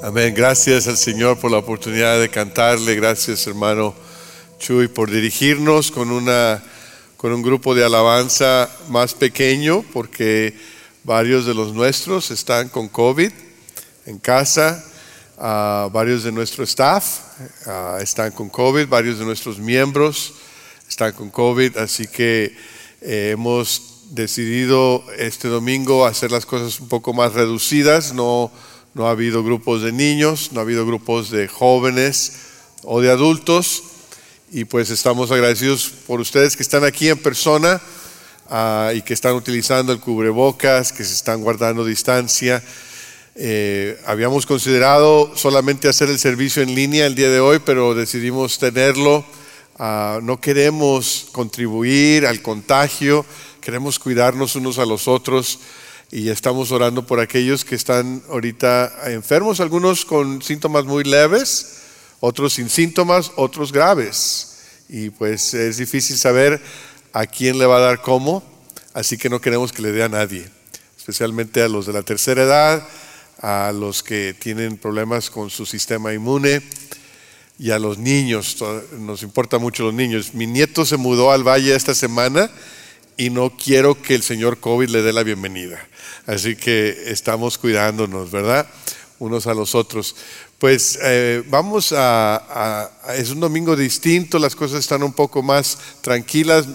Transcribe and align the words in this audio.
Amén. 0.00 0.32
Gracias 0.32 0.86
al 0.86 0.96
Señor 0.96 1.40
por 1.40 1.50
la 1.50 1.58
oportunidad 1.58 2.20
de 2.20 2.28
cantarle. 2.28 2.94
Gracias, 2.94 3.44
hermano 3.48 3.92
Chuy, 4.60 4.86
por 4.86 5.10
dirigirnos 5.10 5.90
con, 5.90 6.12
una, 6.12 6.62
con 7.16 7.32
un 7.32 7.42
grupo 7.42 7.74
de 7.74 7.84
alabanza 7.84 8.70
más 8.90 9.14
pequeño, 9.14 9.84
porque 9.92 10.54
varios 11.02 11.46
de 11.46 11.54
los 11.54 11.72
nuestros 11.74 12.30
están 12.30 12.68
con 12.68 12.88
COVID 12.88 13.32
en 14.06 14.18
casa. 14.18 14.84
Ah, 15.36 15.88
varios 15.92 16.22
de 16.22 16.30
nuestro 16.30 16.62
staff 16.62 17.04
ah, 17.66 17.98
están 18.00 18.30
con 18.30 18.50
COVID, 18.50 18.86
varios 18.86 19.18
de 19.18 19.24
nuestros 19.24 19.58
miembros 19.58 20.34
están 20.88 21.12
con 21.12 21.28
COVID, 21.28 21.76
así 21.76 22.06
que 22.06 22.56
eh, 23.00 23.30
hemos 23.32 24.04
decidido 24.10 25.04
este 25.18 25.48
domingo 25.48 26.06
hacer 26.06 26.30
las 26.30 26.46
cosas 26.46 26.78
un 26.78 26.88
poco 26.88 27.12
más 27.12 27.34
reducidas, 27.34 28.12
no 28.14 28.50
no 28.98 29.06
ha 29.06 29.12
habido 29.12 29.44
grupos 29.44 29.82
de 29.82 29.92
niños, 29.92 30.50
no 30.50 30.58
ha 30.58 30.64
habido 30.64 30.84
grupos 30.84 31.30
de 31.30 31.46
jóvenes 31.46 32.32
o 32.82 33.00
de 33.00 33.12
adultos. 33.12 33.84
Y 34.50 34.64
pues 34.64 34.90
estamos 34.90 35.30
agradecidos 35.30 35.88
por 36.04 36.20
ustedes 36.20 36.56
que 36.56 36.64
están 36.64 36.82
aquí 36.82 37.08
en 37.08 37.16
persona 37.16 37.80
ah, 38.50 38.90
y 38.92 39.02
que 39.02 39.14
están 39.14 39.36
utilizando 39.36 39.92
el 39.92 40.00
cubrebocas, 40.00 40.92
que 40.92 41.04
se 41.04 41.14
están 41.14 41.42
guardando 41.42 41.84
distancia. 41.84 42.60
Eh, 43.36 43.96
habíamos 44.04 44.46
considerado 44.46 45.30
solamente 45.36 45.88
hacer 45.88 46.08
el 46.08 46.18
servicio 46.18 46.64
en 46.64 46.74
línea 46.74 47.06
el 47.06 47.14
día 47.14 47.30
de 47.30 47.38
hoy, 47.38 47.60
pero 47.64 47.94
decidimos 47.94 48.58
tenerlo. 48.58 49.24
Ah, 49.78 50.18
no 50.20 50.40
queremos 50.40 51.28
contribuir 51.30 52.26
al 52.26 52.42
contagio, 52.42 53.24
queremos 53.60 54.00
cuidarnos 54.00 54.56
unos 54.56 54.80
a 54.80 54.86
los 54.86 55.06
otros 55.06 55.60
y 56.10 56.30
estamos 56.30 56.72
orando 56.72 57.06
por 57.06 57.20
aquellos 57.20 57.64
que 57.64 57.74
están 57.74 58.22
ahorita 58.30 59.10
enfermos, 59.12 59.60
algunos 59.60 60.04
con 60.04 60.40
síntomas 60.40 60.84
muy 60.84 61.04
leves, 61.04 61.80
otros 62.20 62.54
sin 62.54 62.70
síntomas, 62.70 63.32
otros 63.36 63.72
graves. 63.72 64.58
Y 64.88 65.10
pues 65.10 65.52
es 65.52 65.76
difícil 65.76 66.16
saber 66.16 66.62
a 67.12 67.26
quién 67.26 67.58
le 67.58 67.66
va 67.66 67.76
a 67.76 67.80
dar 67.80 68.00
cómo, 68.00 68.42
así 68.94 69.18
que 69.18 69.28
no 69.28 69.40
queremos 69.40 69.70
que 69.70 69.82
le 69.82 69.92
dé 69.92 70.02
a 70.02 70.08
nadie, 70.08 70.48
especialmente 70.96 71.62
a 71.62 71.68
los 71.68 71.84
de 71.84 71.92
la 71.92 72.02
tercera 72.02 72.42
edad, 72.42 72.88
a 73.40 73.72
los 73.72 74.02
que 74.02 74.34
tienen 74.38 74.78
problemas 74.78 75.28
con 75.28 75.50
su 75.50 75.66
sistema 75.66 76.14
inmune 76.14 76.62
y 77.58 77.70
a 77.70 77.78
los 77.78 77.98
niños. 77.98 78.56
Nos 78.98 79.22
importa 79.22 79.58
mucho 79.58 79.84
los 79.84 79.94
niños. 79.94 80.32
Mi 80.32 80.46
nieto 80.46 80.86
se 80.86 80.96
mudó 80.96 81.32
al 81.32 81.46
valle 81.46 81.74
esta 81.74 81.94
semana 81.94 82.50
y 83.18 83.30
no 83.30 83.50
quiero 83.50 84.00
que 84.00 84.14
el 84.14 84.22
señor 84.22 84.60
COVID 84.60 84.88
le 84.88 85.02
dé 85.02 85.12
la 85.12 85.24
bienvenida. 85.24 85.84
Así 86.24 86.54
que 86.54 86.96
estamos 87.06 87.58
cuidándonos, 87.58 88.30
¿verdad? 88.30 88.66
Unos 89.18 89.48
a 89.48 89.54
los 89.54 89.74
otros. 89.74 90.14
Pues 90.58 90.96
eh, 91.02 91.42
vamos 91.48 91.92
a, 91.94 92.90
es 93.16 93.30
un 93.30 93.40
domingo 93.40 93.74
distinto, 93.74 94.38
las 94.38 94.54
cosas 94.54 94.78
están 94.78 95.02
un 95.02 95.12
poco 95.12 95.42
más 95.42 95.78
tranquilas. 96.00 96.66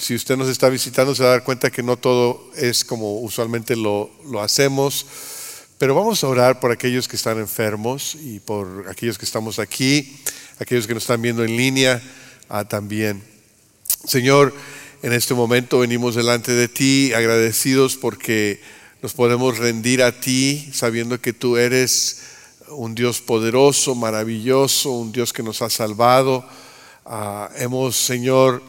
Si 0.00 0.14
usted 0.14 0.38
nos 0.38 0.48
está 0.48 0.70
visitando 0.70 1.14
se 1.14 1.22
va 1.22 1.28
a 1.28 1.32
dar 1.32 1.44
cuenta 1.44 1.70
que 1.70 1.82
no 1.82 1.98
todo 1.98 2.50
es 2.56 2.82
como 2.82 3.20
usualmente 3.20 3.76
lo, 3.76 4.10
hacemos. 4.40 5.06
Pero 5.76 5.94
vamos 5.94 6.24
a 6.24 6.28
orar 6.28 6.60
por 6.60 6.72
aquellos 6.72 7.06
que 7.06 7.16
están 7.16 7.38
enfermos 7.38 8.14
y 8.14 8.40
por 8.40 8.86
aquellos 8.88 9.18
que 9.18 9.26
estamos 9.26 9.58
aquí, 9.58 10.18
aquellos 10.58 10.86
que 10.86 10.94
nos 10.94 11.02
están 11.02 11.20
viendo 11.20 11.44
en 11.44 11.56
línea 11.56 12.02
ah, 12.48 12.64
también. 12.64 13.22
Señor, 14.04 14.54
en 15.02 15.12
este 15.12 15.34
momento 15.34 15.78
venimos 15.78 16.16
delante 16.16 16.52
de 16.52 16.66
ti 16.66 17.12
agradecidos 17.14 17.96
porque 17.96 18.60
nos 19.00 19.14
podemos 19.14 19.58
rendir 19.58 20.02
a 20.02 20.20
ti 20.20 20.68
sabiendo 20.72 21.20
que 21.20 21.32
tú 21.32 21.56
eres 21.56 22.22
un 22.70 22.94
Dios 22.96 23.20
poderoso, 23.20 23.94
maravilloso, 23.94 24.90
un 24.90 25.12
Dios 25.12 25.32
que 25.32 25.44
nos 25.44 25.62
ha 25.62 25.70
salvado. 25.70 26.44
Ah, 27.06 27.48
hemos, 27.56 27.96
Señor, 27.96 28.60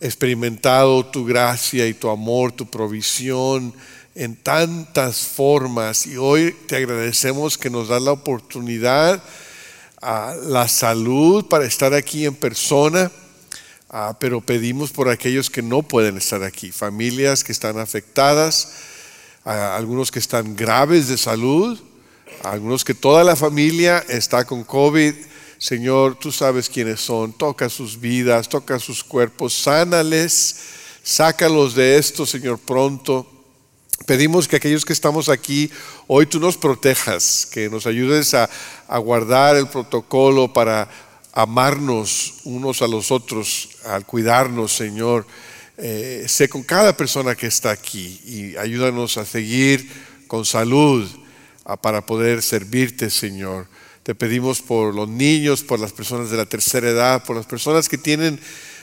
experimentado 0.00 1.04
tu 1.04 1.24
gracia 1.24 1.86
y 1.86 1.92
tu 1.92 2.08
amor, 2.08 2.52
tu 2.52 2.66
provisión 2.66 3.74
en 4.14 4.36
tantas 4.36 5.18
formas 5.18 6.06
y 6.06 6.16
hoy 6.16 6.56
te 6.66 6.76
agradecemos 6.76 7.58
que 7.58 7.68
nos 7.68 7.88
das 7.88 8.00
la 8.00 8.12
oportunidad, 8.12 9.22
a 10.00 10.34
la 10.42 10.68
salud 10.68 11.46
para 11.46 11.64
estar 11.64 11.94
aquí 11.94 12.26
en 12.26 12.34
persona 12.34 13.10
Ah, 13.96 14.16
pero 14.18 14.40
pedimos 14.40 14.90
por 14.90 15.08
aquellos 15.08 15.48
que 15.48 15.62
no 15.62 15.84
pueden 15.84 16.16
estar 16.16 16.42
aquí, 16.42 16.72
familias 16.72 17.44
que 17.44 17.52
están 17.52 17.78
afectadas, 17.78 18.72
algunos 19.44 20.10
que 20.10 20.18
están 20.18 20.56
graves 20.56 21.06
de 21.06 21.16
salud, 21.16 21.78
algunos 22.42 22.84
que 22.84 22.92
toda 22.92 23.22
la 23.22 23.36
familia 23.36 24.04
está 24.08 24.44
con 24.44 24.64
COVID. 24.64 25.14
Señor, 25.58 26.18
tú 26.18 26.32
sabes 26.32 26.68
quiénes 26.68 27.02
son, 27.02 27.34
toca 27.34 27.68
sus 27.68 28.00
vidas, 28.00 28.48
toca 28.48 28.80
sus 28.80 29.04
cuerpos, 29.04 29.54
sánales, 29.54 30.56
sácalos 31.04 31.76
de 31.76 31.96
esto, 31.96 32.26
Señor, 32.26 32.58
pronto. 32.58 33.30
Pedimos 34.06 34.48
que 34.48 34.56
aquellos 34.56 34.84
que 34.84 34.92
estamos 34.92 35.28
aquí, 35.28 35.70
hoy 36.08 36.26
tú 36.26 36.40
nos 36.40 36.56
protejas, 36.56 37.46
que 37.48 37.70
nos 37.70 37.86
ayudes 37.86 38.34
a, 38.34 38.50
a 38.88 38.98
guardar 38.98 39.54
el 39.54 39.68
protocolo 39.68 40.52
para 40.52 40.90
amarnos 41.32 42.34
unos 42.44 42.82
a 42.82 42.88
los 42.88 43.12
otros, 43.12 43.73
al 43.86 44.04
cuidarnos, 44.06 44.72
Señor. 44.72 45.26
Eh, 45.76 46.24
sé 46.28 46.48
con 46.48 46.62
cada 46.62 46.96
persona 46.96 47.34
que 47.34 47.46
está 47.46 47.70
aquí 47.70 48.20
y 48.24 48.56
ayúdanos 48.56 49.16
a 49.16 49.24
seguir 49.24 49.88
con 50.26 50.44
salud 50.44 51.08
para 51.80 52.06
poder 52.06 52.42
servirte, 52.42 53.10
Señor. 53.10 53.66
Te 54.02 54.14
pedimos 54.14 54.60
por 54.62 54.94
los 54.94 55.08
niños, 55.08 55.62
por 55.62 55.80
las 55.80 55.92
personas 55.92 56.30
de 56.30 56.36
la 56.36 56.46
tercera 56.46 56.90
edad, 56.90 57.24
por 57.24 57.36
las 57.36 57.46
personas 57.46 57.88
que 57.88 57.98
tienen 57.98 58.38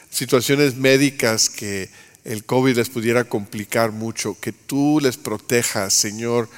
situaciones 0.10 0.76
médicas 0.76 1.50
que 1.50 1.90
el 2.26 2.44
COVID 2.44 2.76
les 2.76 2.90
pudiera 2.90 3.24
complicar 3.24 3.92
mucho, 3.92 4.38
que 4.40 4.52
tú 4.52 5.00
les 5.02 5.18
protejas, 5.18 5.94
Señor 5.94 6.50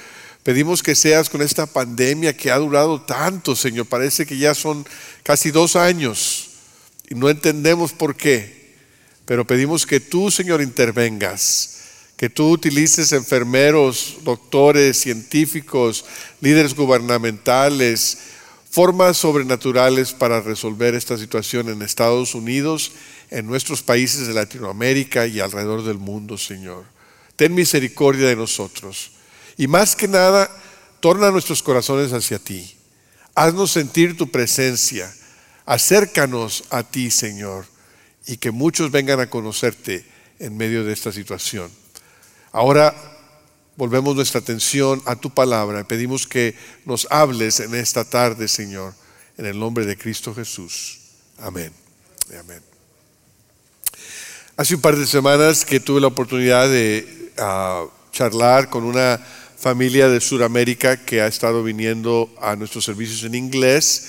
Pedimos 0.44 0.82
que 0.82 0.94
seas 0.94 1.30
con 1.30 1.40
esta 1.40 1.64
pandemia 1.64 2.36
que 2.36 2.50
ha 2.50 2.58
durado 2.58 3.00
tanto, 3.00 3.56
Señor. 3.56 3.86
Parece 3.86 4.26
que 4.26 4.36
ya 4.36 4.54
son 4.54 4.86
casi 5.22 5.50
dos 5.50 5.74
años 5.74 6.50
y 7.08 7.14
no 7.14 7.28
entendemos 7.28 7.92
por 7.92 8.16
qué. 8.16 8.64
Pero 9.24 9.46
pedimos 9.46 9.86
que 9.86 10.00
tú, 10.00 10.30
Señor, 10.30 10.60
intervengas, 10.60 11.80
que 12.16 12.28
tú 12.28 12.50
utilices 12.50 13.12
enfermeros, 13.12 14.18
doctores, 14.22 15.00
científicos, 15.00 16.04
líderes 16.40 16.74
gubernamentales, 16.74 18.18
formas 18.70 19.16
sobrenaturales 19.16 20.12
para 20.12 20.40
resolver 20.40 20.94
esta 20.94 21.16
situación 21.16 21.68
en 21.68 21.82
Estados 21.82 22.34
Unidos, 22.34 22.92
en 23.30 23.46
nuestros 23.46 23.82
países 23.82 24.26
de 24.26 24.34
Latinoamérica 24.34 25.26
y 25.26 25.40
alrededor 25.40 25.84
del 25.84 25.98
mundo, 25.98 26.36
Señor. 26.36 26.84
Ten 27.36 27.54
misericordia 27.54 28.28
de 28.28 28.36
nosotros. 28.36 29.12
Y 29.56 29.66
más 29.66 29.96
que 29.96 30.08
nada, 30.08 30.50
torna 31.00 31.30
nuestros 31.30 31.62
corazones 31.62 32.12
hacia 32.12 32.38
ti. 32.38 32.76
Haznos 33.34 33.72
sentir 33.72 34.16
tu 34.16 34.30
presencia. 34.30 35.12
Acércanos 35.66 36.64
a 36.70 36.82
ti, 36.82 37.10
Señor, 37.10 37.66
y 38.26 38.36
que 38.36 38.50
muchos 38.50 38.90
vengan 38.90 39.20
a 39.20 39.30
conocerte 39.30 40.04
en 40.38 40.56
medio 40.56 40.84
de 40.84 40.92
esta 40.92 41.10
situación. 41.12 41.70
Ahora 42.52 42.94
volvemos 43.76 44.14
nuestra 44.14 44.40
atención 44.40 45.02
a 45.06 45.16
tu 45.16 45.30
palabra. 45.30 45.84
Pedimos 45.84 46.26
que 46.26 46.54
nos 46.84 47.06
hables 47.10 47.60
en 47.60 47.74
esta 47.74 48.04
tarde, 48.04 48.46
Señor, 48.48 48.94
en 49.38 49.46
el 49.46 49.58
nombre 49.58 49.86
de 49.86 49.96
Cristo 49.96 50.34
Jesús. 50.34 51.00
Amén. 51.38 51.72
Amén. 52.38 52.60
Hace 54.56 54.74
un 54.74 54.80
par 54.80 54.96
de 54.96 55.06
semanas 55.06 55.64
que 55.64 55.80
tuve 55.80 56.00
la 56.00 56.06
oportunidad 56.06 56.68
de 56.68 57.32
ah, 57.38 57.86
charlar 58.12 58.70
con 58.70 58.84
una 58.84 59.18
familia 59.56 60.08
de 60.08 60.20
Sudamérica 60.20 61.04
que 61.04 61.22
ha 61.22 61.26
estado 61.26 61.62
viniendo 61.62 62.32
a 62.40 62.54
nuestros 62.54 62.84
servicios 62.84 63.24
en 63.24 63.34
inglés 63.34 64.08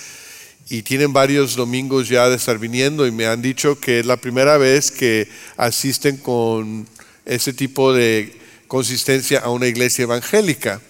y 0.69 0.81
tienen 0.81 1.13
varios 1.13 1.55
domingos 1.55 2.09
ya 2.09 2.27
de 2.27 2.35
estar 2.35 2.57
viniendo 2.57 3.05
y 3.05 3.11
me 3.11 3.27
han 3.27 3.41
dicho 3.41 3.79
que 3.79 3.99
es 3.99 4.05
la 4.05 4.17
primera 4.17 4.57
vez 4.57 4.89
que 4.89 5.27
asisten 5.57 6.17
con 6.17 6.87
ese 7.25 7.53
tipo 7.53 7.93
de 7.93 8.33
consistencia 8.67 9.39
a 9.39 9.49
una 9.49 9.67
iglesia 9.67 10.03
evangélica. 10.03 10.81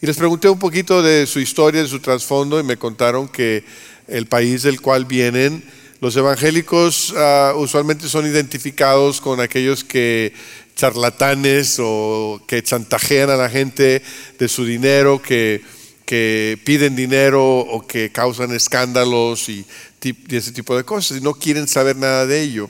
Y 0.00 0.06
les 0.06 0.16
pregunté 0.16 0.48
un 0.48 0.58
poquito 0.58 1.02
de 1.02 1.26
su 1.26 1.40
historia, 1.40 1.82
de 1.82 1.88
su 1.88 1.98
trasfondo 1.98 2.60
y 2.60 2.62
me 2.62 2.76
contaron 2.76 3.28
que 3.28 3.64
el 4.06 4.26
país 4.26 4.62
del 4.62 4.80
cual 4.80 5.04
vienen, 5.04 5.62
los 6.00 6.16
evangélicos 6.16 7.12
ah, 7.16 7.52
usualmente 7.56 8.08
son 8.08 8.26
identificados 8.26 9.20
con 9.20 9.40
aquellos 9.40 9.84
que 9.84 10.32
charlatanes 10.76 11.76
o 11.78 12.40
que 12.46 12.62
chantajean 12.62 13.28
a 13.28 13.36
la 13.36 13.50
gente 13.50 14.02
de 14.38 14.48
su 14.48 14.64
dinero, 14.64 15.20
que, 15.20 15.60
que 16.10 16.58
piden 16.64 16.96
dinero 16.96 17.60
o 17.60 17.86
que 17.86 18.10
causan 18.10 18.50
escándalos 18.50 19.48
y, 19.48 19.64
ese 20.28 20.50
tipo 20.50 20.76
de 20.76 20.82
cosas 20.82 21.18
y 21.18 21.20
no 21.20 21.34
quieren 21.34 21.68
saber 21.68 21.94
nada 21.94 22.26
de 22.26 22.40
ello. 22.40 22.68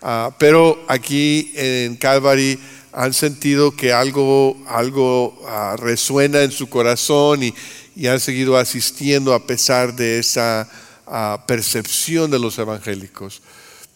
Ah, 0.00 0.30
pero 0.38 0.84
aquí 0.86 1.50
en 1.56 1.96
Calvary 1.96 2.56
han 2.92 3.14
sentido 3.14 3.74
que 3.74 3.92
algo, 3.92 4.62
algo 4.68 5.42
ah, 5.48 5.76
resuena 5.76 6.42
en 6.42 6.52
su 6.52 6.68
corazón 6.68 7.42
y 7.42 7.54
y 7.94 8.06
han 8.06 8.20
seguido 8.20 8.56
asistiendo 8.56 9.34
a 9.34 9.46
pesar 9.46 9.94
de 9.94 10.18
esa 10.18 10.68
ah, 11.06 11.44
percepción 11.46 12.30
de 12.30 12.38
los 12.38 12.58
evangélicos. 12.58 13.42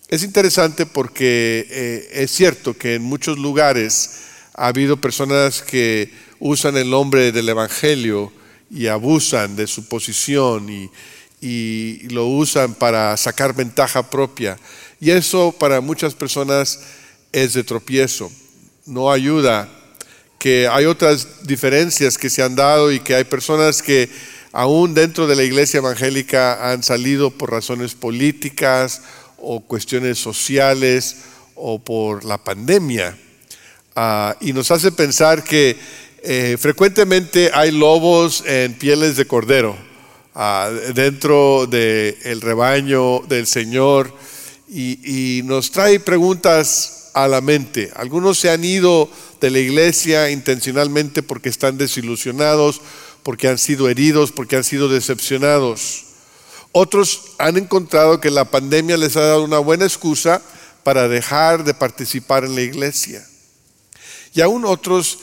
Es 0.08 0.22
interesante 0.22 0.86
porque 0.86 1.66
eh, 1.68 2.08
es 2.12 2.30
cierto 2.30 2.74
que 2.74 2.94
en 2.94 3.02
muchos 3.02 3.38
lugares 3.38 4.20
ha 4.54 4.68
habido 4.68 4.96
personas 4.96 5.62
que 5.62 6.12
usan 6.38 6.76
el 6.76 6.90
nombre 6.90 7.32
del 7.32 7.48
Evangelio 7.48 8.32
y 8.70 8.86
abusan 8.88 9.56
de 9.56 9.66
su 9.66 9.88
posición 9.88 10.68
y, 10.68 10.90
y 11.40 12.08
lo 12.08 12.26
usan 12.26 12.74
para 12.74 13.16
sacar 13.16 13.54
ventaja 13.54 14.10
propia. 14.10 14.58
Y 15.00 15.10
eso 15.10 15.52
para 15.52 15.80
muchas 15.80 16.14
personas 16.14 16.80
es 17.32 17.52
de 17.52 17.64
tropiezo, 17.64 18.30
no 18.86 19.10
ayuda, 19.12 19.68
que 20.38 20.68
hay 20.68 20.84
otras 20.86 21.46
diferencias 21.46 22.18
que 22.18 22.30
se 22.30 22.42
han 22.42 22.56
dado 22.56 22.92
y 22.92 23.00
que 23.00 23.14
hay 23.14 23.24
personas 23.24 23.82
que 23.82 24.08
aún 24.52 24.94
dentro 24.94 25.26
de 25.26 25.36
la 25.36 25.42
iglesia 25.42 25.78
evangélica 25.78 26.70
han 26.70 26.82
salido 26.82 27.30
por 27.30 27.50
razones 27.50 27.94
políticas 27.94 29.02
o 29.38 29.60
cuestiones 29.60 30.18
sociales 30.18 31.16
o 31.54 31.78
por 31.78 32.24
la 32.24 32.42
pandemia. 32.42 33.18
Ah, 33.94 34.36
y 34.40 34.52
nos 34.52 34.70
hace 34.70 34.92
pensar 34.92 35.42
que 35.42 35.76
eh, 36.22 36.56
frecuentemente 36.58 37.50
hay 37.52 37.70
lobos 37.70 38.42
en 38.46 38.74
pieles 38.74 39.16
de 39.16 39.26
cordero 39.26 39.76
ah, 40.34 40.70
dentro 40.94 41.66
del 41.66 42.40
rebaño 42.40 43.20
del 43.20 43.46
Señor 43.46 44.12
y, 44.68 45.38
y 45.38 45.42
nos 45.42 45.70
trae 45.70 46.00
preguntas 46.00 47.10
a 47.14 47.28
la 47.28 47.40
mente. 47.40 47.90
Algunos 47.96 48.38
se 48.38 48.50
han 48.50 48.64
ido 48.64 49.08
de 49.40 49.50
la 49.50 49.58
iglesia 49.58 50.30
intencionalmente 50.30 51.22
porque 51.22 51.48
están 51.48 51.78
desilusionados, 51.78 52.80
porque 53.22 53.48
han 53.48 53.58
sido 53.58 53.88
heridos, 53.88 54.32
porque 54.32 54.56
han 54.56 54.64
sido 54.64 54.88
decepcionados. 54.88 56.04
Otros 56.72 57.22
han 57.38 57.56
encontrado 57.56 58.20
que 58.20 58.30
la 58.30 58.44
pandemia 58.44 58.96
les 58.96 59.16
ha 59.16 59.22
dado 59.22 59.44
una 59.44 59.58
buena 59.58 59.84
excusa 59.84 60.42
para 60.82 61.08
dejar 61.08 61.64
de 61.64 61.74
participar 61.74 62.44
en 62.44 62.54
la 62.54 62.60
iglesia. 62.60 63.26
Y 64.34 64.42
aún 64.42 64.66
otros 64.66 65.20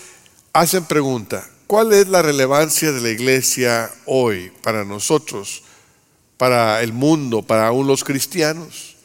hacen 0.53 0.85
pregunta, 0.85 1.49
¿cuál 1.65 1.93
es 1.93 2.07
la 2.07 2.21
relevancia 2.21 2.91
de 2.91 3.01
la 3.01 3.09
iglesia 3.09 3.91
hoy 4.05 4.51
para 4.61 4.85
nosotros, 4.85 5.63
para 6.37 6.83
el 6.83 6.93
mundo, 6.93 7.41
para 7.41 7.67
aún 7.67 7.87
los 7.87 8.03
cristianos? 8.03 8.95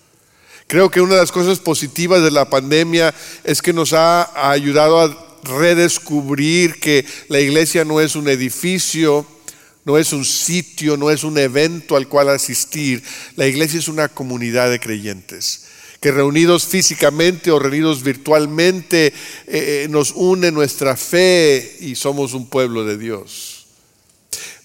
Creo 0.67 0.91
que 0.91 1.00
una 1.00 1.15
de 1.15 1.21
las 1.21 1.33
cosas 1.33 1.59
positivas 1.59 2.23
de 2.23 2.31
la 2.31 2.50
pandemia 2.50 3.15
es 3.45 3.62
que 3.62 3.73
nos 3.73 3.95
ha 3.95 4.50
ayudado 4.50 5.00
a 5.00 5.39
redescubrir 5.45 6.79
que 6.79 7.06
la 7.29 7.41
iglesia 7.41 7.87
no 7.87 8.03
es 8.03 8.15
un 8.15 8.29
edificio, 8.29 9.27
no 9.87 9.97
es 9.97 10.12
un 10.12 10.27
sitio, 10.27 10.99
no 10.99 11.11
es 11.11 11.25
un 11.25 11.39
evento 11.39 11.97
al 11.97 12.09
cual 12.09 12.29
asistir. 12.29 13.03
La 13.37 13.47
iglesia 13.47 13.79
es 13.79 13.89
una 13.89 14.09
comunidad 14.09 14.71
de 14.71 14.81
creyentes 14.81 15.68
que 16.00 16.12
reunidos 16.12 16.67
físicamente 16.67 17.50
o 17.50 17.59
reunidos 17.59 18.03
virtualmente 18.03 19.06
eh, 19.06 19.12
eh, 19.47 19.87
nos 19.91 20.12
une 20.15 20.53
nuestra 20.53 20.97
fe 20.97 21.77
y 21.81 21.97
somos 21.97 22.35
un 22.35 22.49
pueblo 22.49 22.85
de 22.85 22.97
Dios. 22.99 23.67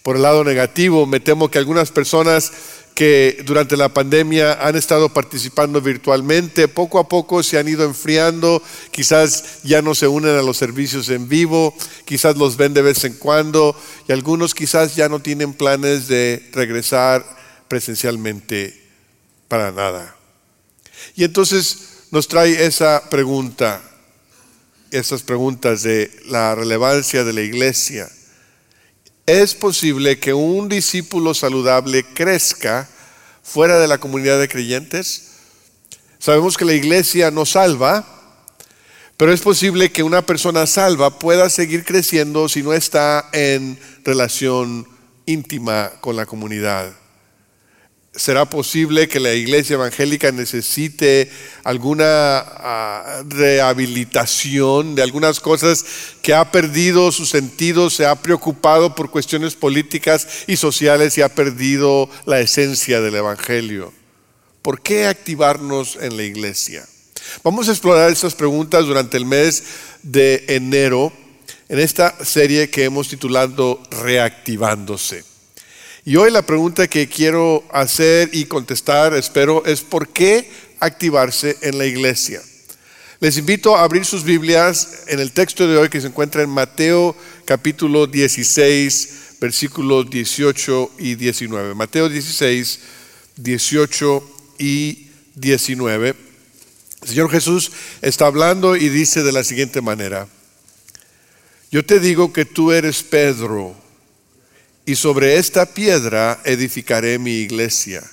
Por 0.04 0.18
el 0.18 0.22
lado 0.22 0.44
negativo, 0.44 1.06
me 1.06 1.20
temo 1.20 1.50
que 1.50 1.58
algunas 1.58 1.92
personas 1.92 2.52
que 2.94 3.42
durante 3.46 3.78
la 3.78 3.90
pandemia 3.90 4.54
han 4.54 4.76
estado 4.76 5.10
participando 5.10 5.82
virtualmente, 5.82 6.68
poco 6.68 7.00
a 7.00 7.08
poco 7.08 7.42
se 7.42 7.58
han 7.58 7.68
ido 7.68 7.86
enfriando, 7.86 8.62
quizás 8.92 9.64
ya 9.64 9.82
no 9.82 9.96
se 9.96 10.08
unen 10.08 10.38
a 10.38 10.44
los 10.44 10.58
servicios 10.58 11.10
en 11.10 11.28
vivo, 11.28 11.74
quizás 12.06 12.38
los 12.38 12.58
ven 12.58 12.74
de 12.74 12.84
vez 12.84 13.04
en 13.04 13.14
cuando 13.14 13.76
y 14.08 14.12
algunos 14.12 14.54
quizás 14.54 14.96
ya 14.96 15.10
no 15.10 15.22
tienen 15.22 15.54
planes 15.54 16.08
de 16.08 16.48
regresar 16.54 17.26
presencialmente 17.68 18.80
para 19.48 19.72
nada. 19.72 20.16
Y 21.16 21.24
entonces 21.24 21.78
nos 22.12 22.28
trae 22.28 22.66
esa 22.66 23.10
pregunta, 23.10 23.82
esas 24.92 25.24
preguntas 25.24 25.84
de 25.84 26.12
la 26.26 26.56
relevancia 26.56 27.24
de 27.24 27.34
la 27.34 27.42
iglesia 27.42 28.10
¿Es 29.26 29.56
posible 29.56 30.20
que 30.20 30.34
un 30.34 30.68
discípulo 30.68 31.34
saludable 31.34 32.04
crezca 32.04 32.90
fuera 33.42 33.80
de 33.80 33.88
la 33.88 33.98
comunidad 33.98 34.38
de 34.38 34.50
creyentes? 34.50 35.30
Sabemos 36.20 36.58
que 36.58 36.66
la 36.66 36.74
iglesia 36.74 37.32
no 37.32 37.46
salva, 37.46 38.06
pero 39.16 39.32
es 39.32 39.40
posible 39.40 39.94
que 39.94 40.04
una 40.04 40.26
persona 40.26 40.68
salva 40.68 41.20
pueda 41.20 41.50
seguir 41.50 41.86
creciendo 41.86 42.50
si 42.50 42.64
no 42.64 42.74
está 42.74 43.30
en 43.32 43.80
relación 44.04 44.86
íntima 45.26 45.94
con 46.02 46.18
la 46.18 46.26
comunidad. 46.26 46.94
¿Será 48.16 48.46
posible 48.46 49.08
que 49.08 49.20
la 49.20 49.34
iglesia 49.34 49.74
evangélica 49.74 50.32
necesite 50.32 51.32
alguna 51.64 52.06
ah, 52.06 53.24
rehabilitación 53.28 54.94
de 54.94 55.02
algunas 55.02 55.40
cosas 55.40 55.84
que 56.22 56.36
ha 56.36 56.52
perdido 56.52 57.12
su 57.12 57.26
sentido, 57.26 57.90
se 57.90 58.06
ha 58.06 58.14
preocupado 58.14 58.94
por 58.94 59.10
cuestiones 59.10 59.56
políticas 59.56 60.28
y 60.46 60.58
sociales 60.58 61.18
y 61.18 61.24
ha 61.24 61.30
perdido 61.30 62.08
la 62.26 62.40
esencia 62.40 63.02
del 63.02 63.16
evangelio? 63.16 63.92
¿Por 64.62 64.82
qué 64.82 65.08
activarnos 65.08 65.98
en 66.00 66.16
la 66.16 66.22
iglesia? 66.22 66.88
Vamos 67.44 67.68
a 67.68 67.72
explorar 67.72 68.12
estas 68.12 68.36
preguntas 68.36 68.86
durante 68.86 69.18
el 69.18 69.26
mes 69.26 69.64
de 70.04 70.46
enero 70.50 71.12
en 71.68 71.80
esta 71.80 72.16
serie 72.24 72.70
que 72.70 72.84
hemos 72.84 73.08
titulado 73.08 73.82
Reactivándose. 73.90 75.33
Y 76.06 76.18
hoy 76.18 76.32
la 76.32 76.42
pregunta 76.42 76.90
que 76.90 77.08
quiero 77.08 77.64
hacer 77.72 78.30
y 78.34 78.44
contestar, 78.44 79.14
espero, 79.14 79.66
es 79.66 79.80
¿por 79.80 80.10
qué 80.10 80.52
activarse 80.82 81.58
en 81.62 81.78
la 81.78 81.86
iglesia? 81.86 82.42
Les 83.22 83.38
invito 83.38 83.78
a 83.78 83.86
abrir 83.86 84.04
sus 84.04 84.26
Biblias 84.26 85.04
en 85.08 85.22
el 85.22 85.32
texto 85.32 85.66
de 85.66 85.78
hoy 85.78 85.88
que 85.88 86.02
se 86.02 86.08
encuentra 86.08 86.44
en 86.44 86.50
Mateo 86.50 87.16
capítulo 87.46 88.06
16, 88.06 89.38
versículos 89.40 90.10
18 90.10 90.92
y 91.00 91.16
19. 91.16 91.74
Mateo 91.74 92.10
16, 92.10 92.80
18 93.38 94.30
y 94.60 95.08
19. 95.36 96.16
El 97.02 97.08
Señor 97.08 97.32
Jesús 97.32 97.72
está 98.02 98.26
hablando 98.26 98.76
y 98.76 98.90
dice 98.90 99.24
de 99.24 99.32
la 99.32 99.46
siguiente 99.46 99.80
manera, 99.80 100.28
yo 101.72 101.86
te 101.86 102.02
digo 102.02 102.34
que 102.34 102.44
tú 102.44 102.74
eres 102.74 103.04
Pedro 103.04 103.83
y 104.86 104.96
sobre 104.96 105.38
esta 105.38 105.66
piedra 105.66 106.42
edificaré 106.44 107.20
mi 107.20 107.36
iglesia. 107.36 108.04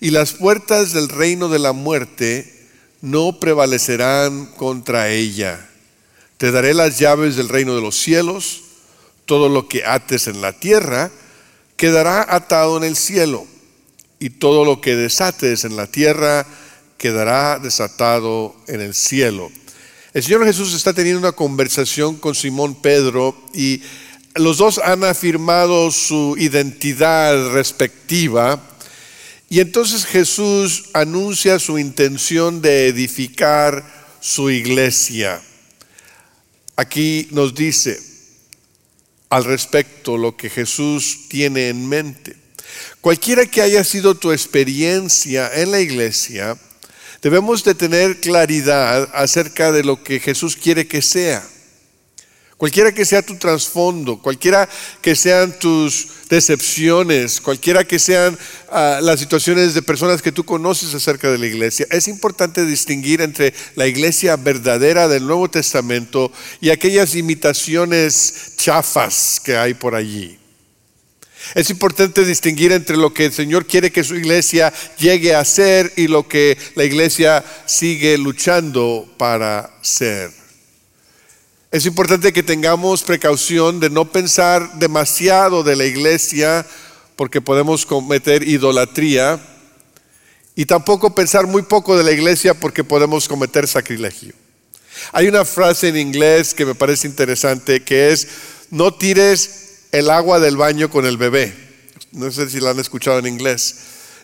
Y 0.00 0.10
las 0.10 0.32
puertas 0.32 0.92
del 0.92 1.08
reino 1.08 1.48
de 1.48 1.58
la 1.58 1.72
muerte 1.72 2.54
no 3.00 3.40
prevalecerán 3.40 4.46
contra 4.46 5.10
ella. 5.10 5.68
Te 6.36 6.52
daré 6.52 6.72
las 6.72 6.98
llaves 6.98 7.36
del 7.36 7.48
reino 7.48 7.74
de 7.74 7.80
los 7.80 7.96
cielos. 7.96 8.62
Todo 9.26 9.48
lo 9.48 9.68
que 9.68 9.84
ates 9.84 10.28
en 10.28 10.40
la 10.40 10.52
tierra 10.52 11.10
quedará 11.76 12.24
atado 12.28 12.76
en 12.76 12.84
el 12.84 12.96
cielo. 12.96 13.46
Y 14.20 14.30
todo 14.30 14.64
lo 14.64 14.80
que 14.80 14.94
desates 14.94 15.64
en 15.64 15.76
la 15.76 15.88
tierra 15.88 16.46
quedará 16.96 17.58
desatado 17.58 18.54
en 18.68 18.80
el 18.80 18.94
cielo. 18.94 19.50
El 20.14 20.22
Señor 20.22 20.44
Jesús 20.44 20.74
está 20.74 20.92
teniendo 20.92 21.20
una 21.20 21.32
conversación 21.32 22.16
con 22.16 22.34
Simón 22.34 22.76
Pedro 22.76 23.36
y 23.52 23.82
los 24.34 24.58
dos 24.58 24.78
han 24.78 25.04
afirmado 25.04 25.90
su 25.90 26.36
identidad 26.38 27.52
respectiva 27.52 28.62
y 29.50 29.60
entonces 29.60 30.04
Jesús 30.04 30.90
anuncia 30.92 31.58
su 31.58 31.78
intención 31.78 32.60
de 32.60 32.88
edificar 32.88 33.84
su 34.20 34.50
iglesia. 34.50 35.40
Aquí 36.76 37.28
nos 37.30 37.54
dice 37.54 37.98
al 39.30 39.44
respecto 39.44 40.16
lo 40.16 40.36
que 40.36 40.50
Jesús 40.50 41.28
tiene 41.28 41.68
en 41.68 41.88
mente. 41.88 42.36
Cualquiera 43.00 43.46
que 43.46 43.62
haya 43.62 43.84
sido 43.84 44.14
tu 44.14 44.32
experiencia 44.32 45.50
en 45.54 45.70
la 45.70 45.80
iglesia, 45.80 46.58
debemos 47.22 47.64
de 47.64 47.74
tener 47.74 48.20
claridad 48.20 49.08
acerca 49.14 49.72
de 49.72 49.82
lo 49.82 50.02
que 50.02 50.20
Jesús 50.20 50.56
quiere 50.56 50.86
que 50.86 51.00
sea. 51.00 51.46
Cualquiera 52.58 52.90
que 52.90 53.04
sea 53.04 53.22
tu 53.22 53.36
trasfondo, 53.36 54.18
cualquiera 54.18 54.68
que 55.00 55.14
sean 55.14 55.56
tus 55.60 56.08
decepciones, 56.28 57.40
cualquiera 57.40 57.84
que 57.84 58.00
sean 58.00 58.36
ah, 58.68 58.98
las 59.00 59.20
situaciones 59.20 59.74
de 59.74 59.82
personas 59.82 60.22
que 60.22 60.32
tú 60.32 60.42
conoces 60.42 60.92
acerca 60.92 61.30
de 61.30 61.38
la 61.38 61.46
iglesia, 61.46 61.86
es 61.88 62.08
importante 62.08 62.66
distinguir 62.66 63.20
entre 63.20 63.54
la 63.76 63.86
iglesia 63.86 64.34
verdadera 64.34 65.06
del 65.06 65.24
Nuevo 65.24 65.48
Testamento 65.48 66.32
y 66.60 66.70
aquellas 66.70 67.14
imitaciones 67.14 68.54
chafas 68.56 69.40
que 69.44 69.56
hay 69.56 69.74
por 69.74 69.94
allí. 69.94 70.36
Es 71.54 71.70
importante 71.70 72.24
distinguir 72.24 72.72
entre 72.72 72.96
lo 72.96 73.14
que 73.14 73.26
el 73.26 73.32
Señor 73.32 73.68
quiere 73.68 73.92
que 73.92 74.02
su 74.02 74.16
iglesia 74.16 74.72
llegue 74.98 75.32
a 75.32 75.44
ser 75.44 75.92
y 75.94 76.08
lo 76.08 76.26
que 76.26 76.58
la 76.74 76.82
iglesia 76.82 77.44
sigue 77.66 78.18
luchando 78.18 79.08
para 79.16 79.78
ser. 79.80 80.37
Es 81.70 81.84
importante 81.84 82.32
que 82.32 82.42
tengamos 82.42 83.02
precaución 83.02 83.78
de 83.78 83.90
no 83.90 84.10
pensar 84.10 84.78
demasiado 84.78 85.62
de 85.62 85.76
la 85.76 85.84
iglesia 85.84 86.64
porque 87.14 87.42
podemos 87.42 87.84
cometer 87.84 88.42
idolatría 88.42 89.38
y 90.54 90.64
tampoco 90.64 91.14
pensar 91.14 91.46
muy 91.46 91.60
poco 91.60 91.98
de 91.98 92.04
la 92.04 92.12
iglesia 92.12 92.54
porque 92.54 92.84
podemos 92.84 93.28
cometer 93.28 93.68
sacrilegio. 93.68 94.32
Hay 95.12 95.28
una 95.28 95.44
frase 95.44 95.88
en 95.88 95.98
inglés 95.98 96.54
que 96.54 96.64
me 96.64 96.74
parece 96.74 97.06
interesante 97.06 97.84
que 97.84 98.12
es, 98.12 98.28
no 98.70 98.94
tires 98.94 99.80
el 99.92 100.08
agua 100.08 100.40
del 100.40 100.56
baño 100.56 100.88
con 100.88 101.04
el 101.04 101.18
bebé. 101.18 101.54
No 102.12 102.30
sé 102.30 102.48
si 102.48 102.60
la 102.60 102.70
han 102.70 102.80
escuchado 102.80 103.18
en 103.18 103.26
inglés. 103.26 103.76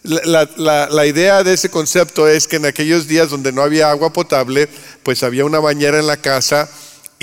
La, 0.03 1.07
idea 1.07 1.45
de 1.45 1.53
ese 1.53 1.69
concepto 1.69 2.27
es 2.27 2.49
que 2.49 2.57
en 2.57 2.65
aquellos 2.65 3.07
días 3.07 3.29
donde 3.29 3.53
no 3.53 3.61
había 3.61 3.91
agua 3.91 4.15
potable, 4.15 4.67
pues 5.03 5.23
había 5.23 5.45
una 5.45 5.61
bañera 5.61 5.99
en 5.99 6.07
la 6.07 6.17
casa 6.17 6.71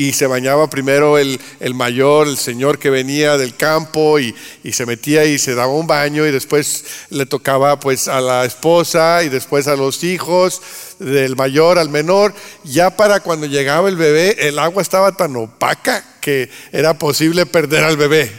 y 0.02 0.14
se 0.14 0.26
bañaba 0.26 0.68
primero 0.68 1.20
el, 1.20 1.40
mayor, 1.76 2.28
el 2.28 2.36
señor 2.36 2.80
que 2.80 2.90
venía 2.90 3.38
del 3.38 3.56
campo 3.56 4.18
y, 4.18 4.34
y, 4.64 4.72
se 4.72 4.88
metía 4.88 5.26
y 5.26 5.38
se 5.38 5.54
daba 5.54 5.74
un 5.74 5.86
baño 5.86 6.26
y 6.26 6.32
después 6.32 6.86
le 7.12 7.28
tocaba 7.28 7.80
pues 7.80 8.08
a 8.08 8.20
la 8.20 8.44
esposa 8.44 9.22
y 9.24 9.30
después 9.30 9.68
a 9.68 9.76
los 9.76 10.04
hijos 10.04 10.60
del 10.98 11.36
mayor 11.36 11.78
al 11.78 11.90
menor. 11.90 12.34
Ya 12.64 12.98
para 12.98 13.20
cuando 13.20 13.46
llegaba 13.46 13.90
el 13.90 13.96
bebé 13.96 14.48
el 14.48 14.58
agua 14.58 14.82
estaba 14.82 15.12
tan 15.12 15.36
opaca 15.36 16.04
que 16.20 16.50
era 16.72 16.98
posible 16.98 17.46
perder 17.46 17.84
al 17.84 17.96
bebé. 17.96 18.32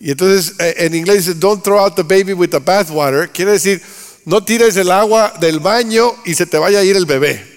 Y 0.00 0.12
entonces 0.12 0.54
eh, 0.60 0.76
en 0.78 0.94
inglés 0.94 1.26
dice, 1.26 1.38
don't 1.38 1.62
throw 1.62 1.78
out 1.78 1.94
the 1.94 2.02
baby 2.02 2.32
with 2.32 2.48
the 2.48 2.58
bathwater. 2.58 3.28
Quiere 3.28 3.52
decir, 3.52 3.82
no 4.24 4.42
tires 4.42 4.78
el 4.78 4.90
agua 4.90 5.34
del 5.40 5.60
baño 5.60 6.14
y 6.24 6.32
se 6.32 6.46
te 6.46 6.56
vaya 6.56 6.78
a 6.78 6.84
ir 6.84 6.96
el 6.96 7.04
bebé. 7.04 7.51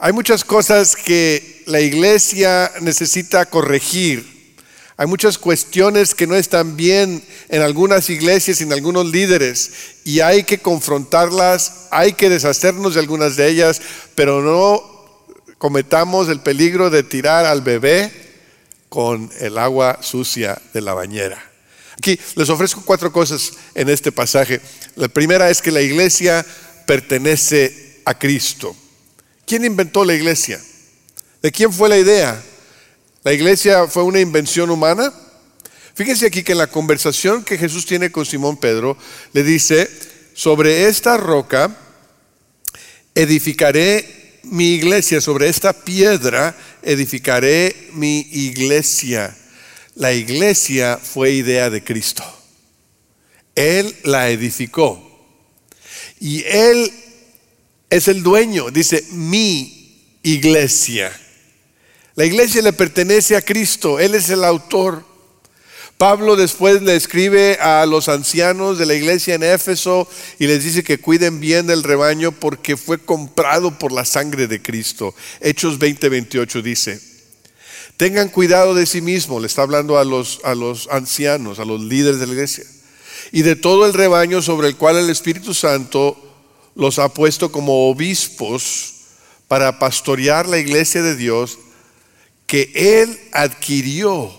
Hay 0.00 0.12
muchas 0.12 0.44
cosas 0.44 0.94
que 0.94 1.64
la 1.66 1.80
iglesia 1.80 2.70
necesita 2.80 3.46
corregir. 3.46 4.54
Hay 4.96 5.08
muchas 5.08 5.38
cuestiones 5.38 6.14
que 6.14 6.28
no 6.28 6.36
están 6.36 6.76
bien 6.76 7.20
en 7.48 7.62
algunas 7.62 8.08
iglesias 8.08 8.60
en 8.60 8.72
algunos 8.72 9.06
líderes 9.06 9.72
y 10.04 10.20
hay 10.20 10.44
que 10.44 10.58
confrontarlas, 10.58 11.88
hay 11.90 12.12
que 12.12 12.30
deshacernos 12.30 12.94
de 12.94 13.00
algunas 13.00 13.34
de 13.34 13.48
ellas, 13.48 13.82
pero 14.14 14.40
no 14.40 14.82
cometamos 15.58 16.28
el 16.28 16.40
peligro 16.40 16.90
de 16.90 17.02
tirar 17.02 17.44
al 17.44 17.62
bebé 17.62 18.12
con 18.88 19.28
el 19.40 19.58
agua 19.58 19.98
sucia 20.00 20.62
de 20.72 20.80
la 20.80 20.94
bañera. 20.94 21.44
Aquí 21.96 22.18
les 22.36 22.48
ofrezco 22.48 22.82
cuatro 22.84 23.12
cosas 23.12 23.52
en 23.74 23.88
este 23.88 24.12
pasaje. 24.12 24.60
La 24.94 25.08
primera 25.08 25.50
es 25.50 25.60
que 25.60 25.72
la 25.72 25.82
iglesia 25.82 26.46
pertenece 26.86 28.00
a 28.04 28.16
Cristo. 28.16 28.76
¿Quién 29.48 29.64
inventó 29.64 30.04
la 30.04 30.12
iglesia? 30.12 30.62
¿De 31.40 31.50
quién 31.50 31.72
fue 31.72 31.88
la 31.88 31.96
idea? 31.96 32.38
¿La 33.24 33.32
iglesia 33.32 33.86
fue 33.86 34.02
una 34.02 34.20
invención 34.20 34.68
humana? 34.68 35.10
Fíjense 35.94 36.26
aquí 36.26 36.42
que 36.42 36.52
en 36.52 36.58
la 36.58 36.66
conversación 36.66 37.42
que 37.42 37.56
Jesús 37.56 37.86
tiene 37.86 38.12
con 38.12 38.26
Simón 38.26 38.58
Pedro, 38.58 38.98
le 39.32 39.42
dice, 39.42 39.88
sobre 40.34 40.86
esta 40.86 41.16
roca 41.16 41.74
edificaré 43.14 44.40
mi 44.42 44.74
iglesia, 44.74 45.18
sobre 45.22 45.48
esta 45.48 45.72
piedra 45.72 46.54
edificaré 46.82 47.88
mi 47.94 48.18
iglesia. 48.30 49.34
La 49.94 50.12
iglesia 50.12 50.98
fue 51.02 51.30
idea 51.32 51.70
de 51.70 51.82
Cristo. 51.82 52.22
Él 53.54 53.96
la 54.04 54.28
edificó. 54.28 55.02
Y 56.20 56.44
Él 56.44 56.92
es 57.90 58.08
el 58.08 58.22
dueño, 58.22 58.70
dice, 58.70 59.04
mi 59.12 60.18
iglesia. 60.22 61.12
La 62.14 62.24
iglesia 62.24 62.62
le 62.62 62.72
pertenece 62.72 63.36
a 63.36 63.42
Cristo, 63.42 63.98
Él 64.00 64.14
es 64.14 64.28
el 64.30 64.44
autor. 64.44 65.06
Pablo 65.96 66.36
después 66.36 66.82
le 66.82 66.94
escribe 66.94 67.58
a 67.60 67.84
los 67.84 68.08
ancianos 68.08 68.78
de 68.78 68.86
la 68.86 68.94
iglesia 68.94 69.34
en 69.34 69.42
Éfeso 69.42 70.08
y 70.38 70.46
les 70.46 70.62
dice 70.62 70.84
que 70.84 70.98
cuiden 70.98 71.40
bien 71.40 71.66
del 71.66 71.82
rebaño 71.82 72.30
porque 72.30 72.76
fue 72.76 72.98
comprado 72.98 73.78
por 73.80 73.90
la 73.90 74.04
sangre 74.04 74.46
de 74.46 74.62
Cristo. 74.62 75.12
Hechos 75.40 75.80
20:28 75.80 76.62
dice, 76.62 77.00
tengan 77.96 78.28
cuidado 78.28 78.74
de 78.74 78.86
sí 78.86 79.00
mismos, 79.00 79.40
le 79.40 79.48
está 79.48 79.62
hablando 79.62 79.98
a 79.98 80.04
los, 80.04 80.40
a 80.44 80.54
los 80.54 80.88
ancianos, 80.92 81.58
a 81.58 81.64
los 81.64 81.80
líderes 81.80 82.20
de 82.20 82.26
la 82.28 82.32
iglesia, 82.32 82.64
y 83.32 83.42
de 83.42 83.56
todo 83.56 83.84
el 83.84 83.92
rebaño 83.92 84.40
sobre 84.40 84.68
el 84.68 84.76
cual 84.76 84.98
el 84.98 85.10
Espíritu 85.10 85.52
Santo 85.52 86.27
los 86.78 87.00
ha 87.00 87.12
puesto 87.12 87.50
como 87.50 87.90
obispos 87.90 88.94
para 89.48 89.80
pastorear 89.80 90.48
la 90.48 90.58
iglesia 90.58 91.02
de 91.02 91.16
Dios 91.16 91.58
que 92.46 92.70
Él 92.74 93.18
adquirió 93.32 94.32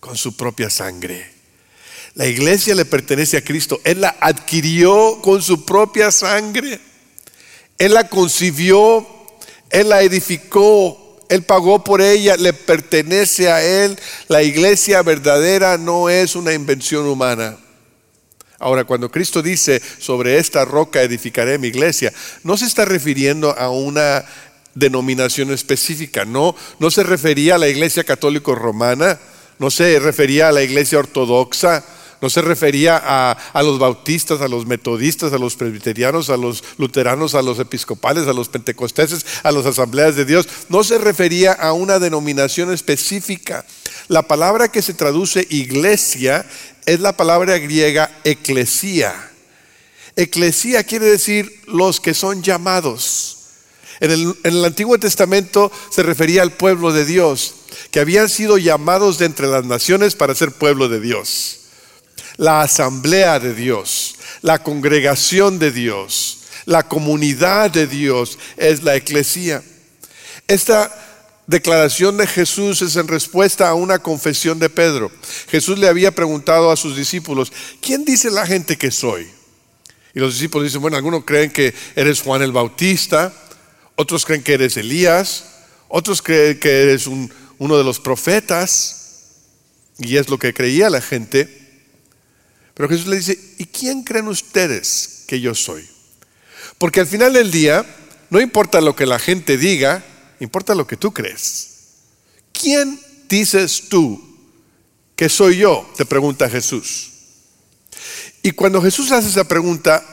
con 0.00 0.16
su 0.16 0.34
propia 0.36 0.70
sangre. 0.70 1.30
La 2.14 2.26
iglesia 2.26 2.74
le 2.74 2.86
pertenece 2.86 3.36
a 3.36 3.44
Cristo. 3.44 3.78
Él 3.84 4.00
la 4.00 4.16
adquirió 4.20 5.20
con 5.20 5.42
su 5.42 5.66
propia 5.66 6.10
sangre. 6.10 6.80
Él 7.76 7.92
la 7.92 8.08
concibió, 8.08 9.06
Él 9.68 9.90
la 9.90 10.02
edificó, 10.02 11.18
Él 11.28 11.42
pagó 11.42 11.84
por 11.84 12.00
ella, 12.00 12.38
le 12.38 12.54
pertenece 12.54 13.50
a 13.50 13.62
Él. 13.62 13.98
La 14.28 14.42
iglesia 14.42 15.02
verdadera 15.02 15.76
no 15.76 16.08
es 16.08 16.34
una 16.36 16.54
invención 16.54 17.06
humana. 17.06 17.58
Ahora, 18.60 18.84
cuando 18.84 19.10
Cristo 19.10 19.42
dice, 19.42 19.80
sobre 19.98 20.36
esta 20.36 20.66
roca 20.66 21.02
edificaré 21.02 21.58
mi 21.58 21.68
iglesia, 21.68 22.12
no 22.44 22.58
se 22.58 22.66
está 22.66 22.84
refiriendo 22.84 23.58
a 23.58 23.70
una 23.70 24.24
denominación 24.74 25.50
específica, 25.50 26.26
no, 26.26 26.54
no 26.78 26.90
se 26.90 27.02
refería 27.02 27.54
a 27.54 27.58
la 27.58 27.68
iglesia 27.68 28.04
católico 28.04 28.54
romana, 28.54 29.18
no 29.58 29.70
se 29.70 29.98
refería 29.98 30.48
a 30.48 30.52
la 30.52 30.62
iglesia 30.62 30.98
ortodoxa, 30.98 31.82
no 32.20 32.28
se 32.28 32.42
refería 32.42 33.00
a, 33.02 33.62
los 33.62 33.78
bautistas, 33.78 34.42
a 34.42 34.48
los 34.48 34.66
metodistas, 34.66 35.32
a 35.32 35.38
los 35.38 35.56
presbiterianos, 35.56 36.28
a 36.28 36.36
los 36.36 36.62
luteranos, 36.76 37.34
a 37.34 37.40
los 37.40 37.58
episcopales, 37.58 38.26
a 38.26 38.34
los 38.34 38.50
pentecosteses, 38.50 39.24
a 39.42 39.50
las 39.50 39.64
asambleas 39.64 40.16
de 40.16 40.26
Dios. 40.26 40.46
No 40.68 40.84
se 40.84 40.98
refería 40.98 41.52
a 41.52 41.72
una 41.72 41.98
denominación 41.98 42.72
específica. 42.72 43.64
La 44.10 44.22
palabra 44.22 44.72
que 44.72 44.82
se 44.82 44.92
traduce 44.92 45.46
iglesia 45.50 46.44
es 46.84 46.98
la 46.98 47.16
palabra 47.16 47.56
griega 47.58 48.10
eclesía. 48.24 49.14
Eclesía 50.16 50.82
quiere 50.82 51.06
decir 51.06 51.62
los 51.68 52.00
que 52.00 52.12
son 52.12 52.42
llamados. 52.42 53.36
En 54.00 54.34
el, 54.42 54.64
Antiguo 54.64 54.98
Testamento 54.98 55.70
se 55.92 56.02
refería 56.02 56.42
al 56.42 56.50
pueblo 56.50 56.92
de 56.92 57.04
Dios 57.04 57.54
que 57.92 58.00
habían 58.00 58.28
sido 58.28 58.58
llamados 58.58 59.18
de 59.18 59.26
entre 59.26 59.46
las 59.46 59.64
naciones 59.64 60.16
para 60.16 60.34
ser 60.34 60.50
pueblo 60.50 60.88
de 60.88 60.98
Dios. 60.98 61.60
La 62.36 62.62
asamblea 62.62 63.38
de 63.38 63.54
Dios, 63.54 64.16
la 64.42 64.60
congregación 64.60 65.60
de 65.60 65.70
Dios, 65.70 66.40
la 66.64 66.82
comunidad 66.88 67.70
de 67.70 67.86
Dios 67.86 68.40
es 68.56 68.82
la 68.82 68.96
eclesía. 68.96 69.62
Esta 70.48 71.09
declaración 71.50 72.16
de 72.16 72.28
Jesús 72.28 72.80
es 72.80 72.94
en 72.94 73.08
respuesta 73.08 73.68
a 73.68 73.74
una 73.74 73.98
confesión 73.98 74.58
de 74.60 74.70
Pedro. 74.70 75.10
Jesús 75.48 75.78
le 75.78 75.88
había 75.88 76.14
preguntado 76.14 76.70
a 76.70 76.76
sus 76.76 76.96
discípulos, 76.96 77.52
¿quién 77.82 78.04
dice 78.04 78.30
la 78.30 78.46
gente 78.46 78.78
que 78.78 78.92
soy? 78.92 79.28
Y 80.14 80.20
los 80.20 80.34
discípulos 80.34 80.68
dicen, 80.68 80.80
bueno, 80.80 80.96
algunos 80.96 81.24
creen 81.24 81.50
que 81.50 81.74
eres 81.96 82.22
Juan 82.22 82.42
el 82.42 82.52
Bautista, 82.52 83.32
otros 83.96 84.24
creen 84.24 84.44
que 84.44 84.54
eres 84.54 84.76
Elías, 84.76 85.46
otros 85.88 86.22
creen 86.22 86.60
que 86.60 86.82
eres 86.82 87.08
un, 87.08 87.32
uno 87.58 87.76
de 87.76 87.84
los 87.84 87.98
profetas, 87.98 88.96
y 89.98 90.16
es 90.16 90.28
lo 90.28 90.38
que 90.38 90.54
creía 90.54 90.88
la 90.88 91.00
gente. 91.02 91.82
Pero 92.74 92.88
Jesús 92.88 93.08
le 93.08 93.16
dice, 93.16 93.38
¿y 93.58 93.66
quién 93.66 94.04
creen 94.04 94.28
ustedes 94.28 95.24
que 95.26 95.40
yo 95.40 95.54
soy? 95.54 95.86
Porque 96.78 97.00
al 97.00 97.06
final 97.08 97.32
del 97.32 97.50
día, 97.50 97.84
no 98.30 98.40
importa 98.40 98.80
lo 98.80 98.94
que 98.94 99.04
la 99.04 99.18
gente 99.18 99.58
diga, 99.58 100.04
importa 100.40 100.74
lo 100.74 100.86
que 100.86 100.96
tú 100.96 101.12
crees. 101.12 101.68
¿Quién 102.52 103.00
dices 103.28 103.88
tú 103.88 104.20
que 105.14 105.28
soy 105.28 105.58
yo? 105.58 105.88
Te 105.96 106.04
pregunta 106.04 106.50
Jesús. 106.50 107.10
Y 108.42 108.52
cuando 108.52 108.82
Jesús 108.82 109.12
hace 109.12 109.28
esa 109.28 109.46
pregunta, 109.46 110.04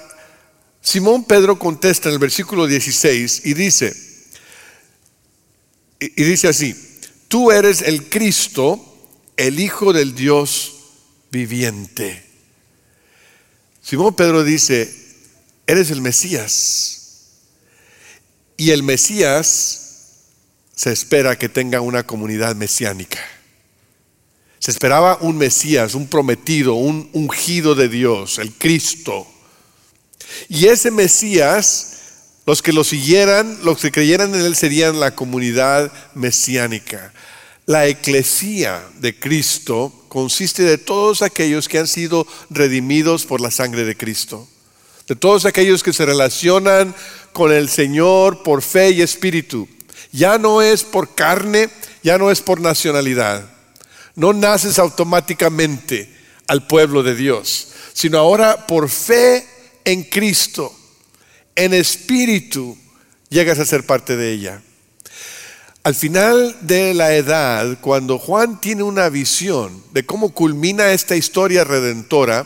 Simón 0.81 1.24
Pedro 1.24 1.57
contesta 1.57 2.10
en 2.10 2.13
el 2.13 2.19
versículo 2.19 2.67
16 2.67 3.41
y 3.46 3.53
dice, 3.53 3.96
y 6.00 6.24
dice 6.24 6.48
así, 6.48 6.75
tú 7.27 7.51
eres 7.51 7.81
el 7.81 8.10
Cristo, 8.10 8.79
el 9.38 9.60
Hijo 9.60 9.93
del 9.93 10.13
Dios 10.13 10.74
viviente. 11.31 12.24
Simón 13.81 14.15
Pedro 14.15 14.43
dice, 14.43 14.93
eres 15.65 15.91
el 15.91 16.01
Mesías. 16.01 16.93
Y 18.57 18.72
el 18.72 18.84
Mesías 18.84 19.87
se 20.77 20.91
espera 20.91 21.39
que 21.39 21.50
tenga 21.50 21.81
una 21.81 22.05
comunidad 22.05 22.55
mesiánica. 22.55 23.19
Se 24.60 24.69
esperaba 24.69 25.17
un 25.22 25.36
Mesías, 25.36 25.96
un 25.96 26.07
prometido, 26.07 26.75
un 26.75 27.10
ungido 27.13 27.74
de 27.74 27.89
Dios, 27.89 28.38
el 28.38 28.53
Cristo. 28.53 29.27
Y 30.48 30.67
ese 30.67 30.91
Mesías 30.91 31.93
Los 32.46 32.62
que 32.62 32.72
lo 32.72 32.86
siguieran, 32.86 33.60
los 33.63 33.81
que 33.81 33.91
creyeran 33.91 34.34
en 34.34 34.39
él 34.39 34.55
serían 34.55 35.01
la 35.01 35.13
comunidad 35.13 35.91
mesiánica. 36.13 37.12
La 37.65 37.88
eclesía 37.88 38.81
de 39.01 39.19
Cristo 39.19 40.05
consiste 40.07 40.63
de 40.63 40.77
todos 40.77 41.22
aquellos 41.24 41.67
que 41.67 41.77
han 41.77 41.88
sido 41.88 42.25
redimidos 42.50 43.25
por 43.25 43.41
la 43.41 43.51
sangre 43.51 43.84
de 43.84 43.98
Cristo. 43.98 44.48
De 45.10 45.17
todos 45.17 45.43
aquellos 45.43 45.84
que 45.84 45.91
se 45.91 46.05
relacionan 46.05 46.96
con 47.34 47.51
el 47.51 47.67
Señor 47.67 48.43
por 48.43 48.62
fe 48.62 48.91
y 48.91 49.01
espíritu. 49.01 49.67
Ya 50.11 50.37
no 50.37 50.61
es 50.61 50.83
por 50.83 51.15
carne, 51.15 51.69
ya 52.03 52.17
no 52.17 52.31
es 52.31 52.41
por 52.41 52.61
nacionalidad. 52.61 53.43
No 54.15 54.33
naces 54.33 54.79
automáticamente 54.79 56.13
al 56.47 56.65
pueblo 56.65 57.03
de 57.03 57.15
Dios, 57.15 57.69
sino 57.93 58.17
ahora 58.17 58.67
por 58.67 58.89
fe 58.89 59.45
en 59.83 60.03
Cristo, 60.03 60.73
en 61.55 61.73
espíritu, 61.73 62.77
llegas 63.29 63.59
a 63.59 63.65
ser 63.65 63.85
parte 63.85 64.15
de 64.15 64.31
ella. 64.31 64.61
Al 65.83 65.95
final 65.95 66.57
de 66.61 66.93
la 66.93 67.15
edad, 67.15 67.77
cuando 67.79 68.19
Juan 68.19 68.59
tiene 68.59 68.83
una 68.83 69.07
visión 69.07 69.81
de 69.93 70.05
cómo 70.05 70.33
culmina 70.33 70.91
esta 70.91 71.15
historia 71.15 71.63
redentora, 71.63 72.45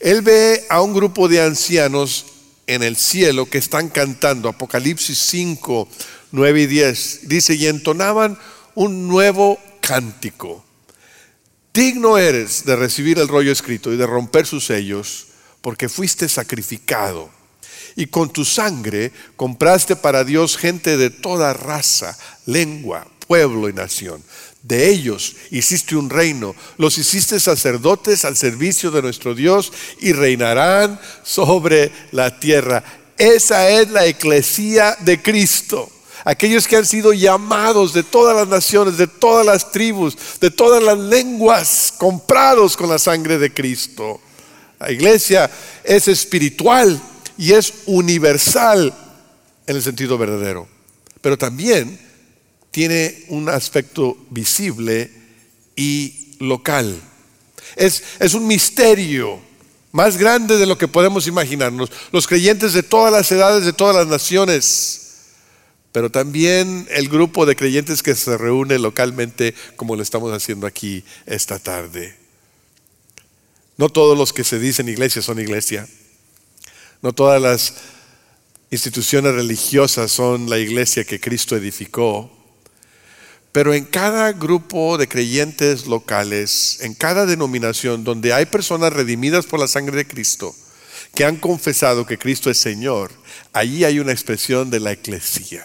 él 0.00 0.20
ve 0.22 0.66
a 0.68 0.82
un 0.82 0.92
grupo 0.92 1.28
de 1.28 1.40
ancianos 1.40 2.26
en 2.66 2.82
el 2.82 2.96
cielo 2.96 3.46
que 3.46 3.56
están 3.56 3.88
cantando, 3.88 4.50
Apocalipsis 4.50 5.18
5, 5.18 5.88
9 6.32 6.62
y 6.62 6.66
10, 6.66 7.28
dice, 7.28 7.54
y 7.54 7.66
entonaban 7.66 8.38
un 8.74 9.08
nuevo 9.08 9.58
cántico. 9.80 10.64
Digno 11.72 12.18
eres 12.18 12.64
de 12.64 12.76
recibir 12.76 13.18
el 13.18 13.28
rollo 13.28 13.52
escrito 13.52 13.92
y 13.92 13.96
de 13.96 14.06
romper 14.06 14.46
sus 14.46 14.66
sellos, 14.66 15.28
porque 15.60 15.88
fuiste 15.88 16.28
sacrificado 16.28 17.30
y 17.98 18.06
con 18.06 18.32
tu 18.32 18.44
sangre 18.44 19.10
compraste 19.34 19.96
para 19.96 20.22
Dios 20.22 20.56
gente 20.56 20.96
de 20.96 21.10
toda 21.10 21.52
raza, 21.52 22.16
lengua, 22.46 23.04
pueblo 23.26 23.68
y 23.68 23.72
nación. 23.72 24.22
De 24.62 24.88
ellos 24.88 25.34
hiciste 25.50 25.96
un 25.96 26.08
reino, 26.08 26.54
los 26.76 26.96
hiciste 26.96 27.40
sacerdotes 27.40 28.24
al 28.24 28.36
servicio 28.36 28.92
de 28.92 29.02
nuestro 29.02 29.34
Dios 29.34 29.72
y 30.00 30.12
reinarán 30.12 31.00
sobre 31.24 31.90
la 32.12 32.38
tierra. 32.38 32.84
Esa 33.16 33.68
es 33.68 33.90
la 33.90 34.06
eclesía 34.06 34.96
de 35.00 35.20
Cristo. 35.20 35.90
Aquellos 36.28 36.68
que 36.68 36.76
han 36.76 36.84
sido 36.84 37.14
llamados 37.14 37.94
de 37.94 38.02
todas 38.02 38.36
las 38.36 38.46
naciones, 38.46 38.98
de 38.98 39.06
todas 39.06 39.46
las 39.46 39.72
tribus, 39.72 40.14
de 40.38 40.50
todas 40.50 40.82
las 40.82 40.98
lenguas, 40.98 41.94
comprados 41.96 42.76
con 42.76 42.90
la 42.90 42.98
sangre 42.98 43.38
de 43.38 43.54
Cristo. 43.54 44.20
La 44.78 44.92
iglesia 44.92 45.50
es 45.82 46.06
espiritual 46.06 47.00
y 47.38 47.54
es 47.54 47.72
universal 47.86 48.92
en 49.66 49.76
el 49.76 49.82
sentido 49.82 50.18
verdadero, 50.18 50.68
pero 51.22 51.38
también 51.38 51.98
tiene 52.72 53.24
un 53.28 53.48
aspecto 53.48 54.18
visible 54.28 55.10
y 55.76 56.36
local. 56.40 56.94
Es, 57.74 58.02
es 58.20 58.34
un 58.34 58.46
misterio 58.46 59.40
más 59.92 60.18
grande 60.18 60.58
de 60.58 60.66
lo 60.66 60.76
que 60.76 60.88
podemos 60.88 61.26
imaginarnos. 61.26 61.90
Los 62.12 62.26
creyentes 62.26 62.74
de 62.74 62.82
todas 62.82 63.10
las 63.10 63.32
edades, 63.32 63.64
de 63.64 63.72
todas 63.72 63.96
las 63.96 64.08
naciones, 64.08 65.07
pero 65.92 66.10
también 66.10 66.86
el 66.90 67.08
grupo 67.08 67.46
de 67.46 67.56
creyentes 67.56 68.02
que 68.02 68.14
se 68.14 68.36
reúne 68.36 68.78
localmente 68.78 69.54
como 69.76 69.96
lo 69.96 70.02
estamos 70.02 70.32
haciendo 70.32 70.66
aquí 70.66 71.04
esta 71.26 71.58
tarde. 71.58 72.16
No 73.76 73.88
todos 73.88 74.18
los 74.18 74.32
que 74.32 74.44
se 74.44 74.58
dicen 74.58 74.88
iglesia 74.88 75.22
son 75.22 75.38
iglesia. 75.38 75.88
No 77.00 77.12
todas 77.12 77.40
las 77.40 77.74
instituciones 78.70 79.34
religiosas 79.34 80.10
son 80.10 80.50
la 80.50 80.58
iglesia 80.58 81.04
que 81.04 81.20
Cristo 81.20 81.56
edificó. 81.56 82.30
Pero 83.52 83.72
en 83.72 83.84
cada 83.84 84.32
grupo 84.32 84.98
de 84.98 85.08
creyentes 85.08 85.86
locales, 85.86 86.78
en 86.82 86.94
cada 86.94 87.24
denominación 87.24 88.04
donde 88.04 88.32
hay 88.32 88.46
personas 88.46 88.92
redimidas 88.92 89.46
por 89.46 89.58
la 89.58 89.68
sangre 89.68 89.96
de 89.96 90.06
Cristo, 90.06 90.54
que 91.14 91.24
han 91.24 91.36
confesado 91.36 92.04
que 92.04 92.18
Cristo 92.18 92.50
es 92.50 92.58
Señor, 92.58 93.10
allí 93.52 93.84
hay 93.84 94.00
una 94.00 94.12
expresión 94.12 94.70
de 94.70 94.80
la 94.80 94.92
eclesía. 94.92 95.64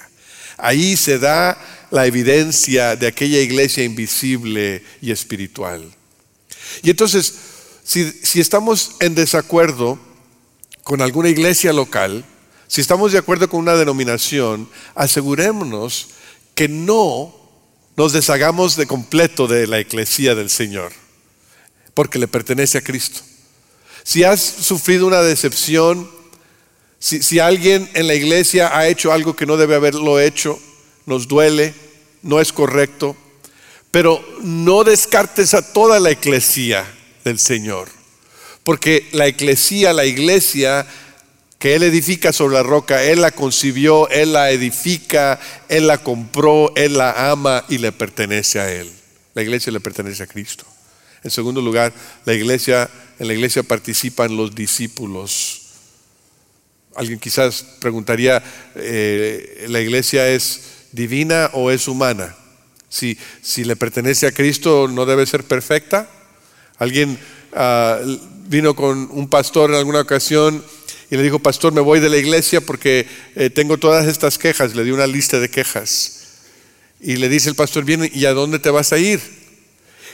Ahí 0.58 0.98
se 0.98 1.20
da 1.20 1.58
la 1.92 2.06
evidencia 2.06 2.96
de 2.96 3.08
aquella 3.08 3.39
iglesia 3.39 3.84
invisible 3.84 4.84
y 5.02 5.12
espiritual. 5.12 5.94
Y 6.82 6.89
entonces, 6.89 7.36
si, 7.84 8.39
estamos 8.39 8.96
en 9.00 9.16
desacuerdo, 9.16 10.00
con 10.84 11.02
alguna 11.02 11.30
iglesia 11.30 11.72
local, 11.72 12.26
si 12.68 12.82
estamos 12.82 13.12
de 13.12 13.20
acuerdo 13.20 13.50
con 13.50 13.60
una 13.60 13.76
denominación, 13.76 14.70
asegurémonos 14.96 16.10
que 16.56 16.68
no 16.68 17.34
nos 17.96 18.13
deshagamos 18.13 18.76
de 18.76 18.88
completo 18.88 19.48
de 19.48 19.68
la 19.68 19.80
iglesia 19.80 20.34
del 20.34 20.50
Señor, 20.50 20.92
porque 21.94 22.20
le 22.20 22.28
pertenece 22.28 22.80
a 22.80 22.82
Cristo. 22.82 23.22
Si 24.04 24.24
has 24.24 24.42
sufrido 24.42 25.06
una 25.06 25.22
decepción, 25.22 26.10
si, 27.04 27.39
alguien 27.39 27.89
en 27.96 28.08
la 28.08 28.13
iglesia 28.13 28.78
ha 28.78 28.88
hecho 28.88 29.12
algo 29.12 29.36
que 29.36 29.46
no 29.46 29.58
debe 29.58 29.76
haberlo 29.76 30.22
hecho, 30.22 30.58
nos 31.06 31.28
duele, 31.28 31.74
no 32.22 32.39
es 32.39 32.54
correcto, 32.54 33.18
pero 33.92 34.24
no 34.42 34.86
descartes 34.86 35.54
a 35.54 35.74
toda 35.74 36.00
la 36.00 36.12
iglesia 36.12 36.86
del 37.26 37.39
Señor. 37.39 37.89
Porque 38.63 39.10
la 39.12 39.28
eclesía, 39.28 39.92
la 39.92 40.06
iglesia 40.06 40.88
que 41.60 41.76
Él 41.76 41.84
edifica 41.84 42.32
sobre 42.32 42.56
la 42.56 42.63
roca, 42.63 43.04
Él 43.04 43.20
la 43.20 43.32
concibió, 43.32 44.08
Él 44.08 44.32
la 44.32 44.52
edifica, 44.52 45.42
Él 45.68 45.88
la 45.88 45.98
compró, 45.98 46.72
Él 46.78 46.98
la 46.98 47.32
ama 47.32 47.66
y 47.68 47.80
le 47.80 47.92
pertenece 47.92 48.62
a 48.62 48.72
Él. 48.72 48.89
La 49.34 49.42
iglesia 49.42 49.74
le 49.74 49.82
pertenece 49.82 50.24
a 50.24 50.28
Cristo. 50.28 50.63
En 51.22 51.32
segundo 51.32 51.60
lugar, 51.60 51.92
la 52.24 52.34
iglesia, 52.34 52.89
en 53.20 53.28
la 53.28 53.34
iglesia 53.34 53.62
participan 53.62 54.38
los 54.38 54.56
discípulos. 54.56 55.62
Alguien 56.95 57.19
quizás 57.19 57.65
preguntaría, 57.79 58.43
eh, 58.75 59.65
¿la 59.69 59.82
iglesia 59.82 60.29
es 60.29 60.62
divina 60.91 61.49
o 61.53 61.71
es 61.71 61.88
humana? 61.88 62.36
Si, 62.89 63.17
si 63.41 63.63
le 63.63 63.75
pertenece 63.75 64.27
a 64.27 64.32
Cristo, 64.32 64.88
¿no 64.88 65.06
debe 65.06 65.25
ser 65.25 65.43
perfecta? 65.43 66.08
Alguien 66.77 67.17
ah, 67.53 67.99
vino 68.47 68.75
con 68.75 69.10
un 69.12 69.27
pastor 69.27 69.71
en 69.71 69.77
alguna 69.77 70.01
ocasión 70.01 70.63
y 71.10 71.15
le 71.15 71.23
dijo, 71.23 71.39
pastor, 71.39 71.73
me 71.73 71.82
voy 71.82 71.99
de 71.99 72.10
la 72.10 72.17
iglesia 72.17 72.62
porque 72.62 73.08
eh, 73.36 73.49
tengo 73.49 73.77
todas 73.77 74.08
estas 74.08 74.39
quejas. 74.39 74.75
Le 74.75 74.84
dio 74.84 74.95
una 74.95 75.06
lista 75.06 75.39
de 75.39 75.47
quejas. 75.47 76.21
Y 76.99 77.17
le 77.17 77.29
dice 77.29 77.49
el 77.49 77.56
pastor, 77.56 77.84
bien, 77.84 78.10
¿y 78.12 78.25
a 78.25 78.34
dónde 78.34 78.58
te 78.58 78.71
vas 78.71 78.93
a 78.93 78.97
ir? 78.97 79.19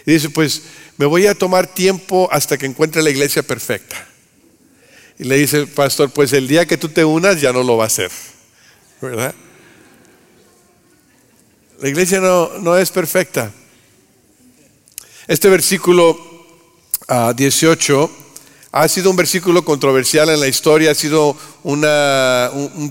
Y 0.05 0.11
dice, 0.11 0.29
pues 0.29 0.63
me 0.97 1.05
voy 1.05 1.27
a 1.27 1.35
tomar 1.35 1.67
tiempo 1.67 2.27
hasta 2.31 2.57
que 2.57 2.65
encuentre 2.65 3.01
la 3.01 3.11
iglesia 3.11 3.43
perfecta. 3.43 4.08
Y 5.19 5.25
le 5.25 5.37
dice 5.37 5.57
el 5.57 5.67
pastor, 5.67 6.09
pues 6.09 6.31
el 6.31 6.47
día 6.47 6.65
que 6.65 6.77
tú 6.77 6.87
te 6.87 7.03
unas 7.03 7.41
ya 7.41 7.51
no 7.51 7.61
lo 7.61 7.75
va 7.75 7.83
a 7.83 7.87
hacer. 7.87 8.09
¿Verdad? 9.01 9.35
La 11.81 11.89
iglesia 11.89 12.21
no, 12.21 12.57
no 12.59 12.77
es 12.77 12.89
perfecta. 12.89 13.51
Este 15.27 15.49
versículo 15.49 16.17
18 17.35 18.09
ha 18.71 18.87
sido 18.87 19.09
un 19.09 19.15
versículo 19.15 19.65
controversial 19.65 20.29
en 20.29 20.39
la 20.39 20.47
historia, 20.47 20.91
ha 20.91 20.95
sido 20.95 21.35
un, 21.63 21.81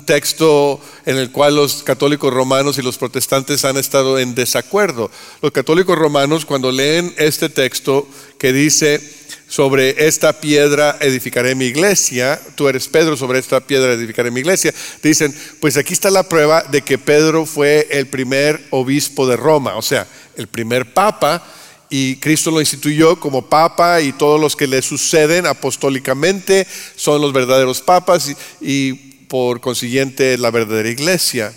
texto 0.05 0.81
en 1.07 1.17
el 1.17 1.31
cual 1.31 1.55
los 1.55 1.85
católicos 1.85 2.35
romanos 2.35 2.79
y 2.79 2.83
los 2.83 2.99
protestantes 2.99 3.65
han 3.65 3.77
estado 3.77 4.19
en 4.19 4.35
desacuerdo. 4.35 5.11
Los 5.41 5.53
católicos 5.53 5.97
romanos 5.97 6.45
cuando 6.45 6.73
leen 6.73 7.15
este 7.17 7.49
texto 7.49 8.09
que 8.39 8.53
dice, 8.53 9.01
sobre 9.49 10.07
esta 10.07 10.41
piedra 10.41 10.99
edificaré 11.01 11.55
mi 11.55 11.67
iglesia, 11.67 12.41
tú 12.55 12.69
eres 12.69 12.87
Pedro, 12.87 13.17
sobre 13.17 13.39
esta 13.39 13.61
piedra 13.61 13.93
edificaré 13.93 14.31
mi 14.31 14.41
iglesia, 14.41 14.75
dicen, 15.03 15.35
pues 15.61 15.77
aquí 15.77 15.95
está 15.95 16.11
la 16.11 16.29
prueba 16.29 16.63
de 16.63 16.83
que 16.83 16.99
Pedro 16.99 17.47
fue 17.47 17.89
el 17.91 18.07
primer 18.07 18.63
obispo 18.71 19.27
de 19.27 19.37
Roma, 19.37 19.77
o 19.77 19.83
sea, 19.83 20.07
el 20.37 20.47
primer 20.49 20.93
papa 20.93 21.43
y 21.91 22.17
Cristo 22.17 22.51
lo 22.51 22.61
instituyó 22.61 23.19
como 23.19 23.49
papa 23.49 24.01
y 24.01 24.13
todos 24.13 24.41
los 24.41 24.55
que 24.55 24.67
le 24.67 24.83
suceden 24.83 25.47
apostólicamente 25.47 26.67
son 26.97 27.21
los 27.23 27.33
verdaderos 27.33 27.81
papas 27.81 28.35
y, 28.61 28.93
por 29.29 29.61
consiguiente 29.61 30.39
la 30.39 30.51
verdadera 30.51 30.89
iglesia. 30.89 31.53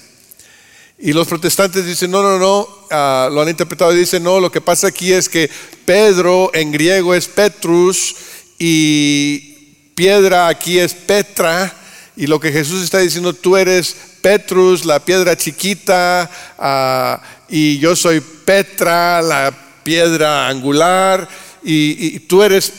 Y 1.03 1.13
los 1.13 1.27
protestantes 1.27 1.83
dicen, 1.83 2.11
no, 2.11 2.21
no, 2.21 2.37
no, 2.37 2.67
ah, 2.91 3.27
lo 3.31 3.41
han 3.41 3.49
interpretado 3.49 3.91
y 3.91 3.97
dicen, 3.99 4.21
no, 4.21 4.39
lo 4.39 4.51
que 4.51 4.61
pasa 4.61 4.87
aquí 4.87 5.11
es 5.11 5.27
que 5.27 5.49
Pedro 5.83 6.51
en 6.53 6.71
griego 6.71 7.15
es 7.15 7.27
Petrus 7.27 8.15
y 8.59 9.89
piedra 9.95 10.47
aquí 10.47 10.77
es 10.77 10.93
Petra. 10.93 11.75
Y 12.15 12.27
lo 12.27 12.39
que 12.39 12.51
Jesús 12.51 12.83
está 12.83 12.99
diciendo, 12.99 13.33
tú 13.33 13.57
eres 13.57 13.95
Petrus, 14.21 14.85
la 14.85 15.03
piedra 15.03 15.35
chiquita, 15.35 16.29
ah, 16.59 17.19
y 17.49 17.79
yo 17.79 17.95
soy 17.95 18.21
Petra, 18.21 19.23
la 19.23 19.51
piedra 19.83 20.47
angular 20.47 21.27
y, 21.63 22.19
tú 22.19 22.43
eres 22.43 22.71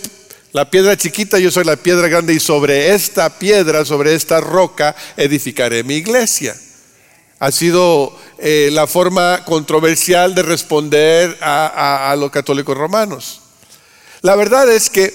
La 0.53 0.71
piedra 0.71 0.97
chiquita, 0.97 1.39
yo 1.39 1.51
soy 1.51 1.65
la 1.65 1.77
piedra 1.77 2.09
grande 2.09 2.35
y 2.35 2.39
sobre 2.39 2.95
esta 2.95 3.39
piedra, 3.39 3.85
sobre 3.85 4.15
esta 4.15 4.39
roca, 4.39 4.95
edificaré 5.17 5.83
mi 5.83 5.95
iglesia. 5.95 6.55
Ha 7.43 7.51
sido 7.51 8.17
eh, 8.39 8.71
la 8.71 8.87
forma 8.87 9.45
controversial 9.45 10.33
de 10.33 10.45
responder 10.45 11.37
a, 11.41 12.15
los 12.17 12.31
católicos 12.31 12.79
romanos. 12.79 13.41
La 14.21 14.37
verdad 14.37 14.71
es 14.71 14.89
que 14.89 15.13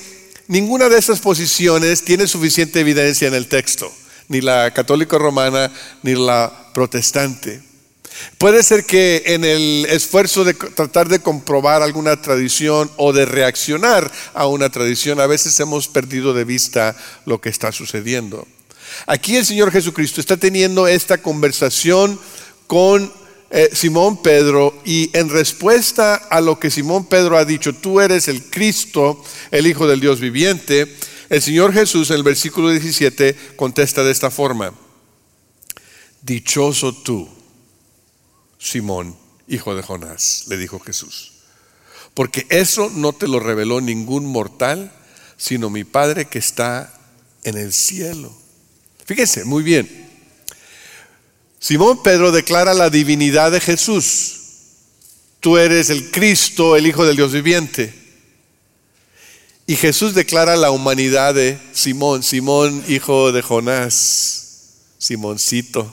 ninguna 0.49 0.89
de 0.89 0.99
esas 0.99 1.21
posiciones 1.21 2.03
tiene 2.03 2.27
suficiente 2.27 2.81
evidencia 2.81 3.29
en 3.29 3.33
el 3.33 3.47
texto, 3.47 3.89
ni 4.27 4.41
la 4.41 4.73
católica 4.73 5.17
romana 5.17 5.71
ni 6.03 6.15
la 6.15 6.51
protestante. 6.73 7.61
Puede 8.37 8.61
ser 8.61 8.83
que 8.83 9.23
en 9.27 9.45
el 9.45 9.87
esfuerzo 9.89 10.43
de 10.43 10.53
tratar 10.53 11.07
de 11.07 11.21
comprobar 11.21 11.81
alguna 11.81 12.21
tradición 12.21 12.91
o 12.97 13.13
de 13.13 13.25
reaccionar 13.25 14.11
a 14.33 14.47
una 14.47 14.69
tradición, 14.69 15.21
a 15.21 15.27
veces 15.27 15.57
hemos 15.61 15.87
perdido 15.87 16.33
de 16.33 16.43
vista 16.43 16.93
lo 17.25 17.39
que 17.39 17.47
está 17.47 17.71
sucediendo. 17.71 18.45
Aquí 19.05 19.35
el 19.37 19.45
Señor 19.45 19.71
Jesucristo 19.71 20.19
está 20.19 20.37
teniendo 20.37 20.87
esta 20.87 21.21
conversación 21.21 22.19
con 22.67 23.11
eh, 23.49 23.69
Simón 23.71 24.21
Pedro 24.21 24.73
y 24.83 25.09
en 25.17 25.29
respuesta 25.29 26.15
a 26.15 26.41
lo 26.41 26.59
que 26.59 26.69
Simón 26.69 27.05
Pedro 27.05 27.37
ha 27.37 27.45
dicho, 27.45 27.73
tú 27.73 28.01
eres 28.01 28.27
el 28.27 28.43
Cristo, 28.49 29.23
el 29.51 29.67
Hijo 29.67 29.87
del 29.87 29.99
Dios 29.99 30.19
viviente, 30.19 30.95
el 31.29 31.41
Señor 31.41 31.73
Jesús 31.73 32.09
en 32.09 32.17
el 32.17 32.23
versículo 32.23 32.69
17 32.69 33.53
contesta 33.55 34.03
de 34.03 34.11
esta 34.11 34.31
forma, 34.31 34.73
dichoso 36.21 36.93
tú 36.93 37.29
Simón, 38.59 39.15
hijo 39.47 39.75
de 39.75 39.83
Jonás, 39.83 40.45
le 40.47 40.57
dijo 40.57 40.79
Jesús. 40.79 41.33
Porque 42.13 42.47
eso 42.49 42.89
no 42.93 43.13
te 43.13 43.27
lo 43.27 43.39
reveló 43.39 43.79
ningún 43.79 44.25
mortal, 44.25 44.91
sino 45.37 45.69
mi 45.69 45.83
Padre 45.83 46.25
que 46.25 46.39
está 46.39 46.93
en 47.43 47.57
el 47.57 47.71
cielo. 47.71 48.35
Fíjense, 49.07 49.43
muy 49.43 49.63
bien. 49.63 49.89
Simón 51.59 52.03
Pedro 52.03 52.31
declara 52.31 52.75
la 52.75 52.91
divinidad 52.91 53.51
de 53.51 53.59
Jesús. 53.59 54.35
Tú 55.39 55.57
eres 55.57 55.89
el 55.89 56.11
Cristo, 56.11 56.75
el 56.75 56.85
Hijo 56.85 57.03
del 57.03 57.15
Dios 57.15 57.31
viviente. 57.31 57.91
Y 59.65 59.75
Jesús 59.75 60.13
declara 60.13 60.55
la 60.55 60.69
humanidad 60.69 61.33
de 61.33 61.57
Simón, 61.73 62.21
Simón, 62.21 62.83
hijo 62.87 63.31
de 63.31 63.41
Jonás, 63.41 64.75
Simoncito, 64.99 65.91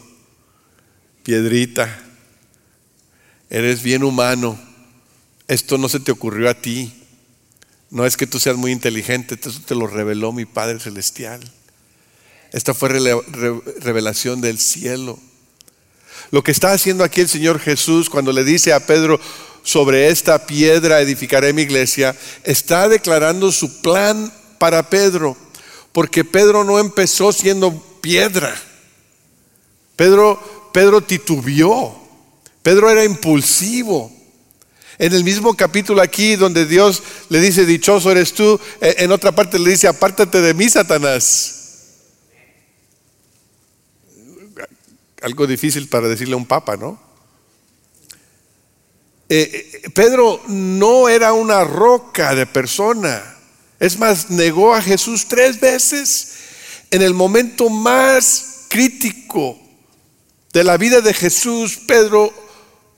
piedrita 1.22 2.05
eres 3.55 3.85
bien 3.85 4.03
humano, 4.03 4.59
esto 5.46 5.79
no 5.79 5.88
se 5.88 6.00
te 6.00 6.11
ocurrió 6.11 6.50
a 6.50 6.55
ti, 6.55 6.92
no 7.88 8.05
es 8.05 8.16
que 8.16 8.27
tú 8.27 8.40
seas 8.40 8.57
muy 8.57 8.72
inteligente, 8.72 9.35
esto 9.37 9.53
te 9.64 9.77
lo 9.77 9.87
reveló 9.87 10.33
mi 10.33 10.44
Padre 10.44 10.81
Celestial. 10.81 11.40
Esta 12.55 12.73
fue 12.73 12.88
revelación 13.81 14.40
del 14.40 14.61
cielo. 14.61 15.19
Lo 16.31 16.45
que 16.45 16.53
está 16.53 16.71
haciendo 16.71 17.03
aquí 17.03 17.21
el 17.21 17.29
Señor 17.29 17.59
Jesús 17.59 18.09
cuando 18.09 18.31
le 18.31 18.45
dice 18.45 18.73
a 18.73 18.87
Pedro, 18.87 19.21
sobre 19.64 20.09
esta 20.09 20.47
piedra 20.47 21.01
edificaré 21.01 21.53
mi 21.53 21.62
iglesia, 21.62 22.17
está 22.45 22.88
declarando 22.88 23.51
su 23.51 23.83
plan 23.83 24.33
para 24.61 24.88
Pedro, 24.88 25.37
porque 25.90 26.23
Pedro 26.23 26.62
no 26.62 26.79
empezó 26.79 27.33
siendo 27.33 27.73
piedra. 28.01 28.55
Pedro, 29.97 30.71
Pedro 30.73 31.01
titubió. 31.01 31.93
Pedro 32.62 32.88
era 32.88 33.03
impulsivo. 33.05 34.12
En 34.99 35.12
el 35.12 35.25
mismo 35.25 35.57
capítulo 35.57 36.01
aquí 36.01 36.37
donde 36.37 36.67
Dios 36.67 37.03
le 37.31 37.40
dice, 37.40 37.67
dichoso 37.67 38.12
eres 38.12 38.33
tú, 38.33 38.61
eh, 38.81 38.95
en 38.99 39.11
otra 39.11 39.33
parte 39.33 39.59
le 39.59 39.71
dice, 39.71 39.88
apártate 39.88 40.40
de 40.40 40.55
mí, 40.55 40.71
Satanás. 40.71 41.63
Algo 45.25 45.47
difícil 45.47 45.89
para 45.89 46.07
decirle 46.07 46.35
a 46.35 46.37
un 46.37 46.45
papa, 46.45 46.77
¿no? 46.77 47.01
Eh, 49.31 49.81
eh, 49.83 49.91
Pedro 49.91 50.39
no 50.49 51.09
era 51.09 51.33
una 51.33 51.65
roca 51.65 52.35
de 52.35 52.45
persona. 52.45 53.23
Es 53.81 53.99
más, 53.99 54.29
negó 54.29 54.75
a 54.75 54.83
Jesús 54.83 55.27
tres 55.27 55.59
veces 55.61 56.35
en 56.91 57.01
el 57.01 57.15
momento 57.15 57.71
más 57.71 58.67
crítico 58.69 59.59
de 60.53 60.63
la 60.63 60.77
vida 60.77 61.01
de 61.01 61.15
Jesús. 61.15 61.79
Pedro 61.87 62.31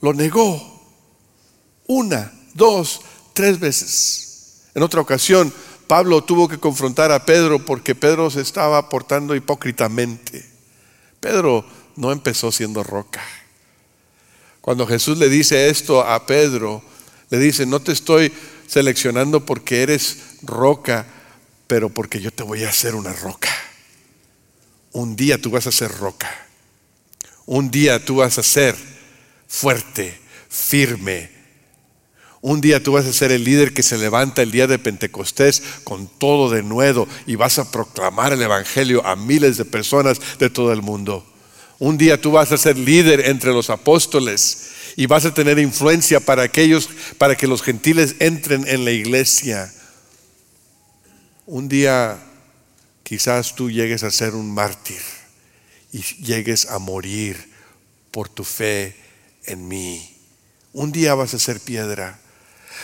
lo 0.01 0.13
negó 0.13 0.83
una, 1.87 2.33
dos, 2.53 3.03
tres 3.31 3.57
veces. 3.57 4.63
En 4.75 4.83
otra 4.83 4.99
ocasión, 4.99 5.53
Pablo 5.87 6.25
tuvo 6.25 6.49
que 6.49 6.59
confrontar 6.59 7.13
a 7.13 7.25
Pedro 7.25 7.63
porque 7.63 7.95
Pedro 7.95 8.29
se 8.29 8.41
estaba 8.41 8.89
portando 8.89 9.33
hipócritamente. 9.33 10.45
Pedro 11.21 11.65
no 11.97 12.11
empezó 12.11 12.51
siendo 12.51 12.83
roca. 12.83 13.21
Cuando 14.61 14.87
Jesús 14.87 15.17
le 15.17 15.27
dice 15.27 15.69
esto 15.69 16.01
a 16.01 16.25
Pedro, 16.25 16.81
le 17.29 17.39
dice, 17.39 17.65
no 17.65 17.81
te 17.81 17.91
estoy 17.91 18.31
seleccionando 18.67 19.45
porque 19.45 19.81
eres 19.81 20.17
roca, 20.43 21.05
pero 21.67 21.89
porque 21.89 22.21
yo 22.21 22.31
te 22.31 22.43
voy 22.43 22.63
a 22.63 22.69
hacer 22.69 22.95
una 22.95 23.11
roca. 23.13 23.49
Un 24.93 25.15
día 25.15 25.41
tú 25.41 25.51
vas 25.51 25.67
a 25.67 25.71
ser 25.71 25.91
roca. 25.91 26.29
Un 27.45 27.71
día 27.71 28.03
tú 28.03 28.17
vas 28.17 28.37
a 28.37 28.43
ser 28.43 28.75
fuerte, 29.47 30.19
firme. 30.49 31.31
Un 32.41 32.61
día 32.61 32.83
tú 32.83 32.93
vas 32.93 33.05
a 33.05 33.13
ser 33.13 33.31
el 33.31 33.43
líder 33.43 33.73
que 33.73 33.83
se 33.83 33.97
levanta 33.97 34.41
el 34.41 34.51
día 34.51 34.67
de 34.67 34.79
Pentecostés 34.79 35.63
con 35.83 36.07
todo 36.07 36.49
de 36.49 36.61
nuevo 36.61 37.07
y 37.25 37.35
vas 37.35 37.57
a 37.57 37.71
proclamar 37.71 38.33
el 38.33 38.41
Evangelio 38.41 39.05
a 39.05 39.15
miles 39.15 39.57
de 39.57 39.65
personas 39.65 40.19
de 40.39 40.49
todo 40.49 40.71
el 40.71 40.81
mundo. 40.81 41.25
Un 41.79 41.97
día 41.97 42.19
tú 42.19 42.31
vas 42.31 42.51
a 42.51 42.57
ser 42.57 42.77
líder 42.77 43.27
entre 43.27 43.51
los 43.51 43.69
apóstoles 43.69 44.69
y 44.95 45.05
vas 45.05 45.25
a 45.25 45.33
tener 45.33 45.59
influencia 45.59 46.19
para 46.19 46.43
aquellos, 46.43 46.89
para 47.17 47.35
que 47.35 47.47
los 47.47 47.61
gentiles 47.61 48.15
entren 48.19 48.67
en 48.67 48.83
la 48.83 48.91
iglesia. 48.91 49.71
Un 51.45 51.69
día 51.69 52.19
quizás 53.03 53.55
tú 53.55 53.69
llegues 53.69 54.03
a 54.03 54.11
ser 54.11 54.33
un 54.33 54.53
mártir 54.53 55.01
y 55.93 56.01
llegues 56.23 56.65
a 56.65 56.79
morir 56.79 57.51
por 58.11 58.27
tu 58.27 58.43
fe 58.43 58.95
en 59.45 59.67
mí. 59.67 60.15
Un 60.73 60.91
día 60.91 61.13
vas 61.13 61.33
a 61.33 61.39
ser 61.39 61.59
piedra. 61.59 62.19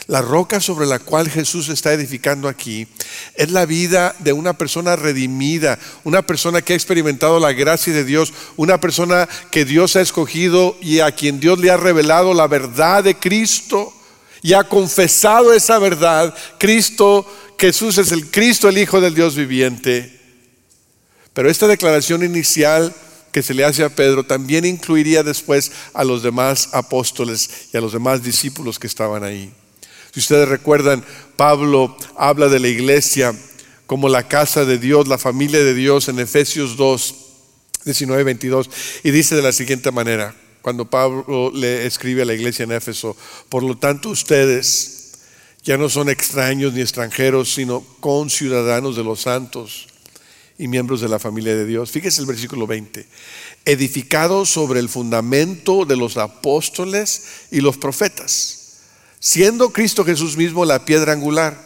La 0.08 0.22
roca 0.22 0.60
sobre 0.60 0.86
la 0.86 1.00
cual 1.00 1.30
Jesús 1.30 1.70
está 1.70 1.94
edificando 1.94 2.50
aquí 2.50 2.88
es 3.36 3.52
la 3.52 3.66
vida 3.66 4.16
de 4.20 4.34
una 4.34 4.58
persona 4.58 4.96
redimida, 4.96 5.80
una 6.04 6.22
persona 6.22 6.62
que 6.62 6.74
ha 6.74 6.76
experimentado 6.76 7.40
la 7.40 7.54
gracia 7.54 7.94
de 7.94 8.04
Dios, 8.04 8.34
una 8.58 8.80
persona 8.80 9.30
que 9.50 9.66
Dios 9.66 9.96
ha 9.96 10.02
escogido 10.02 10.76
y 10.82 11.00
a 11.00 11.12
quien 11.14 11.40
Dios 11.40 11.60
le 11.60 11.72
ha 11.72 11.78
revelado 11.78 12.34
la 12.34 12.48
verdad 12.48 13.04
de 13.04 13.16
Cristo 13.16 13.94
y 14.42 14.54
ha 14.54 14.66
confesado 14.66 15.54
esa 15.54 15.80
verdad. 15.80 16.36
Cristo, 16.60 17.26
Jesús 17.58 17.98
es 17.98 18.12
el 18.12 18.30
Cristo, 18.30 18.68
el 18.68 18.78
Hijo 18.78 19.00
del 19.00 19.16
Dios 19.16 19.36
viviente. 19.36 20.20
Pero 21.34 21.50
esta 21.50 21.68
declaración 21.68 22.24
inicial 22.24 22.94
que 23.32 23.42
se 23.42 23.54
le 23.54 23.66
hace 23.66 23.84
a 23.84 23.90
Pedro 23.90 24.26
también 24.26 24.66
incluiría 24.66 25.24
después 25.24 25.72
a 25.94 26.04
los 26.04 26.22
demás 26.22 26.70
apóstoles 26.74 27.50
y 27.74 27.78
a 27.78 27.82
los 27.82 27.94
demás 27.94 28.22
discípulos 28.22 28.78
que 28.78 28.88
estaban 28.88 29.24
ahí. 29.24 29.52
Si 30.14 30.20
ustedes 30.20 30.48
recuerdan, 30.48 31.04
Pablo 31.36 31.98
habla 32.16 32.48
de 32.48 32.60
la 32.60 32.68
iglesia 32.68 33.34
como 33.88 34.10
la 34.10 34.28
casa 34.28 34.64
de 34.64 34.78
Dios, 34.78 35.08
la 35.08 35.18
familia 35.18 35.64
de 35.64 35.74
Dios 35.74 36.08
en 36.08 36.20
Efesios 36.20 36.78
2, 36.78 37.16
19, 37.86 38.24
22, 38.24 38.70
y 39.04 39.12
dice 39.12 39.36
de 39.36 39.42
la 39.42 39.52
siguiente 39.52 39.92
manera, 39.92 40.36
cuando 40.62 40.90
Pablo 40.90 41.52
le 41.52 41.88
escribe 41.88 42.22
a 42.22 42.26
la 42.26 42.34
iglesia 42.36 42.64
en 42.64 42.72
Éfeso, 42.72 43.18
por 43.50 43.64
lo 43.64 43.76
tanto 43.76 44.10
ustedes 44.10 45.14
ya 45.64 45.78
no 45.78 45.90
son 45.90 46.10
extraños 46.10 46.74
ni 46.74 46.82
extranjeros, 46.82 47.54
sino 47.54 47.84
conciudadanos 48.00 48.96
de 48.96 49.04
los 49.04 49.22
santos 49.22 49.88
y 50.60 50.68
miembros 50.68 51.02
de 51.02 51.10
la 51.10 51.20
familia 51.20 51.56
de 51.56 51.66
Dios. 51.66 51.90
Fíjese 51.90 52.22
el 52.22 52.28
versículo 52.28 52.68
20. 52.68 53.06
Edificado 53.66 54.46
sobre 54.46 54.80
el 54.80 54.90
fundamento 54.90 55.86
de 55.86 55.98
los 55.98 56.18
apóstoles 56.18 57.48
y 57.50 57.62
los 57.62 57.78
profetas, 57.78 58.63
siendo 59.24 59.72
Cristo 59.72 60.04
Jesús 60.04 60.36
mismo 60.36 60.66
la 60.66 60.84
piedra 60.84 61.14
angular. 61.14 61.58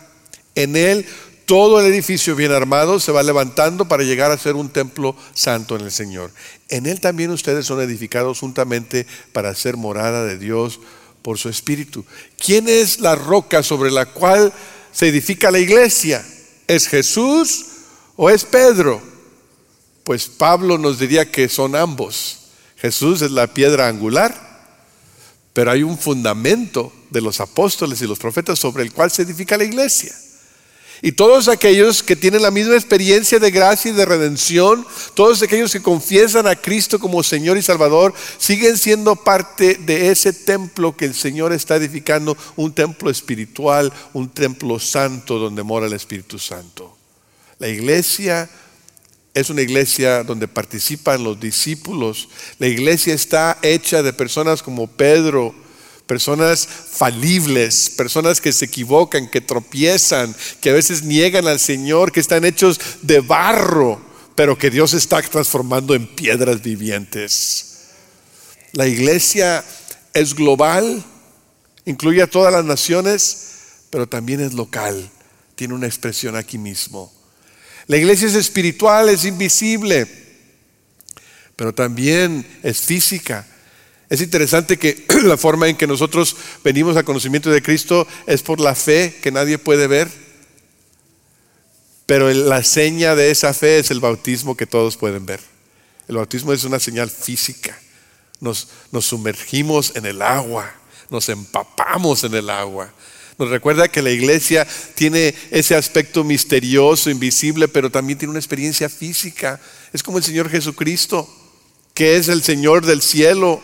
En 0.54 0.76
él 0.76 1.08
todo 1.48 1.80
el 1.80 1.92
edificio 1.92 2.36
bien 2.36 2.52
armado 2.52 3.00
se 3.00 3.12
va 3.12 3.24
levantando 3.24 3.88
para 3.88 4.04
llegar 4.04 4.30
a 4.30 4.38
ser 4.38 4.54
un 4.54 4.70
templo 4.70 5.16
santo 5.34 5.76
en 5.76 5.82
el 5.82 5.92
Señor. 5.92 6.32
En 6.70 6.86
él 6.86 7.02
también 7.02 7.32
ustedes 7.32 7.66
son 7.66 7.82
edificados 7.82 8.42
juntamente 8.42 9.08
para 9.34 9.56
ser 9.56 9.76
morada 9.76 10.24
de 10.24 10.38
Dios 10.38 10.80
por 11.24 11.40
su 11.40 11.50
Espíritu. 11.50 12.06
¿Quién 12.38 12.70
es 12.70 13.00
la 13.00 13.16
roca 13.16 13.64
sobre 13.64 13.90
la 13.90 14.06
cual 14.06 14.54
se 14.92 15.08
edifica 15.08 15.50
la 15.50 15.58
iglesia? 15.58 16.24
¿Es 16.68 16.88
Jesús? 16.88 17.66
¿O 18.18 18.30
es 18.30 18.46
Pedro? 18.46 19.02
Pues 20.04 20.28
Pablo 20.28 20.78
nos 20.78 21.00
diría 21.00 21.32
que 21.32 21.50
son 21.50 21.76
ambos. 21.76 22.52
Jesús 22.76 23.24
es 23.24 23.32
la 23.32 23.48
piedra 23.48 23.88
angular, 23.88 24.47
pero 25.58 25.72
hay 25.72 25.82
un 25.82 25.98
fundamento 25.98 26.94
de 27.10 27.20
los 27.20 27.42
apóstoles 27.42 28.00
y 28.04 28.06
los 28.06 28.20
profetas 28.20 28.60
sobre 28.60 28.84
el 28.84 28.94
cual 28.94 29.10
se 29.10 29.24
edifica 29.24 29.58
la 29.58 29.64
iglesia. 29.64 30.14
Y 31.02 31.14
todos 31.14 31.48
aquellos 31.48 32.04
que 32.04 32.16
tienen 32.16 32.44
la 32.44 32.52
misma 32.52 32.76
experiencia 32.76 33.40
de 33.40 33.50
gracia 33.50 33.90
y 33.90 33.96
de 33.96 34.06
redención, 34.06 34.86
todos 35.16 35.42
aquellos 35.42 35.72
que 35.72 35.82
confiesan 35.82 36.46
a 36.46 36.56
Cristo 36.56 37.00
como 37.00 37.24
Señor 37.24 37.58
y 37.58 37.64
Salvador, 37.64 38.14
siguen 38.38 38.78
siendo 38.78 39.16
parte 39.16 39.80
de 39.84 40.12
ese 40.12 40.32
templo 40.32 40.96
que 40.96 41.06
el 41.06 41.16
Señor 41.16 41.52
está 41.52 41.78
edificando, 41.78 42.38
un 42.56 42.72
templo 42.72 43.10
espiritual, 43.10 43.92
un 44.14 44.30
templo 44.30 44.78
santo 44.78 45.40
donde 45.40 45.64
mora 45.64 45.88
el 45.88 45.94
Espíritu 45.94 46.38
Santo. 46.38 46.96
La 47.58 47.68
iglesia 47.68 48.48
es 49.38 49.52
una 49.52 49.62
iglesia 49.62 50.24
donde 50.24 50.48
participan 50.48 51.24
los 51.24 51.40
discípulos. 51.40 52.28
La 52.58 52.68
iglesia 52.68 53.14
está 53.14 53.60
hecha 53.62 54.02
de 54.02 54.12
personas 54.12 54.64
como 54.64 54.88
Pedro, 54.88 55.54
personas 56.08 56.68
falibles, 56.68 57.92
personas 57.92 58.42
que 58.42 58.52
se 58.52 58.66
equivocan, 58.66 59.30
que 59.30 59.42
tropiezan, 59.42 60.36
que 60.60 60.72
a 60.72 60.74
veces 60.74 61.04
niegan 61.04 61.48
al 61.48 61.60
Señor, 61.60 62.12
que 62.12 62.20
están 62.20 62.46
hechos 62.46 62.80
de 63.04 63.20
barro, 63.20 64.02
pero 64.34 64.58
que 64.58 64.72
Dios 64.72 64.94
está 64.94 65.22
transformando 65.22 65.94
en 65.94 66.08
piedras 66.08 66.62
vivientes. 66.64 67.78
La 68.72 68.88
iglesia 68.88 69.64
es 70.14 70.34
global, 70.34 71.04
incluye 71.86 72.24
a 72.24 72.28
todas 72.28 72.52
las 72.52 72.66
naciones, 72.66 73.50
pero 73.92 74.08
también 74.08 74.42
es 74.42 74.54
local, 74.54 75.12
tiene 75.56 75.76
una 75.76 75.86
expresión 75.86 76.36
aquí 76.36 76.58
mismo. 76.58 77.17
La 77.88 77.98
iglesia 77.98 78.28
es 78.28 78.36
espiritual, 78.36 79.10
es 79.10 79.26
invisible, 79.26 80.08
pero 81.56 81.74
también 81.74 82.46
es 82.64 82.82
física 82.82 83.46
es 84.10 84.22
interesante 84.22 84.78
que 84.78 85.06
la 85.24 85.38
forma 85.38 85.68
en 85.68 85.76
que 85.76 85.88
nosotros 85.88 86.36
venimos 86.64 86.96
al 86.96 87.04
conocimiento 87.04 87.50
de 87.50 87.62
Cristo 87.62 88.08
es 88.26 88.42
por 88.42 88.60
la 88.60 88.76
fe 88.76 89.18
que 89.22 89.32
nadie 89.32 89.58
puede 89.58 89.88
ver. 89.88 90.10
Pero 92.06 92.32
la 92.34 92.64
seña 92.64 93.16
de 93.16 93.32
esa 93.32 93.54
fe 93.54 93.80
es 93.80 93.92
el 93.92 94.00
bautismo 94.00 94.56
que 94.56 94.66
todos 94.66 94.96
pueden 94.96 95.26
ver. 95.26 95.42
El 96.08 96.16
bautismo 96.16 96.54
es 96.54 96.64
una 96.64 96.80
señal 96.80 97.10
física. 97.10 97.78
Nos, 98.40 98.70
nos 98.92 99.08
sumergimos 99.08 99.94
en 99.96 100.06
el 100.06 100.22
agua, 100.22 100.72
nos 101.10 101.28
empapamos 101.28 102.24
en 102.24 102.34
el 102.36 102.50
agua. 102.50 102.94
Nos 103.38 103.50
recuerda 103.50 103.88
que 103.88 104.02
la 104.02 104.12
iglesia 104.12 104.68
tiene 104.96 105.34
ese 105.52 105.76
aspecto 105.76 106.24
misterioso, 106.24 107.10
invisible, 107.10 107.68
pero 107.68 107.92
también 107.92 108.18
tiene 108.18 108.32
una 108.32 108.40
experiencia 108.40 108.90
física. 108.90 109.60
Es 109.94 110.02
como 110.02 110.18
el 110.18 110.24
Señor 110.24 110.50
Jesucristo, 110.50 111.30
que 111.94 112.18
es 112.18 112.28
el 112.30 112.44
Señor 112.44 112.86
del 112.86 113.02
cielo 113.02 113.62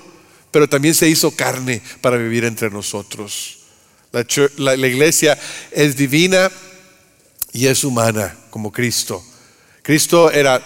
pero 0.53 0.69
también 0.69 0.93
se 0.93 1.09
hizo 1.09 1.31
carne 1.31 1.81
para 1.99 2.15
vivir 2.15 2.45
entre 2.45 2.69
nosotros. 2.69 3.57
La, 4.57 4.75
iglesia 4.75 5.35
es 5.71 5.97
divina 5.97 6.51
y 7.51 7.65
es 7.65 7.83
humana 7.83 8.37
como 8.51 8.71
Cristo. 8.71 9.23
Cristo 9.81 10.29
era 10.29 10.61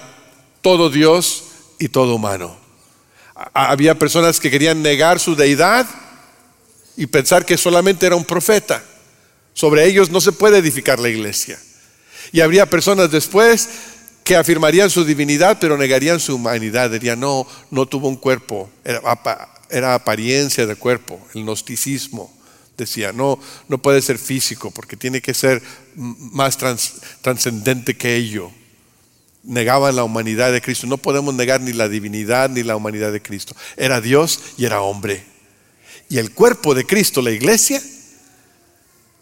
todo 0.61 0.89
Dios 0.89 1.45
y 1.79 1.87
todo 1.87 2.15
humano. 2.15 2.57
Había 3.53 3.97
personas 3.97 4.41
que 4.41 4.51
querían 4.51 4.81
negar 4.81 5.21
su 5.21 5.37
deidad 5.37 5.87
y 6.97 7.05
pensar 7.05 7.45
que 7.45 7.57
solamente 7.57 8.05
era 8.05 8.17
un 8.17 8.25
profeta. 8.25 8.83
Sobre 9.57 9.87
ellos 9.87 10.11
no 10.11 10.21
se 10.21 10.33
puede 10.33 10.59
edificar 10.59 10.99
la 10.99 11.09
iglesia. 11.09 11.59
Y 12.31 12.41
habría 12.41 12.69
personas 12.69 13.09
después 13.09 13.67
que 14.23 14.35
afirmarían 14.35 14.91
su 14.91 15.03
divinidad, 15.03 15.57
pero 15.59 15.79
negarían 15.79 16.19
su 16.19 16.35
humanidad. 16.35 16.91
Dirían, 16.91 17.19
no, 17.19 17.47
no 17.71 17.87
tuvo 17.87 18.07
un 18.07 18.17
cuerpo, 18.17 18.69
era 18.83 19.95
apariencia 19.95 20.67
de 20.67 20.75
cuerpo, 20.75 21.19
el 21.33 21.41
gnosticismo. 21.41 22.31
Decía, 22.77 23.11
no, 23.11 23.39
no 23.67 23.79
puede 23.79 24.03
ser 24.03 24.19
físico 24.19 24.69
porque 24.69 24.95
tiene 24.95 25.23
que 25.23 25.33
ser 25.33 25.63
más 25.95 26.55
trascendente 27.23 27.97
que 27.97 28.15
ello. 28.15 28.51
Negaban 29.41 29.95
la 29.95 30.03
humanidad 30.03 30.51
de 30.51 30.61
Cristo. 30.61 30.85
No 30.85 30.99
podemos 30.99 31.33
negar 31.33 31.61
ni 31.61 31.73
la 31.73 31.89
divinidad 31.89 32.51
ni 32.51 32.61
la 32.61 32.75
humanidad 32.75 33.11
de 33.11 33.23
Cristo. 33.23 33.55
Era 33.75 34.01
Dios 34.01 34.39
y 34.55 34.65
era 34.65 34.81
hombre. 34.81 35.25
Y 36.09 36.19
el 36.19 36.31
cuerpo 36.31 36.75
de 36.75 36.85
Cristo, 36.85 37.23
la 37.23 37.31
iglesia, 37.31 37.81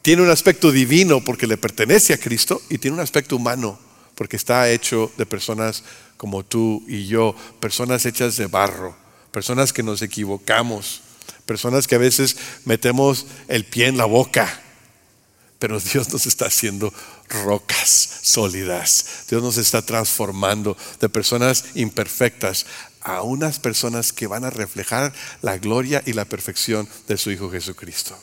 tiene 0.06 0.22
un 0.22 0.30
aspecto 0.30 0.72
divino 0.72 1.24
porque 1.24 1.48
le 1.48 1.58
pertenece 1.58 2.14
a 2.14 2.20
Cristo 2.20 2.62
y 2.70 2.78
tiene 2.78 2.94
un 2.94 3.02
aspecto 3.02 3.36
humano 3.36 3.80
porque 4.14 4.36
está 4.36 4.70
hecho 4.70 5.12
de 5.18 5.26
personas 5.26 5.84
como 6.16 6.46
tú 6.46 6.86
y 6.88 7.08
yo, 7.08 7.36
personas 7.60 8.06
hechas 8.06 8.38
de 8.38 8.46
barro 8.46 8.96
personas 9.36 9.74
que 9.74 9.84
nos 9.84 10.02
equivocamos, 10.02 11.02
personas 11.46 11.88
que 11.88 11.96
a 11.96 11.98
veces 11.98 12.38
metemos 12.64 13.26
el 13.50 13.66
pie 13.66 13.88
en 13.88 13.98
la 13.98 14.06
boca, 14.06 14.62
pero 15.60 15.78
Dios 15.82 16.08
nos 16.14 16.26
está 16.26 16.46
haciendo 16.46 16.94
rocas 17.44 18.20
sólidas. 18.22 19.26
Dios 19.28 19.44
nos 19.44 19.58
está 19.58 19.82
transformando 19.82 20.78
de 21.02 21.10
personas 21.10 21.66
imperfectas 21.76 22.66
a 23.02 23.24
unas 23.24 23.60
personas 23.60 24.14
que 24.14 24.28
van 24.28 24.46
a 24.46 24.52
reflejar 24.52 25.12
la 25.42 25.58
gloria 25.58 26.02
y 26.06 26.14
la 26.14 26.24
perfección 26.24 26.88
de 27.10 27.18
su 27.18 27.30
Hijo 27.30 27.52
Jesucristo. 27.52 28.18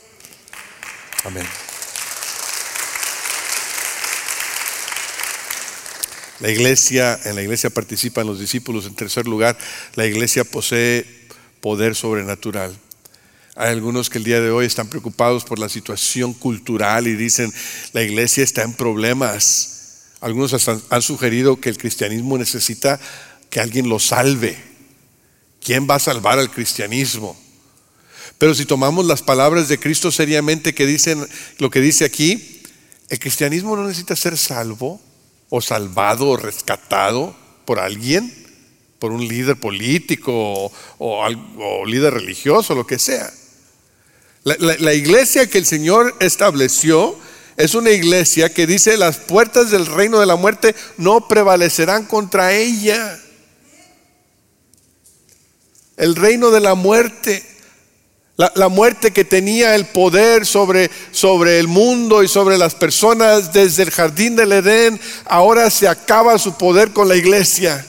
Amén. 1.24 1.46
La 6.42 6.50
iglesia, 6.50 7.20
en 7.24 7.36
la 7.36 7.42
iglesia 7.42 7.70
participan 7.70 8.26
los 8.26 8.40
discípulos. 8.40 8.86
En 8.86 8.96
tercer 8.96 9.28
lugar, 9.28 9.56
la 9.94 10.06
iglesia 10.06 10.42
posee 10.42 11.06
poder 11.60 11.94
sobrenatural. 11.94 12.76
Hay 13.54 13.68
algunos 13.70 14.10
que 14.10 14.18
el 14.18 14.24
día 14.24 14.40
de 14.40 14.50
hoy 14.50 14.66
están 14.66 14.88
preocupados 14.88 15.44
por 15.44 15.60
la 15.60 15.68
situación 15.68 16.34
cultural 16.34 17.06
y 17.06 17.14
dicen, 17.14 17.52
la 17.92 18.02
iglesia 18.02 18.42
está 18.42 18.62
en 18.62 18.72
problemas. 18.72 20.00
Algunos 20.20 20.68
han 20.90 21.02
sugerido 21.02 21.60
que 21.60 21.68
el 21.68 21.78
cristianismo 21.78 22.36
necesita 22.36 22.98
que 23.48 23.60
alguien 23.60 23.88
lo 23.88 24.00
salve. 24.00 24.56
¿Quién 25.60 25.86
va 25.88 25.94
a 25.94 26.00
salvar 26.00 26.40
al 26.40 26.50
cristianismo? 26.50 27.40
Pero 28.38 28.56
si 28.56 28.66
tomamos 28.66 29.06
las 29.06 29.22
palabras 29.22 29.68
de 29.68 29.78
Cristo 29.78 30.10
seriamente 30.10 30.74
que 30.74 30.86
dicen 30.86 31.24
lo 31.58 31.70
que 31.70 31.80
dice 31.80 32.04
aquí, 32.04 32.62
el 33.10 33.20
cristianismo 33.20 33.76
no 33.76 33.86
necesita 33.86 34.16
ser 34.16 34.36
salvo 34.36 35.00
o 35.54 35.60
salvado 35.60 36.30
o 36.30 36.36
rescatado 36.38 37.36
por 37.66 37.78
alguien, 37.78 38.32
por 38.98 39.12
un 39.12 39.28
líder 39.28 39.56
político 39.56 40.72
o, 40.98 41.84
líder 41.84 42.14
religioso, 42.14 42.74
lo 42.74 42.86
que 42.86 42.98
sea. 42.98 43.30
la 44.44 44.94
iglesia 44.94 45.50
que 45.50 45.58
el 45.58 45.66
Señor 45.66 46.16
estableció 46.20 47.18
es 47.58 47.74
una 47.74 47.90
iglesia 47.90 48.54
que 48.54 48.66
dice 48.66 48.96
las 48.96 49.18
puertas 49.18 49.70
del 49.70 49.84
reino 49.84 50.18
de 50.20 50.26
la 50.26 50.36
muerte 50.36 50.74
no 50.96 51.28
prevalecerán 51.28 52.06
contra 52.06 52.54
ella. 52.54 53.20
El 55.98 56.16
reino 56.16 56.50
de 56.50 56.60
la 56.60 56.74
muerte 56.74 57.44
la, 58.54 58.68
muerte 58.68 59.12
que 59.12 59.24
tenía 59.24 59.74
el 59.74 59.86
poder 59.86 60.46
sobre, 60.46 60.90
sobre 61.10 61.58
el 61.58 61.68
mundo 61.68 62.22
y 62.22 62.28
sobre 62.28 62.58
las 62.58 62.74
personas 62.74 63.52
desde 63.52 63.82
el 63.84 63.90
jardín 63.90 64.36
del 64.36 64.52
Edén, 64.52 65.00
ahora 65.26 65.70
se 65.70 65.88
acaba 65.88 66.38
su 66.38 66.56
poder 66.56 66.92
con 66.92 67.08
la 67.08 67.16
iglesia. 67.16 67.86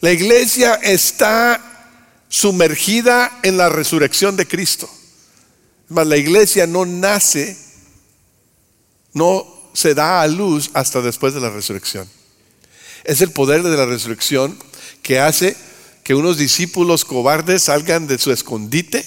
La 0.00 0.12
iglesia 0.12 0.74
está 0.74 1.60
sumergida 2.28 3.38
en 3.42 3.56
la 3.56 3.68
resurrección 3.68 4.36
de 4.36 4.46
Cristo. 4.46 4.88
Mas 5.88 6.06
la 6.06 6.16
iglesia 6.16 6.66
no 6.66 6.84
nace, 6.84 7.56
no 9.14 9.46
se 9.72 9.94
da 9.94 10.20
a 10.20 10.26
luz 10.26 10.70
hasta 10.74 11.00
después 11.00 11.32
de 11.34 11.40
la 11.40 11.50
resurrección. 11.50 12.08
Es 13.04 13.22
el 13.22 13.30
poder 13.30 13.62
de 13.62 13.76
la 13.76 13.86
resurrección 13.86 14.58
que 15.02 15.18
hace 15.18 15.56
que 16.08 16.14
unos 16.14 16.38
discípulos 16.38 17.04
cobardes 17.04 17.64
salgan 17.64 18.06
de 18.06 18.16
su 18.16 18.32
escondite 18.32 19.04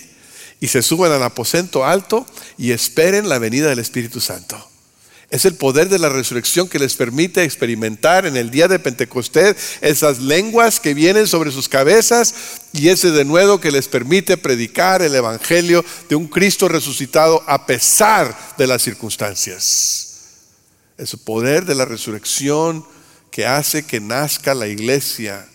y 0.60 0.68
se 0.68 0.84
suban 0.84 1.12
al 1.12 1.24
aposento 1.24 1.84
alto 1.84 2.28
y 2.60 2.74
esperen 2.74 3.28
la 3.28 3.40
venida 3.40 3.70
del 3.70 3.80
Espíritu 3.80 4.22
Santo. 4.22 4.70
Es 5.32 5.46
el 5.46 5.56
poder 5.56 5.90
de 5.90 5.98
la 5.98 6.10
resurrección 6.10 6.70
que 6.70 6.78
les 6.78 6.94
permite 6.94 7.44
experimentar 7.44 8.28
en 8.28 8.38
el 8.38 8.52
día 8.52 8.68
de 8.68 8.78
Pentecostés 8.78 9.80
esas 9.82 10.20
lenguas 10.20 10.80
que 10.80 10.94
vienen 10.94 11.26
sobre 11.26 11.52
sus 11.52 11.68
cabezas 11.68 12.36
y 12.72 12.90
ese 12.90 13.10
denuedo 13.10 13.60
que 13.60 13.72
les 13.72 13.88
permite 13.88 14.38
predicar 14.38 15.02
el 15.02 15.16
Evangelio 15.16 15.84
de 16.08 16.16
un 16.16 16.28
Cristo 16.28 16.68
resucitado 16.68 17.44
a 17.48 17.66
pesar 17.66 18.38
de 18.60 18.68
las 18.68 18.84
circunstancias. 18.84 20.20
Es 21.00 21.14
el 21.14 21.20
poder 21.22 21.66
de 21.66 21.74
la 21.74 21.86
resurrección 21.86 22.86
que 23.32 23.48
hace 23.48 23.88
que 23.88 24.00
nazca 24.00 24.54
la 24.54 24.68
iglesia 24.68 25.48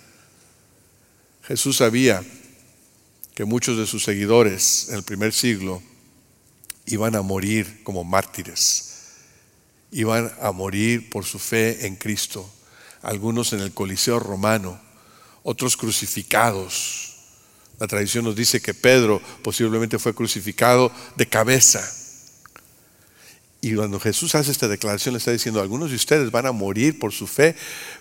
Jesús 1.46 1.76
sabía 1.76 2.24
que 3.34 3.44
muchos 3.44 3.78
de 3.78 3.86
sus 3.86 4.02
seguidores 4.02 4.88
en 4.88 4.96
el 4.96 5.04
primer 5.04 5.32
siglo 5.32 5.80
iban 6.86 7.14
a 7.14 7.22
morir 7.22 7.82
como 7.84 8.02
mártires, 8.02 8.94
iban 9.92 10.32
a 10.40 10.50
morir 10.50 11.08
por 11.08 11.24
su 11.24 11.38
fe 11.38 11.86
en 11.86 11.94
Cristo, 11.94 12.48
algunos 13.00 13.52
en 13.52 13.60
el 13.60 13.72
Coliseo 13.72 14.18
romano, 14.18 14.80
otros 15.44 15.76
crucificados. 15.76 17.14
La 17.78 17.86
tradición 17.86 18.24
nos 18.24 18.34
dice 18.34 18.60
que 18.60 18.74
Pedro 18.74 19.22
posiblemente 19.42 20.00
fue 20.00 20.14
crucificado 20.14 20.90
de 21.16 21.28
cabeza. 21.28 21.80
Y 23.60 23.74
cuando 23.74 23.98
Jesús 23.98 24.34
hace 24.34 24.52
esta 24.52 24.68
declaración, 24.68 25.14
le 25.14 25.18
está 25.18 25.32
diciendo, 25.32 25.60
algunos 25.60 25.90
de 25.90 25.96
ustedes 25.96 26.30
van 26.30 26.46
a 26.46 26.52
morir 26.52 26.98
por 26.98 27.12
su 27.12 27.26
fe, 27.26 27.56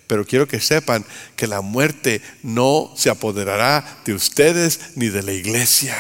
pero 0.08 0.26
quiero 0.26 0.48
que 0.48 0.60
sepan 0.60 1.06
que 1.36 1.48
la 1.48 1.62
muerte 1.62 2.22
no 2.44 2.94
se 2.96 3.10
apoderará 3.10 4.02
de 4.06 4.14
ustedes 4.14 4.80
ni 4.96 5.08
de 5.08 5.24
la 5.24 5.32
iglesia. 5.32 5.96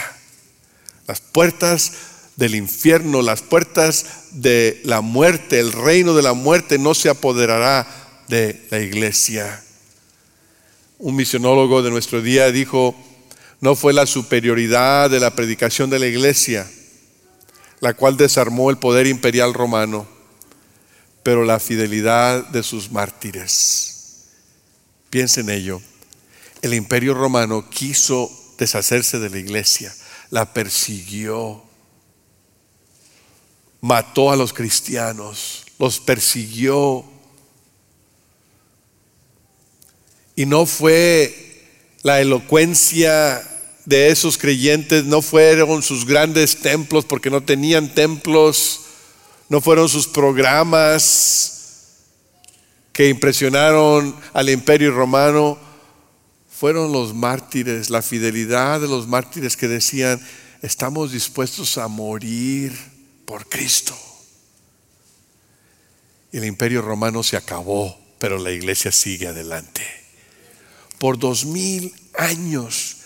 Las 1.07 1.21
puertas 1.21 1.93
del 2.35 2.55
infierno, 2.55 3.21
las 3.21 3.41
puertas 3.41 4.05
de 4.31 4.81
la 4.83 5.01
muerte, 5.01 5.59
el 5.59 5.71
reino 5.71 6.13
de 6.13 6.23
la 6.23 6.33
muerte 6.33 6.77
no 6.77 6.93
se 6.93 7.09
apoderará 7.09 7.87
de 8.27 8.61
la 8.69 8.79
iglesia. 8.79 9.63
Un 10.97 11.15
misionólogo 11.15 11.81
de 11.81 11.91
nuestro 11.91 12.21
día 12.21 12.51
dijo, 12.51 12.95
no 13.61 13.75
fue 13.75 13.93
la 13.93 14.05
superioridad 14.05 15.09
de 15.09 15.19
la 15.19 15.35
predicación 15.35 15.89
de 15.89 15.99
la 15.99 16.07
iglesia, 16.07 16.69
la 17.85 17.93
cual 17.93 18.17
desarmó 18.17 18.71
el 18.71 18.79
poder 18.79 19.05
imperial 19.05 19.53
romano, 19.53 20.07
pero 21.21 21.45
la 21.45 21.59
fidelidad 21.59 22.43
de 22.47 22.63
sus 22.63 22.91
mártires. 22.91 24.23
Piensen 25.11 25.51
en 25.51 25.57
ello. 25.57 25.81
El 26.63 26.73
imperio 26.73 27.13
romano 27.13 27.69
quiso 27.69 28.31
deshacerse 28.57 29.19
de 29.19 29.29
la 29.29 29.37
iglesia, 29.37 29.93
la 30.31 30.51
persiguió, 30.51 31.61
mató 33.81 34.31
a 34.31 34.35
los 34.35 34.51
cristianos, 34.51 35.63
los 35.77 35.99
persiguió. 35.99 37.05
Y 40.35 40.47
no 40.47 40.65
fue 40.65 41.67
la 42.01 42.19
elocuencia 42.19 43.43
de 43.85 44.09
esos 44.09 44.37
creyentes, 44.37 45.05
no 45.05 45.21
fueron 45.21 45.83
sus 45.83 46.05
grandes 46.05 46.57
templos 46.57 47.05
porque 47.05 47.29
no 47.29 47.43
tenían 47.43 47.93
templos, 47.93 48.81
no 49.47 49.61
fueron 49.61 49.87
sus 49.87 50.07
programas 50.07 51.51
que 52.91 53.09
impresionaron 53.09 54.15
al 54.33 54.49
imperio 54.49 54.91
romano, 54.91 55.59
fueron 56.49 56.91
los 56.91 57.13
mártires, 57.13 57.89
la 57.89 58.01
fidelidad 58.01 58.81
de 58.81 58.87
los 58.87 59.07
mártires 59.07 59.55
que 59.55 59.67
decían, 59.67 60.19
estamos 60.61 61.11
dispuestos 61.11 61.77
a 61.77 61.87
morir 61.87 62.73
por 63.25 63.47
Cristo. 63.47 63.95
Y 66.31 66.37
el 66.37 66.45
imperio 66.45 66.81
romano 66.81 67.21
se 67.21 67.37
acabó, 67.37 67.99
pero 68.17 68.39
la 68.39 68.51
iglesia 68.51 68.91
sigue 68.91 69.27
adelante. 69.27 69.83
Por 70.97 71.19
dos 71.19 71.45
mil 71.45 71.93
años 72.17 72.97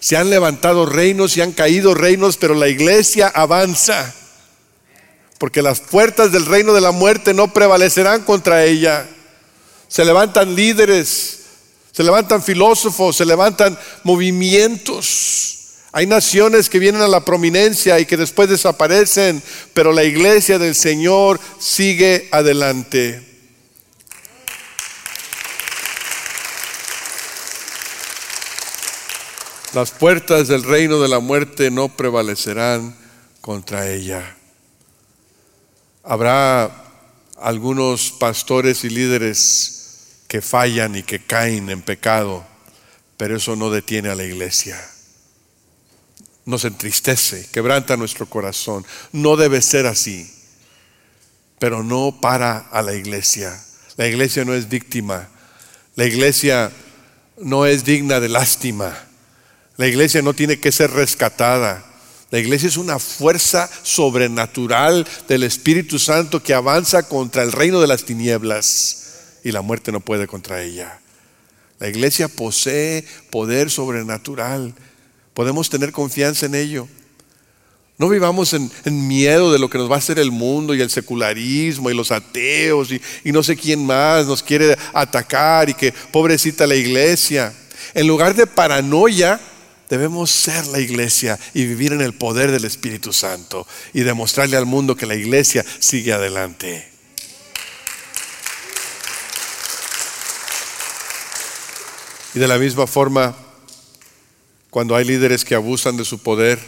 se 0.00 0.16
han 0.16 0.30
levantado 0.30 0.86
reinos 0.86 1.36
y 1.36 1.40
han 1.40 1.52
caído 1.52 1.94
reinos, 1.94 2.36
pero 2.36 2.54
la 2.54 2.68
iglesia 2.68 3.28
avanza. 3.28 4.14
Porque 5.38 5.62
las 5.62 5.80
puertas 5.80 6.32
del 6.32 6.46
reino 6.46 6.72
de 6.72 6.80
la 6.80 6.92
muerte 6.92 7.34
no 7.34 7.52
prevalecerán 7.52 8.22
contra 8.22 8.64
ella. 8.64 9.06
Se 9.88 10.04
levantan 10.04 10.54
líderes, 10.54 11.40
se 11.92 12.02
levantan 12.02 12.42
filósofos, 12.42 13.16
se 13.16 13.24
levantan 13.24 13.78
movimientos 14.02 15.56
hay 15.96 16.06
naciones 16.06 16.68
que 16.68 16.78
vienen 16.78 17.00
a 17.00 17.08
la 17.08 17.24
prominencia 17.24 17.98
y 17.98 18.04
que 18.04 18.18
después 18.18 18.50
desaparecen, 18.50 19.42
pero 19.72 19.94
la 19.94 20.04
iglesia 20.04 20.58
del 20.58 20.74
Señor 20.74 21.40
sigue 21.58 22.28
adelante. 22.32 23.35
Las 29.76 29.90
puertas 29.90 30.48
del 30.48 30.62
reino 30.62 31.00
de 31.02 31.08
la 31.08 31.18
muerte 31.18 31.70
no 31.70 31.94
prevalecerán 31.94 32.96
contra 33.42 33.90
ella. 33.90 34.34
Habrá 36.02 36.70
algunos 37.36 38.10
pastores 38.10 38.84
y 38.84 38.88
líderes 38.88 40.22
que 40.28 40.40
fallan 40.40 40.96
y 40.96 41.02
que 41.02 41.22
caen 41.22 41.68
en 41.68 41.82
pecado, 41.82 42.46
pero 43.18 43.36
eso 43.36 43.54
no 43.54 43.68
detiene 43.68 44.08
a 44.08 44.14
la 44.14 44.24
iglesia 44.24 44.82
nos 46.46 46.64
entristece, 46.64 47.46
quebranta 47.52 47.96
nuestro 47.98 48.24
corazón. 48.24 48.86
No 49.12 49.36
debe 49.36 49.60
ser 49.60 49.84
así, 49.84 50.32
pero 51.58 51.82
no 51.82 52.18
para 52.22 52.58
a 52.58 52.80
la 52.80 52.94
iglesia. 52.94 53.62
La 53.96 54.06
iglesia 54.06 54.44
no 54.44 54.54
es 54.54 54.70
víctima, 54.70 55.28
la 55.96 56.06
iglesia 56.06 56.72
no 57.36 57.66
es 57.66 57.84
digna 57.84 58.20
de 58.20 58.28
lástima, 58.28 59.05
la 59.76 59.86
iglesia 59.86 60.22
no 60.22 60.34
tiene 60.34 60.58
que 60.58 60.72
ser 60.72 60.90
rescatada. 60.90 61.84
La 62.30 62.38
iglesia 62.38 62.68
es 62.68 62.76
una 62.76 62.98
fuerza 62.98 63.70
sobrenatural 63.82 65.06
del 65.28 65.44
Espíritu 65.44 65.98
Santo 65.98 66.42
que 66.42 66.54
avanza 66.54 67.08
contra 67.08 67.42
el 67.42 67.52
reino 67.52 67.80
de 67.80 67.86
las 67.86 68.04
tinieblas 68.04 69.38
y 69.44 69.52
la 69.52 69.62
muerte 69.62 69.92
no 69.92 70.00
puede 70.00 70.26
contra 70.26 70.62
ella. 70.62 71.00
La 71.78 71.88
iglesia 71.88 72.28
posee 72.28 73.04
poder 73.30 73.70
sobrenatural 73.70 74.74
Podemos 75.36 75.68
tener 75.68 75.92
confianza 75.92 76.46
en 76.46 76.54
ello. 76.54 76.88
No 77.98 78.08
vivamos 78.08 78.54
en, 78.54 78.70
miedo 79.06 79.52
de 79.52 79.58
lo 79.58 79.68
que 79.68 79.76
nos 79.76 79.90
va 79.90 79.96
a 79.96 79.98
hacer 79.98 80.18
el 80.18 80.30
mundo 80.30 80.74
y 80.74 80.80
el 80.80 80.88
secularismo 80.88 81.90
y 81.90 81.94
los 81.94 82.10
ateos 82.10 82.88
y, 82.90 83.32
no 83.32 83.42
sé 83.42 83.54
quién 83.54 83.84
más 83.84 84.26
nos 84.26 84.42
quiere 84.42 84.78
atacar 84.94 85.68
y 85.68 85.74
que 85.74 85.92
pobrecita 86.10 86.66
la 86.66 86.74
iglesia. 86.74 87.52
En 87.92 88.06
lugar 88.06 88.34
de 88.34 88.46
paranoia, 88.46 89.38
debemos 89.88 90.30
ser 90.30 90.66
la 90.66 90.80
iglesia 90.80 91.38
y 91.54 91.64
vivir 91.66 91.92
en 91.92 92.00
el 92.00 92.14
poder 92.14 92.50
del 92.50 92.64
Espíritu 92.64 93.12
Santo 93.12 93.66
y 93.92 94.00
demostrarle 94.00 94.56
al 94.56 94.66
mundo 94.66 94.96
que 94.96 95.06
la 95.06 95.14
iglesia 95.14 95.64
sigue 95.78 96.12
adelante. 96.12 96.90
Y 102.34 102.38
de 102.38 102.48
la 102.48 102.58
misma 102.58 102.86
forma, 102.86 103.34
cuando 104.70 104.94
hay 104.94 105.06
líderes 105.06 105.44
que 105.44 105.54
abusan 105.54 105.96
de 105.96 106.04
su 106.04 106.18
poder, 106.18 106.58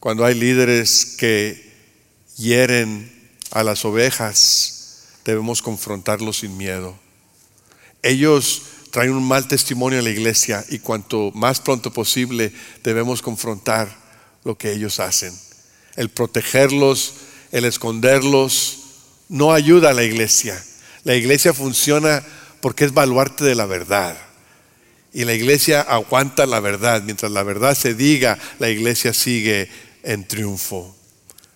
cuando 0.00 0.24
hay 0.24 0.34
líderes 0.34 1.16
que 1.18 1.72
hieren 2.36 3.10
a 3.50 3.62
las 3.62 3.84
ovejas, 3.86 5.04
debemos 5.24 5.62
confrontarlos 5.62 6.40
sin 6.40 6.56
miedo. 6.56 6.98
Ellos 8.02 8.62
traen 8.98 9.12
un 9.12 9.28
mal 9.28 9.46
testimonio 9.46 10.00
a 10.00 10.02
la 10.02 10.10
iglesia 10.10 10.64
y 10.70 10.80
cuanto 10.80 11.30
más 11.30 11.60
pronto 11.60 11.92
posible 11.92 12.52
debemos 12.82 13.22
confrontar 13.22 13.96
lo 14.42 14.58
que 14.58 14.72
ellos 14.72 14.98
hacen. 14.98 15.32
El 15.94 16.08
protegerlos, 16.08 17.14
el 17.52 17.64
esconderlos, 17.64 18.78
no 19.28 19.52
ayuda 19.52 19.90
a 19.90 19.94
la 19.94 20.02
iglesia. 20.02 20.60
La 21.04 21.14
iglesia 21.14 21.54
funciona 21.54 22.24
porque 22.60 22.86
es 22.86 22.92
baluarte 22.92 23.44
de 23.44 23.54
la 23.54 23.66
verdad. 23.66 24.18
Y 25.12 25.24
la 25.24 25.34
iglesia 25.34 25.80
aguanta 25.80 26.44
la 26.44 26.58
verdad. 26.58 27.00
Mientras 27.04 27.30
la 27.30 27.44
verdad 27.44 27.76
se 27.76 27.94
diga, 27.94 28.36
la 28.58 28.68
iglesia 28.68 29.14
sigue 29.14 29.70
en 30.02 30.26
triunfo. 30.26 30.92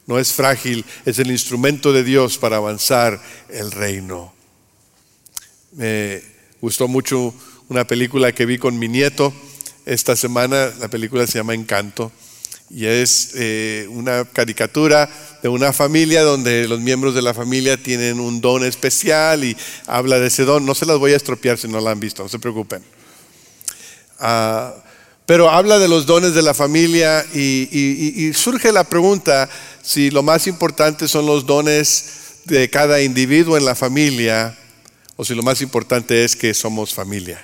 No 0.07 0.21
es 0.21 0.33
frágil, 0.33 0.85
es 1.05 1.19
el 1.19 1.33
instrumento 1.33 1.93
de 1.93 2.05
Dios 2.05 2.39
para 2.39 2.59
avanzar 2.59 3.21
el 3.49 3.73
reino. 3.73 4.33
Me 5.73 6.32
gustó 6.63 6.87
mucho 6.87 7.35
una 7.69 7.85
película 7.85 8.33
que 8.33 8.47
vi 8.47 8.57
con 8.57 8.79
mi 8.79 8.87
nieto 8.87 9.33
esta 9.85 10.15
semana. 10.15 10.71
La 10.79 10.87
película 10.87 11.27
se 11.27 11.39
llama 11.39 11.55
Encanto 11.55 12.13
y 12.71 12.87
es 12.87 13.33
eh, 13.35 13.89
una 13.91 14.25
caricatura 14.25 15.11
de 15.43 15.49
una 15.49 15.73
familia 15.73 16.23
donde 16.23 16.69
los 16.69 16.81
miembros 16.81 17.17
de 17.17 17.23
la 17.23 17.35
familia 17.35 17.77
tienen 17.77 18.21
un 18.21 18.41
don 18.41 18.65
especial 18.65 19.43
y 19.43 19.57
habla 19.89 20.21
de 20.21 20.29
ese 20.29 20.45
don. 20.45 20.65
No 20.65 20.77
se 20.77 20.87
las 20.87 20.99
voy 20.99 21.13
a 21.13 21.17
estropear 21.17 21.59
si 21.59 21.67
no 21.67 21.81
la 21.81 21.91
han 21.91 21.99
visto, 21.99 22.23
no 22.23 22.29
se 22.29 22.39
preocupen. 22.39 22.85
Ah, 24.21 24.73
pero 25.27 25.51
habla 25.51 25.81
de 25.81 25.89
los 25.89 26.07
dones 26.07 26.33
de 26.33 26.43
la 26.43 26.55
familia 26.55 27.27
y, 27.35 28.31
surge 28.35 28.71
la 28.71 28.85
pregunta 28.85 29.51
si 29.83 30.11
lo 30.11 30.23
más 30.23 30.47
importante 30.47 31.09
son 31.09 31.27
los 31.27 31.45
dones 31.45 32.05
de 32.45 32.71
cada 32.71 33.03
individuo 33.03 33.57
en 33.57 33.65
la 33.65 33.75
familia 33.75 34.57
o 35.23 35.25
si 35.25 35.37
lo 35.37 35.45
más 35.45 35.63
importante 35.63 36.25
es 36.25 36.35
que 36.35 36.53
somos 36.53 36.93
familia. 36.93 37.41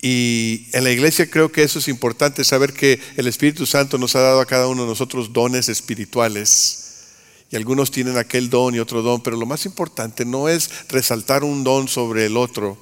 Y 0.00 0.66
en 0.72 0.82
la 0.82 0.90
iglesia 0.90 1.30
creo 1.30 1.52
que 1.52 1.62
eso 1.62 1.78
es 1.78 1.88
importante, 1.88 2.42
saber 2.42 2.72
que 2.72 2.98
el 3.18 3.26
Espíritu 3.26 3.66
Santo 3.66 3.98
nos 3.98 4.16
ha 4.16 4.20
dado 4.20 4.40
a 4.40 4.46
cada 4.46 4.66
uno 4.66 4.84
de 4.84 4.88
nosotros 4.88 5.34
dones 5.34 5.68
espirituales. 5.68 7.02
Y 7.50 7.56
algunos 7.56 7.90
tienen 7.90 8.16
aquel 8.16 8.48
don 8.48 8.74
y 8.74 8.78
otro 8.78 9.02
don, 9.02 9.22
pero 9.22 9.36
lo 9.36 9.44
más 9.44 9.66
importante 9.66 10.24
no 10.24 10.48
es 10.48 10.70
resaltar 10.88 11.44
un 11.44 11.64
don 11.64 11.86
sobre 11.86 12.24
el 12.24 12.38
otro, 12.38 12.78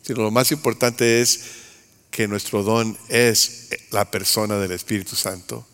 sino 0.00 0.22
lo 0.22 0.30
más 0.30 0.50
importante 0.50 1.20
es 1.20 1.40
que 2.10 2.26
nuestro 2.26 2.62
don 2.62 2.96
es 3.10 3.68
la 3.90 4.10
persona 4.10 4.56
del 4.56 4.72
Espíritu 4.72 5.16
Santo 5.16 5.66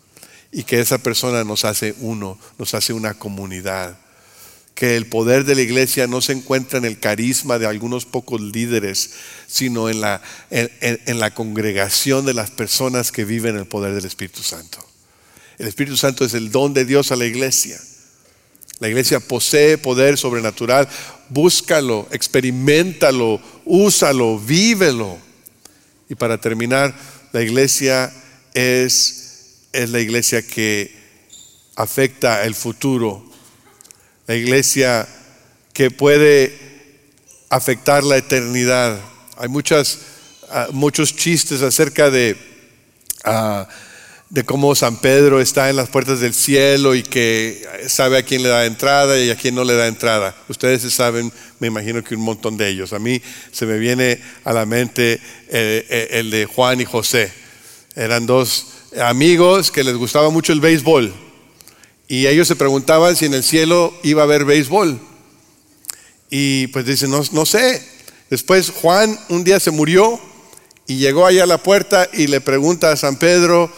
y 0.51 0.65
que 0.65 0.81
esa 0.81 0.99
persona 0.99 1.45
nos 1.45 1.65
hace 1.65 1.95
uno, 2.01 2.37
nos 2.59 2.75
hace 2.75 2.93
una 2.93 3.15
comunidad. 3.15 4.02
Que 4.75 4.97
el 4.97 5.07
poder 5.07 5.45
de 5.45 5.55
la 5.55 5.61
iglesia 5.61 6.07
no 6.07 6.21
se 6.21 6.33
encuentra 6.33 6.79
en 6.79 6.85
el 6.85 6.99
carisma 6.99 7.59
de 7.59 7.67
algunos 7.67 8.05
pocos 8.05 8.41
líderes, 8.41 9.13
sino 9.47 9.91
en 9.91 10.01
la, 10.01 10.23
en, 10.51 11.21
la 11.21 11.35
congregación 11.35 12.25
de 12.25 12.35
las 12.35 12.51
personas 12.51 13.13
que 13.13 13.25
viven 13.25 13.57
el 13.57 13.67
poder 13.67 13.95
del 13.95 14.07
Espíritu 14.07 14.43
Santo. 14.43 14.79
El 15.59 15.69
Espíritu 15.69 15.97
Santo 15.97 16.25
es 16.25 16.35
el 16.35 16.51
don 16.51 16.75
de 16.75 16.85
Dios 16.85 17.13
a 17.13 17.17
la 17.17 17.27
iglesia. 17.27 17.79
La 18.81 18.89
iglesia 18.89 19.21
posee 19.21 19.79
poder 19.79 20.19
sobrenatural. 20.19 20.89
Búscalo, 21.29 22.09
experimentalo, 22.11 23.41
úsalo, 23.65 24.39
vívelo. 24.41 25.19
Y 26.09 26.17
para 26.17 26.41
terminar, 26.41 26.93
la 27.33 27.43
iglesia 27.43 28.13
es, 28.55 29.59
es 29.73 29.91
la 29.91 30.01
iglesia 30.01 30.47
que 30.47 30.95
afecta 31.77 32.45
el 32.45 32.55
futuro. 32.55 33.32
La 34.27 34.37
iglesia 34.37 35.09
que 35.73 35.91
puede 35.91 36.57
afectar 37.51 38.05
la 38.05 38.17
eternidad. 38.17 39.01
Hay 39.37 39.49
muchas, 39.49 39.99
ah, 40.49 40.69
muchos 40.71 41.17
chistes 41.17 41.61
acerca 41.61 42.09
de, 42.09 42.37
ah, 43.25 43.69
de 44.31 44.45
cómo 44.45 44.77
San 44.77 44.99
Pedro 44.99 45.41
está 45.41 45.71
en 45.71 45.77
las 45.77 45.89
puertas 45.89 46.21
del 46.21 46.35
cielo 46.35 46.95
y 46.95 47.03
que 47.03 47.67
sabe 47.89 48.17
a 48.17 48.23
quién 48.23 48.45
le 48.45 48.49
da 48.49 48.65
entrada 48.65 49.19
y 49.19 49.29
a 49.29 49.37
quién 49.37 49.57
no 49.57 49.65
le 49.65 49.75
da 49.75 49.89
entrada. 49.89 50.37
Ustedes 50.49 50.83
saben, 50.95 51.33
me 51.59 51.67
imagino 51.67 52.05
que 52.05 52.15
un 52.15 52.23
montón 52.23 52.57
de 52.57 52.69
ellos. 52.69 52.93
A 52.93 53.01
mí 53.01 53.21
se 53.51 53.67
me 53.67 53.77
viene 53.77 54.21
a 54.45 54.53
la 54.53 54.67
mente 54.67 55.15
eh, 55.49 55.87
eh, 55.91 56.09
el 56.13 56.31
de 56.31 56.47
Juan 56.47 56.81
y 56.81 56.85
José. 56.85 57.33
Eran 57.97 58.25
dos 58.25 58.69
amigos 59.01 59.73
que 59.73 59.83
les 59.83 59.97
gustaba 59.97 60.31
mucho 60.31 60.53
el 60.53 60.61
béisbol 60.61 61.13
y 62.13 62.27
ellos 62.27 62.47
se 62.47 62.57
preguntaban 62.57 63.17
si 63.17 63.25
en 63.25 63.33
el 63.33 63.43
cielo 63.43 63.91
iba 64.03 64.21
a 64.21 64.25
haber 64.25 64.45
béisbol. 64.45 65.01
Y 66.29 66.67
pues 66.67 66.85
dicen, 66.85 67.11
no, 67.11 67.23
no 67.33 67.47
sé. 67.47 67.83
Después 68.29 68.69
Juan 68.69 69.19
un 69.31 69.45
día 69.45 69.59
se 69.59 69.71
murió 69.71 70.21
y 70.87 70.97
llegó 70.97 71.25
allá 71.25 71.45
a 71.45 71.47
la 71.47 71.63
puerta 71.63 72.07
y 72.13 72.27
le 72.27 72.43
pregunta 72.43 72.93
a 72.93 72.99
San 72.99 73.17
Pedro, 73.17 73.73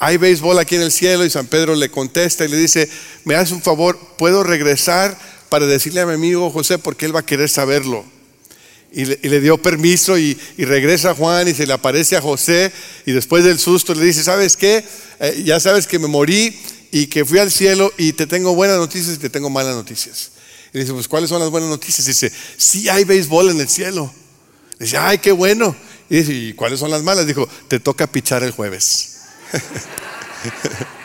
¿hay 0.00 0.16
béisbol 0.16 0.58
aquí 0.58 0.74
en 0.74 0.82
el 0.82 0.90
cielo? 0.90 1.24
Y 1.24 1.30
San 1.30 1.46
Pedro 1.46 1.76
le 1.76 1.88
contesta 1.88 2.44
y 2.44 2.48
le 2.48 2.56
dice, 2.56 2.90
me 3.22 3.36
hace 3.36 3.54
un 3.54 3.62
favor, 3.62 3.96
¿puedo 4.18 4.42
regresar 4.42 5.16
para 5.48 5.66
decirle 5.66 6.00
a 6.00 6.06
mi 6.06 6.14
amigo 6.14 6.50
José 6.50 6.78
porque 6.78 7.06
él 7.06 7.14
va 7.14 7.20
a 7.20 7.26
querer 7.26 7.48
saberlo? 7.48 8.04
Y 8.92 9.04
le, 9.04 9.40
dio 9.40 9.62
permiso 9.62 10.18
y, 10.18 10.36
regresa 10.58 11.14
Juan 11.14 11.46
y 11.46 11.54
se 11.54 11.68
le 11.68 11.72
aparece 11.72 12.16
a 12.16 12.20
José 12.20 12.72
y 13.04 13.12
después 13.12 13.44
del 13.44 13.60
susto 13.60 13.94
le 13.94 14.04
dice, 14.04 14.24
¿sabes 14.24 14.56
qué? 14.56 14.82
Eh, 15.20 15.42
ya 15.44 15.60
sabes 15.60 15.86
que 15.86 16.00
me 16.00 16.08
morí 16.08 16.56
y 16.92 17.06
que 17.06 17.24
fui 17.24 17.38
al 17.38 17.50
cielo 17.50 17.92
y 17.96 18.12
te 18.12 18.26
tengo 18.26 18.54
buenas 18.54 18.78
noticias 18.78 19.16
y 19.16 19.18
te 19.18 19.30
tengo 19.30 19.50
malas 19.50 19.74
noticias. 19.74 20.30
Y 20.72 20.80
dice, 20.80 20.92
pues 20.92 21.08
¿cuáles 21.08 21.30
son 21.30 21.40
las 21.40 21.50
buenas 21.50 21.70
noticias? 21.70 22.06
Dice, 22.06 22.30
sí 22.56 22.88
hay 22.88 23.04
béisbol 23.04 23.50
en 23.50 23.60
el 23.60 23.68
cielo. 23.68 24.12
dice, 24.78 24.96
ay, 24.96 25.18
qué 25.18 25.32
bueno. 25.32 25.74
Y 26.08 26.16
dice, 26.16 26.32
¿y 26.32 26.52
cuáles 26.52 26.80
son 26.80 26.90
las 26.90 27.02
malas? 27.02 27.26
Dijo, 27.26 27.48
te 27.68 27.80
toca 27.80 28.06
pichar 28.06 28.42
el 28.42 28.50
jueves. 28.50 29.16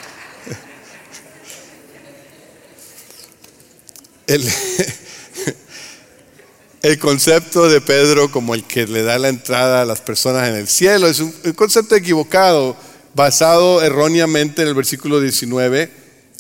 el, 6.82 7.00
concepto 7.00 7.70
de 7.70 7.82
Pedro 7.82 8.32
como 8.32 8.56
el 8.56 8.64
que 8.64 8.88
le 8.88 9.04
da 9.04 9.20
la 9.20 9.28
entrada 9.30 9.82
a 9.82 9.86
las 9.86 10.02
personas 10.02 10.48
en 10.48 10.56
el 10.56 10.68
cielo 10.68 11.08
es 11.08 11.20
un 11.20 11.32
concepto 11.56 11.96
equivocado 11.96 12.76
basado 13.14 13.82
erróneamente 13.82 14.62
en 14.62 14.68
el 14.68 14.74
versículo 14.74 15.20
19, 15.20 15.92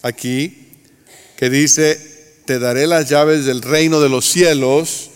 aquí, 0.03 0.69
que 1.37 1.49
dice, 1.49 1.99
te 2.45 2.59
daré 2.59 2.87
las 2.87 3.09
llaves 3.09 3.45
del 3.45 3.61
reino 3.61 3.99
de 3.99 4.09
los 4.09 4.25
cielos, 4.25 5.09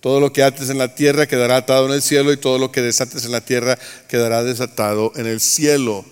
todo 0.00 0.20
lo 0.20 0.32
que 0.32 0.42
ates 0.42 0.70
en 0.70 0.78
la 0.78 0.94
tierra 0.94 1.26
quedará 1.26 1.58
atado 1.58 1.86
en 1.86 1.92
el 1.92 2.02
cielo 2.02 2.32
y 2.32 2.36
todo 2.36 2.58
lo 2.58 2.72
que 2.72 2.80
desates 2.80 3.24
en 3.24 3.32
la 3.32 3.42
tierra 3.42 3.78
quedará 4.08 4.42
desatado 4.42 5.12
en 5.16 5.26
el 5.26 5.40
cielo. 5.40 6.04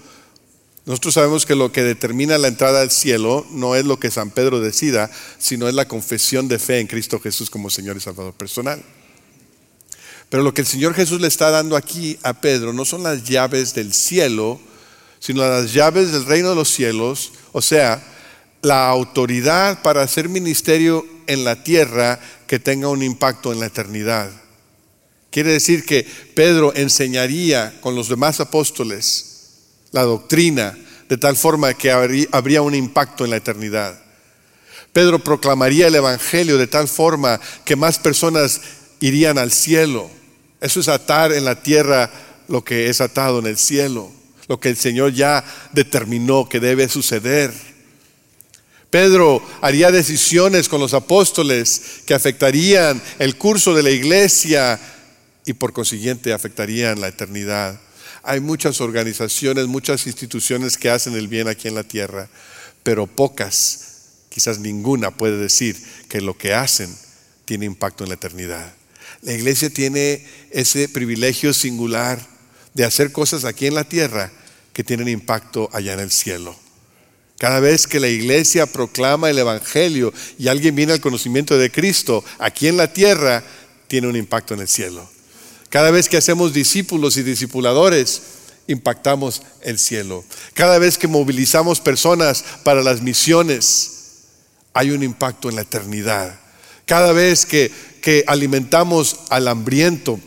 Nosotros 0.85 1.15
sabemos 1.15 1.45
que 1.45 1.55
lo 1.55 1.71
que 1.71 1.83
determina 1.83 2.39
la 2.39 2.49
entrada 2.49 2.81
al 2.81 2.91
cielo 2.91 3.47
no 3.51 3.77
es 3.77 3.85
lo 3.85 3.99
que 3.99 4.11
San 4.11 4.31
Pedro 4.31 4.61
decida, 4.61 5.11
sino 5.39 5.69
es 5.69 5.75
la 5.75 5.87
confesión 5.87 6.49
de 6.49 6.59
fe 6.59 6.81
en 6.81 6.87
Cristo 6.87 7.21
Jesús 7.21 7.51
como 7.51 7.69
Señor 7.69 7.97
y 7.97 8.01
Salvador 8.01 8.33
personal. 8.33 8.83
Pero 10.31 10.43
lo 10.43 10.53
que 10.53 10.63
el 10.63 10.67
Señor 10.67 10.95
Jesús 10.95 11.21
le 11.21 11.29
está 11.29 11.51
dando 11.51 11.77
aquí 11.77 12.19
a 12.23 12.41
Pedro 12.41 12.73
no 12.73 12.85
son 12.85 13.03
las 13.03 13.25
llaves 13.25 13.75
del 13.75 13.93
cielo, 13.93 14.61
sino 15.21 15.47
las 15.47 15.73
llaves 15.73 16.13
del 16.13 16.25
reino 16.25 16.51
de 16.51 16.55
los 16.55 16.71
cielos, 16.71 17.33
o 17.53 17.63
sea, 17.63 18.03
la 18.63 18.89
autoridad 18.89 19.83
para 19.83 20.03
hacer 20.03 20.29
ministerio 20.29 21.07
en 21.27 21.45
la 21.45 21.63
tierra 21.63 22.19
que 22.47 22.59
tenga 22.59 22.89
un 22.89 23.03
impacto 23.03 23.53
en 23.53 23.61
la 23.61 23.67
eternidad. 23.67 24.31
Quiere 25.31 25.53
decir 25.53 25.85
que 25.85 26.07
Pedro 26.35 26.73
enseñaría 26.75 27.79
con 27.81 27.95
los 27.95 28.09
demás 28.09 28.41
apóstoles 28.41 29.25
la 29.93 30.03
doctrina 30.03 30.77
de 31.09 31.17
tal 31.17 31.37
forma 31.37 31.75
que 31.75 31.91
habría 31.91 32.63
un 32.63 32.75
impacto 32.75 33.25
en 33.25 33.31
la 33.31 33.37
eternidad. 33.37 33.99
Pedro 34.93 35.19
proclamaría 35.23 35.87
el 35.87 35.95
Evangelio 35.95 36.59
de 36.59 36.67
tal 36.67 36.89
forma 36.89 37.41
que 37.65 37.77
más 37.77 37.99
personas 37.99 38.61
irían 39.01 39.39
al 39.39 39.53
cielo. 39.53 40.11
Eso 40.61 40.81
es 40.81 40.89
atar 40.89 41.33
en 41.33 41.45
la 41.45 41.63
tierra 41.63 42.11
lo 42.49 42.65
que 42.65 42.89
es 42.89 43.01
atado 43.01 43.39
en 43.39 43.47
el 43.47 43.59
cielo 43.59 44.18
lo 44.49 44.59
que 44.59 44.71
el 44.71 44.77
Señor 44.77 45.13
ya 45.13 45.45
determinó 45.73 46.49
que 46.49 46.59
debe 46.59 46.89
suceder. 46.89 47.53
Pedro 48.91 49.47
haría 49.61 49.91
decisiones 49.91 50.69
con 50.69 50.81
los 50.81 50.95
apóstoles 50.95 52.01
que 52.07 52.15
afectarían 52.15 53.01
el 53.19 53.37
curso 53.37 53.75
de 53.75 53.83
la 53.83 53.91
iglesia 53.91 54.81
y 55.45 55.53
por 55.53 55.75
consiguiente 55.75 56.33
afectarían 56.33 57.01
la 57.01 57.09
eternidad. 57.09 57.79
Hay 58.23 58.41
muchas 58.41 58.81
organizaciones, 58.81 59.67
muchas 59.67 60.07
instituciones 60.07 60.79
que 60.79 60.91
hacen 60.91 61.15
el 61.15 61.29
bien 61.29 61.49
aquí 61.49 61.69
en 61.69 61.75
la 61.75 61.85
tierra, 61.85 62.29
pero 62.83 63.07
pocas, 63.07 63.81
quizás 64.31 64.59
ninguna 64.59 65.11
puede 65.11 65.37
decir 65.37 65.77
que 66.09 66.23
lo 66.23 66.37
que 66.37 66.55
hacen 66.55 66.95
tiene 67.45 67.67
impacto 67.67 68.05
en 68.05 68.11
la 68.11 68.15
eternidad. 68.15 68.73
La 69.21 69.33
iglesia 69.33 69.69
tiene 69.69 70.27
ese 70.51 70.89
privilegio 70.89 71.53
singular 71.53 72.38
de 72.75 72.85
hacer 72.85 73.13
cosas 73.13 73.45
aquí 73.45 73.67
en 73.67 73.75
la 73.75 73.85
tierra 73.85 74.31
que 74.73 74.85
tienen 74.85 75.09
impacto 75.09 75.69
allá 75.73 75.95
en 75.95 76.01
el 76.01 76.11
cielo. 76.11 76.57
Cada 77.39 77.61
vez 77.61 77.87
que 77.87 78.01
la 78.01 78.09
iglesia 78.09 78.67
proclama 78.67 79.31
el 79.31 79.39
Evangelio 79.39 80.13
y 80.39 80.49
alguien 80.49 80.75
viene 80.75 80.93
al 80.93 81.01
conocimiento 81.01 81.57
de 81.57 81.71
Cristo 81.71 82.25
aquí 82.39 82.67
en 82.67 82.77
la 82.77 82.93
tierra, 82.93 83.45
tiene 83.87 84.09
un 84.09 84.17
impacto 84.17 84.55
en 84.55 84.61
el 84.61 84.69
cielo. 84.69 85.09
Cada 85.69 85.91
vez 85.91 86.09
que 86.09 86.17
hacemos 86.17 86.53
discípulos 86.53 87.17
y 87.17 87.23
discipuladores, 87.23 88.23
impactamos 88.67 89.43
el 89.63 89.79
cielo. 89.79 90.25
Cada 90.55 90.79
vez 90.79 90.99
que 90.99 91.09
movilizamos 91.09 91.81
personas 91.81 92.45
para 92.65 92.83
las 92.83 93.03
misiones, 93.03 93.91
hay 94.75 94.91
un 94.91 95.03
impacto 95.03 95.49
en 95.49 95.57
la 95.57 95.63
eternidad. 95.63 96.39
Cada 96.87 97.13
vez 97.13 97.47
que, 97.47 97.71
que 98.03 98.25
alimentamos 98.27 99.21
al 99.31 99.49
hambriento, 99.49 100.19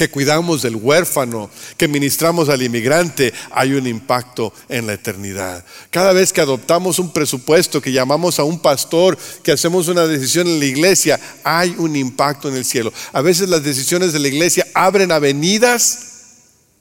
que 0.00 0.08
cuidamos 0.08 0.62
del 0.62 0.76
huérfano, 0.76 1.50
que 1.76 1.86
ministramos 1.86 2.48
al 2.48 2.62
inmigrante, 2.62 3.34
hay 3.50 3.74
un 3.74 3.86
impacto 3.86 4.50
en 4.70 4.86
la 4.86 4.94
eternidad. 4.94 5.62
Cada 5.90 6.14
vez 6.14 6.32
que 6.32 6.40
adoptamos 6.40 6.98
un 6.98 7.12
presupuesto, 7.12 7.82
que 7.82 7.92
llamamos 7.92 8.38
a 8.38 8.44
un 8.44 8.60
pastor, 8.60 9.18
que 9.42 9.52
hacemos 9.52 9.88
una 9.88 10.06
decisión 10.06 10.46
en 10.46 10.58
la 10.58 10.64
iglesia, 10.64 11.20
hay 11.44 11.74
un 11.76 11.96
impacto 11.96 12.48
en 12.48 12.56
el 12.56 12.64
cielo. 12.64 12.94
A 13.12 13.20
veces 13.20 13.50
las 13.50 13.62
decisiones 13.62 14.14
de 14.14 14.20
la 14.20 14.28
iglesia 14.28 14.66
abren 14.72 15.12
avenidas 15.12 15.98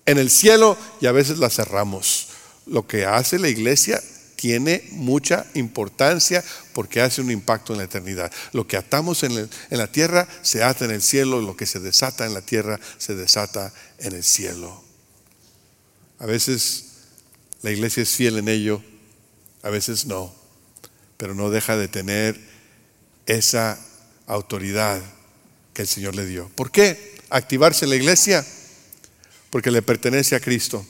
en 0.05 0.17
el 0.17 0.29
cielo 0.29 0.77
y 1.01 1.07
a 1.07 1.11
veces 1.11 1.39
las 1.39 1.55
cerramos. 1.55 2.29
Lo 2.67 2.87
que 2.87 3.05
hace 3.05 3.37
la 3.37 3.49
iglesia 3.49 4.01
tiene 4.39 4.87
mucha 4.91 5.45
importancia 5.53 6.41
porque 6.71 7.01
hace 7.01 7.19
un 7.19 7.29
impacto 7.29 7.73
en 7.73 7.79
la 7.79 7.83
eternidad. 7.83 8.31
Lo 8.53 8.65
que 8.65 8.77
atamos 8.77 9.23
en, 9.23 9.49
la 9.69 9.91
tierra 9.91 10.29
se 10.43 10.63
ata 10.63 10.85
en 10.85 10.91
el 10.91 11.01
cielo, 11.01 11.41
lo 11.41 11.57
que 11.57 11.65
se 11.65 11.81
desata 11.81 12.25
en 12.25 12.33
la 12.33 12.41
tierra 12.41 12.79
se 12.97 13.15
desata 13.15 13.73
en 13.97 14.13
el 14.13 14.23
cielo. 14.23 14.81
A 16.19 16.25
veces 16.25 16.85
la 17.63 17.71
iglesia 17.71 18.03
es 18.03 18.11
fiel 18.11 18.37
en 18.37 18.47
ello, 18.47 18.81
a 19.61 19.69
veces 19.69 20.05
no, 20.05 20.33
pero 21.17 21.35
no 21.35 21.49
deja 21.49 21.75
de 21.75 21.89
tener 21.89 22.39
esa 23.25 23.77
autoridad 24.25 25.01
que 25.73 25.81
el 25.81 25.87
Señor 25.89 26.15
le 26.15 26.25
dio. 26.25 26.49
¿Por 26.55 26.71
qué? 26.71 27.17
Activarse 27.29 27.87
la 27.87 27.97
iglesia 27.97 28.45
porque 29.49 29.69
le 29.69 29.81
pertenece 29.81 30.37
a 30.37 30.39
Cristo 30.39 30.85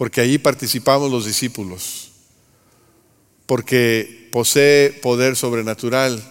porque 0.00 0.22
allí 0.22 0.38
participamos 0.38 1.10
los 1.10 1.26
discípulos, 1.26 2.12
porque 3.44 4.30
posee 4.32 4.94
poder 4.94 5.36
sobrenatural 5.36 6.24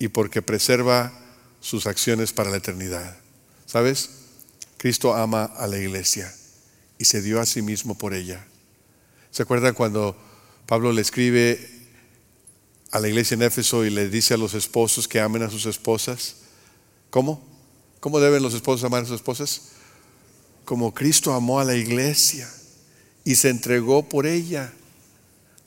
y 0.00 0.08
porque 0.08 0.42
preserva 0.42 1.12
sus 1.60 1.86
acciones 1.86 2.32
para 2.32 2.50
la 2.50 2.56
eternidad. 2.56 3.16
¿Sabes? 3.66 4.10
Cristo 4.78 5.14
ama 5.14 5.44
a 5.44 5.68
la 5.68 5.78
iglesia 5.78 6.34
y 6.98 7.04
se 7.04 7.22
dio 7.22 7.40
a 7.40 7.46
sí 7.46 7.62
mismo 7.62 7.96
por 7.96 8.14
ella. 8.14 8.44
¿Se 9.30 9.44
acuerdan 9.44 9.74
cuando 9.74 10.16
Pablo 10.66 10.90
le 10.90 11.02
escribe 11.02 11.70
a 12.90 12.98
la 12.98 13.06
iglesia 13.06 13.36
en 13.36 13.42
Éfeso 13.42 13.84
y 13.84 13.90
le 13.90 14.08
dice 14.08 14.34
a 14.34 14.38
los 14.38 14.54
esposos 14.54 15.06
que 15.06 15.20
amen 15.20 15.44
a 15.44 15.50
sus 15.50 15.66
esposas? 15.66 16.34
¿Cómo? 17.10 17.46
¿Cómo 18.00 18.18
deben 18.18 18.42
los 18.42 18.54
esposos 18.54 18.82
amar 18.82 19.04
a 19.04 19.06
sus 19.06 19.14
esposas? 19.14 19.68
Como 20.64 20.92
Cristo 20.92 21.32
amó 21.32 21.60
a 21.60 21.64
la 21.64 21.76
iglesia 21.76 22.52
y 23.28 23.34
se 23.34 23.50
entregó 23.50 24.08
por 24.08 24.26
ella 24.26 24.72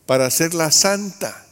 para 0.08 0.26
hacerla 0.26 0.72
santa 0.72 1.46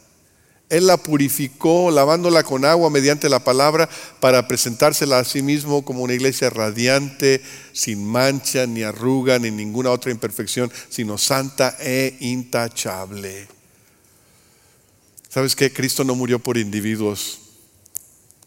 Él 0.68 0.88
la 0.88 0.96
purificó 0.96 1.92
lavándola 1.92 2.42
con 2.42 2.64
agua 2.64 2.90
mediante 2.90 3.28
la 3.28 3.44
palabra 3.44 3.88
para 4.18 4.48
presentársela 4.48 5.20
a 5.20 5.24
sí 5.24 5.40
mismo 5.40 5.84
como 5.84 6.02
una 6.02 6.14
iglesia 6.14 6.50
radiante, 6.50 7.40
sin 7.72 8.04
mancha, 8.04 8.66
ni 8.66 8.82
arruga, 8.82 9.38
ni 9.38 9.52
ninguna 9.52 9.92
otra 9.92 10.10
imperfección, 10.10 10.72
sino 10.88 11.16
santa 11.16 11.76
e 11.78 12.16
intachable. 12.18 13.46
¿Sabes 15.28 15.54
qué? 15.54 15.72
Cristo 15.72 16.02
no 16.02 16.16
murió 16.16 16.40
por 16.40 16.58
individuos 16.58 17.38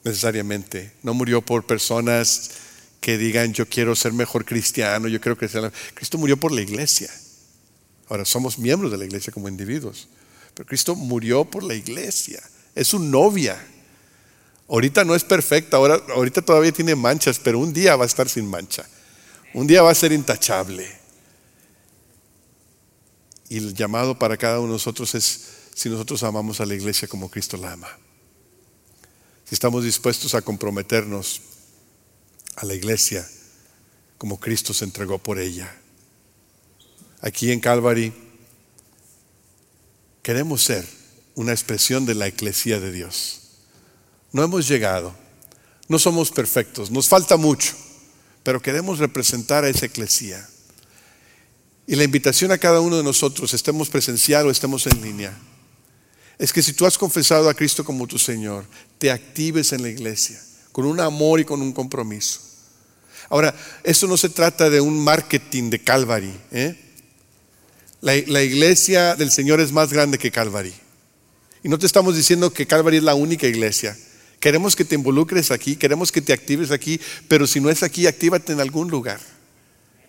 necesariamente, 0.04 0.92
no 1.02 1.14
murió 1.14 1.42
por 1.42 1.66
personas 1.66 2.52
que 3.00 3.18
digan 3.18 3.54
yo 3.54 3.70
quiero 3.70 3.96
ser 3.96 4.12
mejor 4.12 4.44
cristiano, 4.44 5.08
yo 5.08 5.22
quiero 5.22 5.38
crecer. 5.38 5.72
Cristo 5.94 6.18
murió 6.18 6.36
por 6.36 6.52
la 6.52 6.62
iglesia. 6.62 7.10
Ahora 8.14 8.26
somos 8.26 8.60
miembros 8.60 8.92
de 8.92 8.98
la 9.00 9.06
iglesia 9.06 9.34
como 9.34 9.50
individuos. 9.50 10.08
Pero 10.54 10.68
Cristo 10.68 10.96
murió 10.96 11.46
por 11.46 11.64
la 11.64 11.74
iglesia. 11.74 12.44
Es 12.76 12.90
su 12.90 13.00
novia. 13.00 13.60
Ahorita 14.70 15.04
no 15.04 15.16
es 15.16 15.24
perfecta, 15.24 15.78
ahora, 15.78 16.00
ahorita 16.10 16.44
todavía 16.44 16.72
tiene 16.72 16.94
manchas, 16.94 17.40
pero 17.40 17.58
un 17.58 17.74
día 17.74 17.96
va 17.96 18.04
a 18.04 18.06
estar 18.06 18.30
sin 18.30 18.48
mancha. 18.48 18.88
Un 19.56 19.66
día 19.66 19.82
va 19.82 19.90
a 19.90 19.96
ser 19.96 20.12
intachable. 20.12 20.88
Y 23.50 23.58
el 23.58 23.74
llamado 23.74 24.20
para 24.20 24.38
cada 24.38 24.60
uno 24.60 24.68
de 24.68 24.74
nosotros 24.74 25.16
es 25.16 25.48
si 25.74 25.90
nosotros 25.90 26.22
amamos 26.22 26.62
a 26.62 26.68
la 26.68 26.76
iglesia 26.76 27.08
como 27.08 27.32
Cristo 27.32 27.58
la 27.58 27.72
ama. 27.72 27.90
Si 29.46 29.56
estamos 29.56 29.84
dispuestos 29.84 30.36
a 30.36 30.44
comprometernos 30.44 31.42
a 32.58 32.66
la 32.66 32.76
iglesia 32.76 33.28
como 34.20 34.40
Cristo 34.40 34.72
se 34.72 34.86
entregó 34.86 35.18
por 35.18 35.40
ella. 35.40 35.80
Aquí 37.24 37.52
en 37.52 37.60
Calvary 37.60 38.14
Queremos 40.24 40.64
ser 40.64 40.88
una 41.36 41.52
expresión 41.52 42.06
de 42.06 42.16
la 42.16 42.28
eclesía 42.28 42.80
de 42.80 42.94
Dios. 42.94 43.42
No 44.32 44.42
hemos 44.42 44.70
llegado, 44.70 45.14
no 45.90 46.00
somos 46.00 46.32
perfectos, 46.32 46.90
nos 46.90 47.10
falta 47.10 47.36
mucho, 47.36 47.74
pero 48.42 48.62
queremos 48.62 49.00
representar 49.00 49.66
a 49.66 49.70
esa 49.70 49.86
eclesía. 49.86 50.48
Y 51.86 51.98
la 51.98 52.06
invitación 52.06 52.54
a 52.54 52.58
cada 52.58 52.80
uno 52.80 52.96
de 52.96 53.04
nosotros, 53.04 53.54
estemos 53.54 53.90
presencial 53.90 54.48
o 54.48 54.52
estemos 54.52 54.88
en 54.88 55.02
línea, 55.02 55.38
es 56.40 56.54
que 56.54 56.64
si 56.64 56.72
tú 56.72 56.86
has 56.86 56.98
confesado 56.98 57.50
a 57.50 57.54
Cristo 57.54 57.84
como 57.84 58.08
tu 58.08 58.18
Señor, 58.18 58.66
te 58.98 59.12
actives 59.12 59.74
en 59.74 59.82
la 59.82 59.90
iglesia 59.90 60.42
con 60.72 60.86
un 60.86 61.02
amor 61.02 61.42
y 61.42 61.46
con 61.46 61.62
un 61.62 61.74
compromiso. 61.74 62.40
Ahora, 63.30 63.54
esto 63.84 64.08
no 64.08 64.16
se 64.16 64.30
trata 64.30 64.70
de 64.70 64.80
un 64.80 65.04
marketing 65.04 65.70
de 65.70 65.84
Calvary, 65.84 66.34
¿eh? 66.52 66.83
La, 68.04 68.44
iglesia 68.44 69.16
del 69.16 69.32
Señor 69.32 69.62
es 69.62 69.72
más 69.72 69.94
grande 69.94 70.18
que 70.18 70.30
Calvary. 70.30 70.74
Y 71.64 71.70
no 71.70 71.80
te 71.80 71.86
estamos 71.86 72.18
diciendo 72.18 72.52
que 72.52 72.68
Calvary 72.68 72.98
es 72.98 73.04
la 73.04 73.16
única 73.16 73.48
iglesia. 73.48 73.98
Queremos 74.42 74.76
que 74.76 74.84
te 74.84 74.96
involucres 74.96 75.52
aquí, 75.52 75.78
queremos 75.78 76.12
que 76.12 76.22
te 76.22 76.34
actives 76.34 76.72
aquí, 76.72 77.00
pero 77.30 77.48
si 77.48 77.62
no 77.62 77.70
es 77.70 77.82
aquí, 77.82 78.06
actívate 78.06 78.52
en 78.52 78.60
algún 78.60 78.92
lugar. 78.92 79.22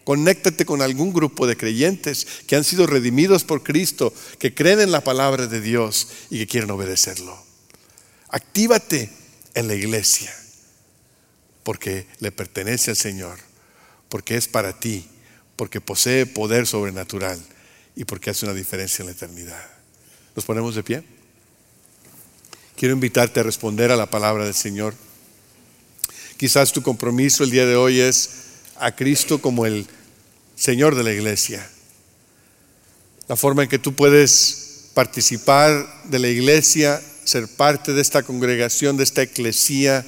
Conéctate 0.02 0.64
con 0.64 0.82
algún 0.82 1.12
grupo 1.12 1.46
de 1.46 1.56
creyentes 1.56 2.26
que 2.48 2.56
han 2.56 2.64
sido 2.64 2.88
redimidos 2.88 3.44
por 3.44 3.62
Cristo, 3.62 4.12
que 4.40 4.52
creen 4.52 4.80
en 4.80 4.90
la 4.90 5.04
palabra 5.04 5.46
de 5.46 5.60
Dios 5.60 6.08
y 6.30 6.38
que 6.38 6.48
quieren 6.48 6.72
obedecerlo. 6.72 7.40
Actívate 8.28 9.08
en 9.54 9.68
la 9.68 9.76
iglesia, 9.76 10.34
porque 11.62 12.08
le 12.18 12.32
pertenece 12.32 12.90
al 12.90 12.96
Señor, 12.96 13.38
porque 14.08 14.36
es 14.36 14.48
para 14.48 14.80
ti, 14.80 15.06
porque 15.54 15.80
posee 15.80 16.26
poder 16.26 16.66
sobrenatural 16.66 17.40
y 17.96 18.04
porque 18.04 18.30
hace 18.30 18.46
una 18.46 18.54
diferencia 18.54 19.02
en 19.02 19.06
la 19.06 19.12
eternidad. 19.12 19.70
¿Nos 20.34 20.44
ponemos 20.44 20.74
de 20.74 20.82
pie? 20.82 21.04
Quiero 22.76 22.94
invitarte 22.94 23.40
a 23.40 23.44
responder 23.44 23.92
a 23.92 23.96
la 23.96 24.10
palabra 24.10 24.44
del 24.44 24.54
Señor. 24.54 24.94
Quizás 26.36 26.72
tu 26.72 26.82
compromiso 26.82 27.44
el 27.44 27.50
día 27.50 27.66
de 27.66 27.76
hoy 27.76 28.00
es 28.00 28.30
a 28.76 28.96
Cristo 28.96 29.40
como 29.40 29.64
el 29.64 29.86
Señor 30.56 30.96
de 30.96 31.04
la 31.04 31.12
iglesia. 31.12 31.68
La 33.28 33.36
forma 33.36 33.62
en 33.62 33.68
que 33.68 33.78
tú 33.78 33.94
puedes 33.94 34.90
participar 34.94 36.04
de 36.04 36.18
la 36.18 36.28
iglesia, 36.28 37.00
ser 37.24 37.48
parte 37.48 37.92
de 37.92 38.02
esta 38.02 38.22
congregación, 38.22 38.96
de 38.96 39.04
esta 39.04 39.22
eclesía, 39.22 40.04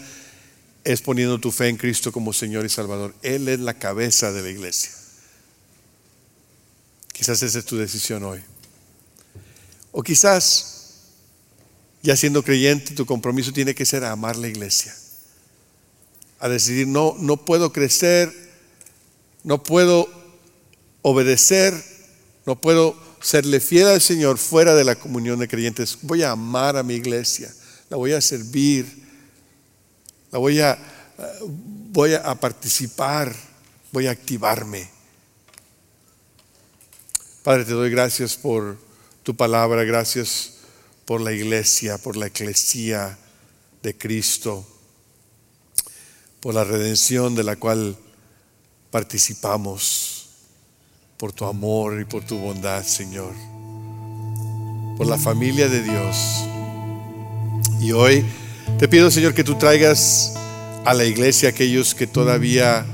es 0.84 1.02
poniendo 1.02 1.38
tu 1.38 1.50
fe 1.52 1.68
en 1.68 1.76
Cristo 1.76 2.12
como 2.12 2.32
Señor 2.32 2.64
y 2.64 2.68
Salvador. 2.68 3.14
Él 3.22 3.48
es 3.48 3.60
la 3.60 3.74
cabeza 3.74 4.32
de 4.32 4.42
la 4.42 4.50
iglesia. 4.50 4.95
Quizás 7.16 7.42
esa 7.42 7.60
es 7.60 7.64
tu 7.64 7.78
decisión 7.78 8.22
hoy. 8.24 8.42
O 9.90 10.02
quizás, 10.02 10.96
ya 12.02 12.14
siendo 12.14 12.42
creyente, 12.42 12.94
tu 12.94 13.06
compromiso 13.06 13.54
tiene 13.54 13.74
que 13.74 13.86
ser 13.86 14.04
a 14.04 14.12
amar 14.12 14.36
la 14.36 14.48
iglesia. 14.48 14.94
A 16.38 16.50
decidir, 16.50 16.86
no, 16.86 17.16
no 17.18 17.38
puedo 17.38 17.72
crecer, 17.72 18.30
no 19.44 19.62
puedo 19.62 20.06
obedecer, 21.00 21.72
no 22.44 22.60
puedo 22.60 22.94
serle 23.22 23.60
fiel 23.60 23.86
al 23.86 24.02
Señor 24.02 24.36
fuera 24.36 24.74
de 24.74 24.84
la 24.84 24.96
comunión 24.96 25.38
de 25.38 25.48
creyentes. 25.48 25.96
Voy 26.02 26.22
a 26.22 26.32
amar 26.32 26.76
a 26.76 26.82
mi 26.82 26.96
iglesia, 26.96 27.50
la 27.88 27.96
voy 27.96 28.12
a 28.12 28.20
servir, 28.20 28.84
la 30.30 30.38
voy 30.38 30.60
a, 30.60 30.78
voy 31.92 32.12
a 32.12 32.34
participar, 32.34 33.34
voy 33.90 34.06
a 34.06 34.10
activarme. 34.10 34.95
Padre, 37.46 37.64
te 37.64 37.74
doy 37.74 37.90
gracias 37.90 38.34
por 38.34 38.76
tu 39.22 39.36
palabra, 39.36 39.84
gracias 39.84 40.54
por 41.04 41.20
la 41.20 41.32
iglesia, 41.32 41.96
por 41.96 42.16
la 42.16 42.26
eclesía 42.26 43.16
de 43.84 43.96
Cristo, 43.96 44.66
por 46.40 46.54
la 46.54 46.64
redención 46.64 47.36
de 47.36 47.44
la 47.44 47.54
cual 47.54 47.96
participamos, 48.90 50.28
por 51.16 51.32
tu 51.32 51.44
amor 51.44 52.00
y 52.00 52.04
por 52.04 52.24
tu 52.24 52.36
bondad, 52.36 52.82
Señor, 52.82 53.32
por 54.96 55.06
la 55.06 55.16
familia 55.16 55.68
de 55.68 55.84
Dios. 55.84 56.16
Y 57.80 57.92
hoy 57.92 58.24
te 58.76 58.88
pido, 58.88 59.08
Señor, 59.08 59.34
que 59.34 59.44
tú 59.44 59.54
traigas 59.56 60.34
a 60.84 60.92
la 60.94 61.04
iglesia 61.04 61.50
aquellos 61.50 61.94
que 61.94 62.08
todavía 62.08 62.84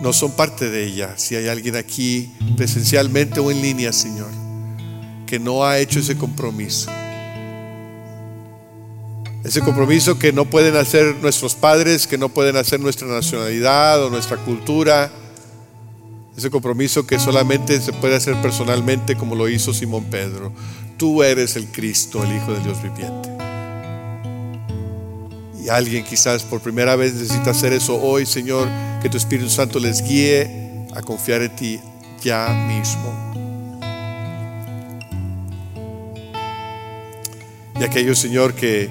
no 0.00 0.12
son 0.12 0.32
parte 0.32 0.70
de 0.70 0.84
ella. 0.84 1.14
Si 1.16 1.34
hay 1.34 1.48
alguien 1.48 1.76
aquí 1.76 2.32
presencialmente 2.56 3.40
o 3.40 3.50
en 3.50 3.62
línea, 3.62 3.92
Señor, 3.92 4.30
que 5.26 5.38
no 5.38 5.64
ha 5.64 5.78
hecho 5.78 6.00
ese 6.00 6.16
compromiso. 6.16 6.90
Ese 9.44 9.60
compromiso 9.60 10.18
que 10.18 10.32
no 10.32 10.44
pueden 10.44 10.76
hacer 10.76 11.14
nuestros 11.22 11.54
padres, 11.54 12.06
que 12.06 12.18
no 12.18 12.28
pueden 12.28 12.56
hacer 12.56 12.80
nuestra 12.80 13.06
nacionalidad 13.06 14.04
o 14.04 14.10
nuestra 14.10 14.38
cultura. 14.38 15.10
Ese 16.36 16.50
compromiso 16.50 17.06
que 17.06 17.18
solamente 17.18 17.80
se 17.80 17.92
puede 17.92 18.16
hacer 18.16 18.40
personalmente 18.42 19.16
como 19.16 19.36
lo 19.36 19.48
hizo 19.48 19.72
Simón 19.72 20.04
Pedro. 20.10 20.52
Tú 20.96 21.22
eres 21.22 21.56
el 21.56 21.66
Cristo, 21.68 22.24
el 22.24 22.34
Hijo 22.36 22.52
del 22.52 22.64
Dios 22.64 22.82
viviente. 22.82 23.35
Y 25.66 25.68
alguien 25.68 26.04
quizás 26.04 26.44
por 26.44 26.60
primera 26.60 26.94
vez 26.94 27.14
necesita 27.14 27.50
hacer 27.50 27.72
eso 27.72 28.00
hoy, 28.00 28.24
Señor, 28.24 28.68
que 29.02 29.08
tu 29.08 29.16
Espíritu 29.16 29.50
Santo 29.50 29.80
les 29.80 30.00
guíe 30.00 30.86
a 30.94 31.02
confiar 31.02 31.42
en 31.42 31.56
ti 31.56 31.80
ya 32.22 32.50
mismo. 32.68 33.12
Y 37.80 37.82
aquellos, 37.82 38.16
Señor, 38.20 38.54
que, 38.54 38.88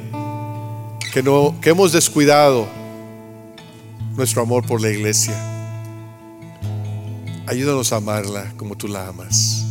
que, 1.14 1.24
no, 1.24 1.56
que 1.62 1.70
hemos 1.70 1.94
descuidado 1.94 2.68
nuestro 4.18 4.42
amor 4.42 4.68
por 4.68 4.82
la 4.82 4.90
iglesia, 4.90 5.34
ayúdanos 7.48 7.94
a 7.94 7.96
amarla 7.96 8.52
como 8.58 8.76
tú 8.76 8.90
la 8.90 9.08
amas. 9.08 9.66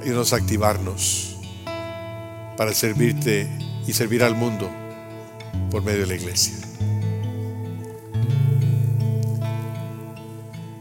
Ayúdanos 0.00 0.32
a 0.32 0.36
activarnos 0.36 1.36
para 2.56 2.72
servirte 2.72 3.50
y 3.88 3.92
servir 3.92 4.22
al 4.22 4.36
mundo 4.36 4.85
por 5.70 5.82
medio 5.82 6.00
de 6.00 6.06
la 6.06 6.14
iglesia. 6.14 6.54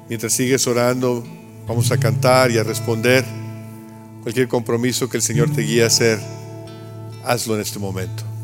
Mientras 0.07 0.33
sigues 0.33 0.67
orando, 0.67 1.23
vamos 1.67 1.91
a 1.91 1.97
cantar 1.97 2.51
y 2.51 2.57
a 2.57 2.63
responder 2.63 3.25
cualquier 4.21 4.47
compromiso 4.47 5.09
que 5.09 5.17
el 5.17 5.23
Señor 5.23 5.51
te 5.51 5.61
guíe 5.61 5.83
a 5.83 5.87
hacer. 5.87 6.19
Hazlo 7.23 7.55
en 7.55 7.61
este 7.61 7.79
momento. 7.79 8.34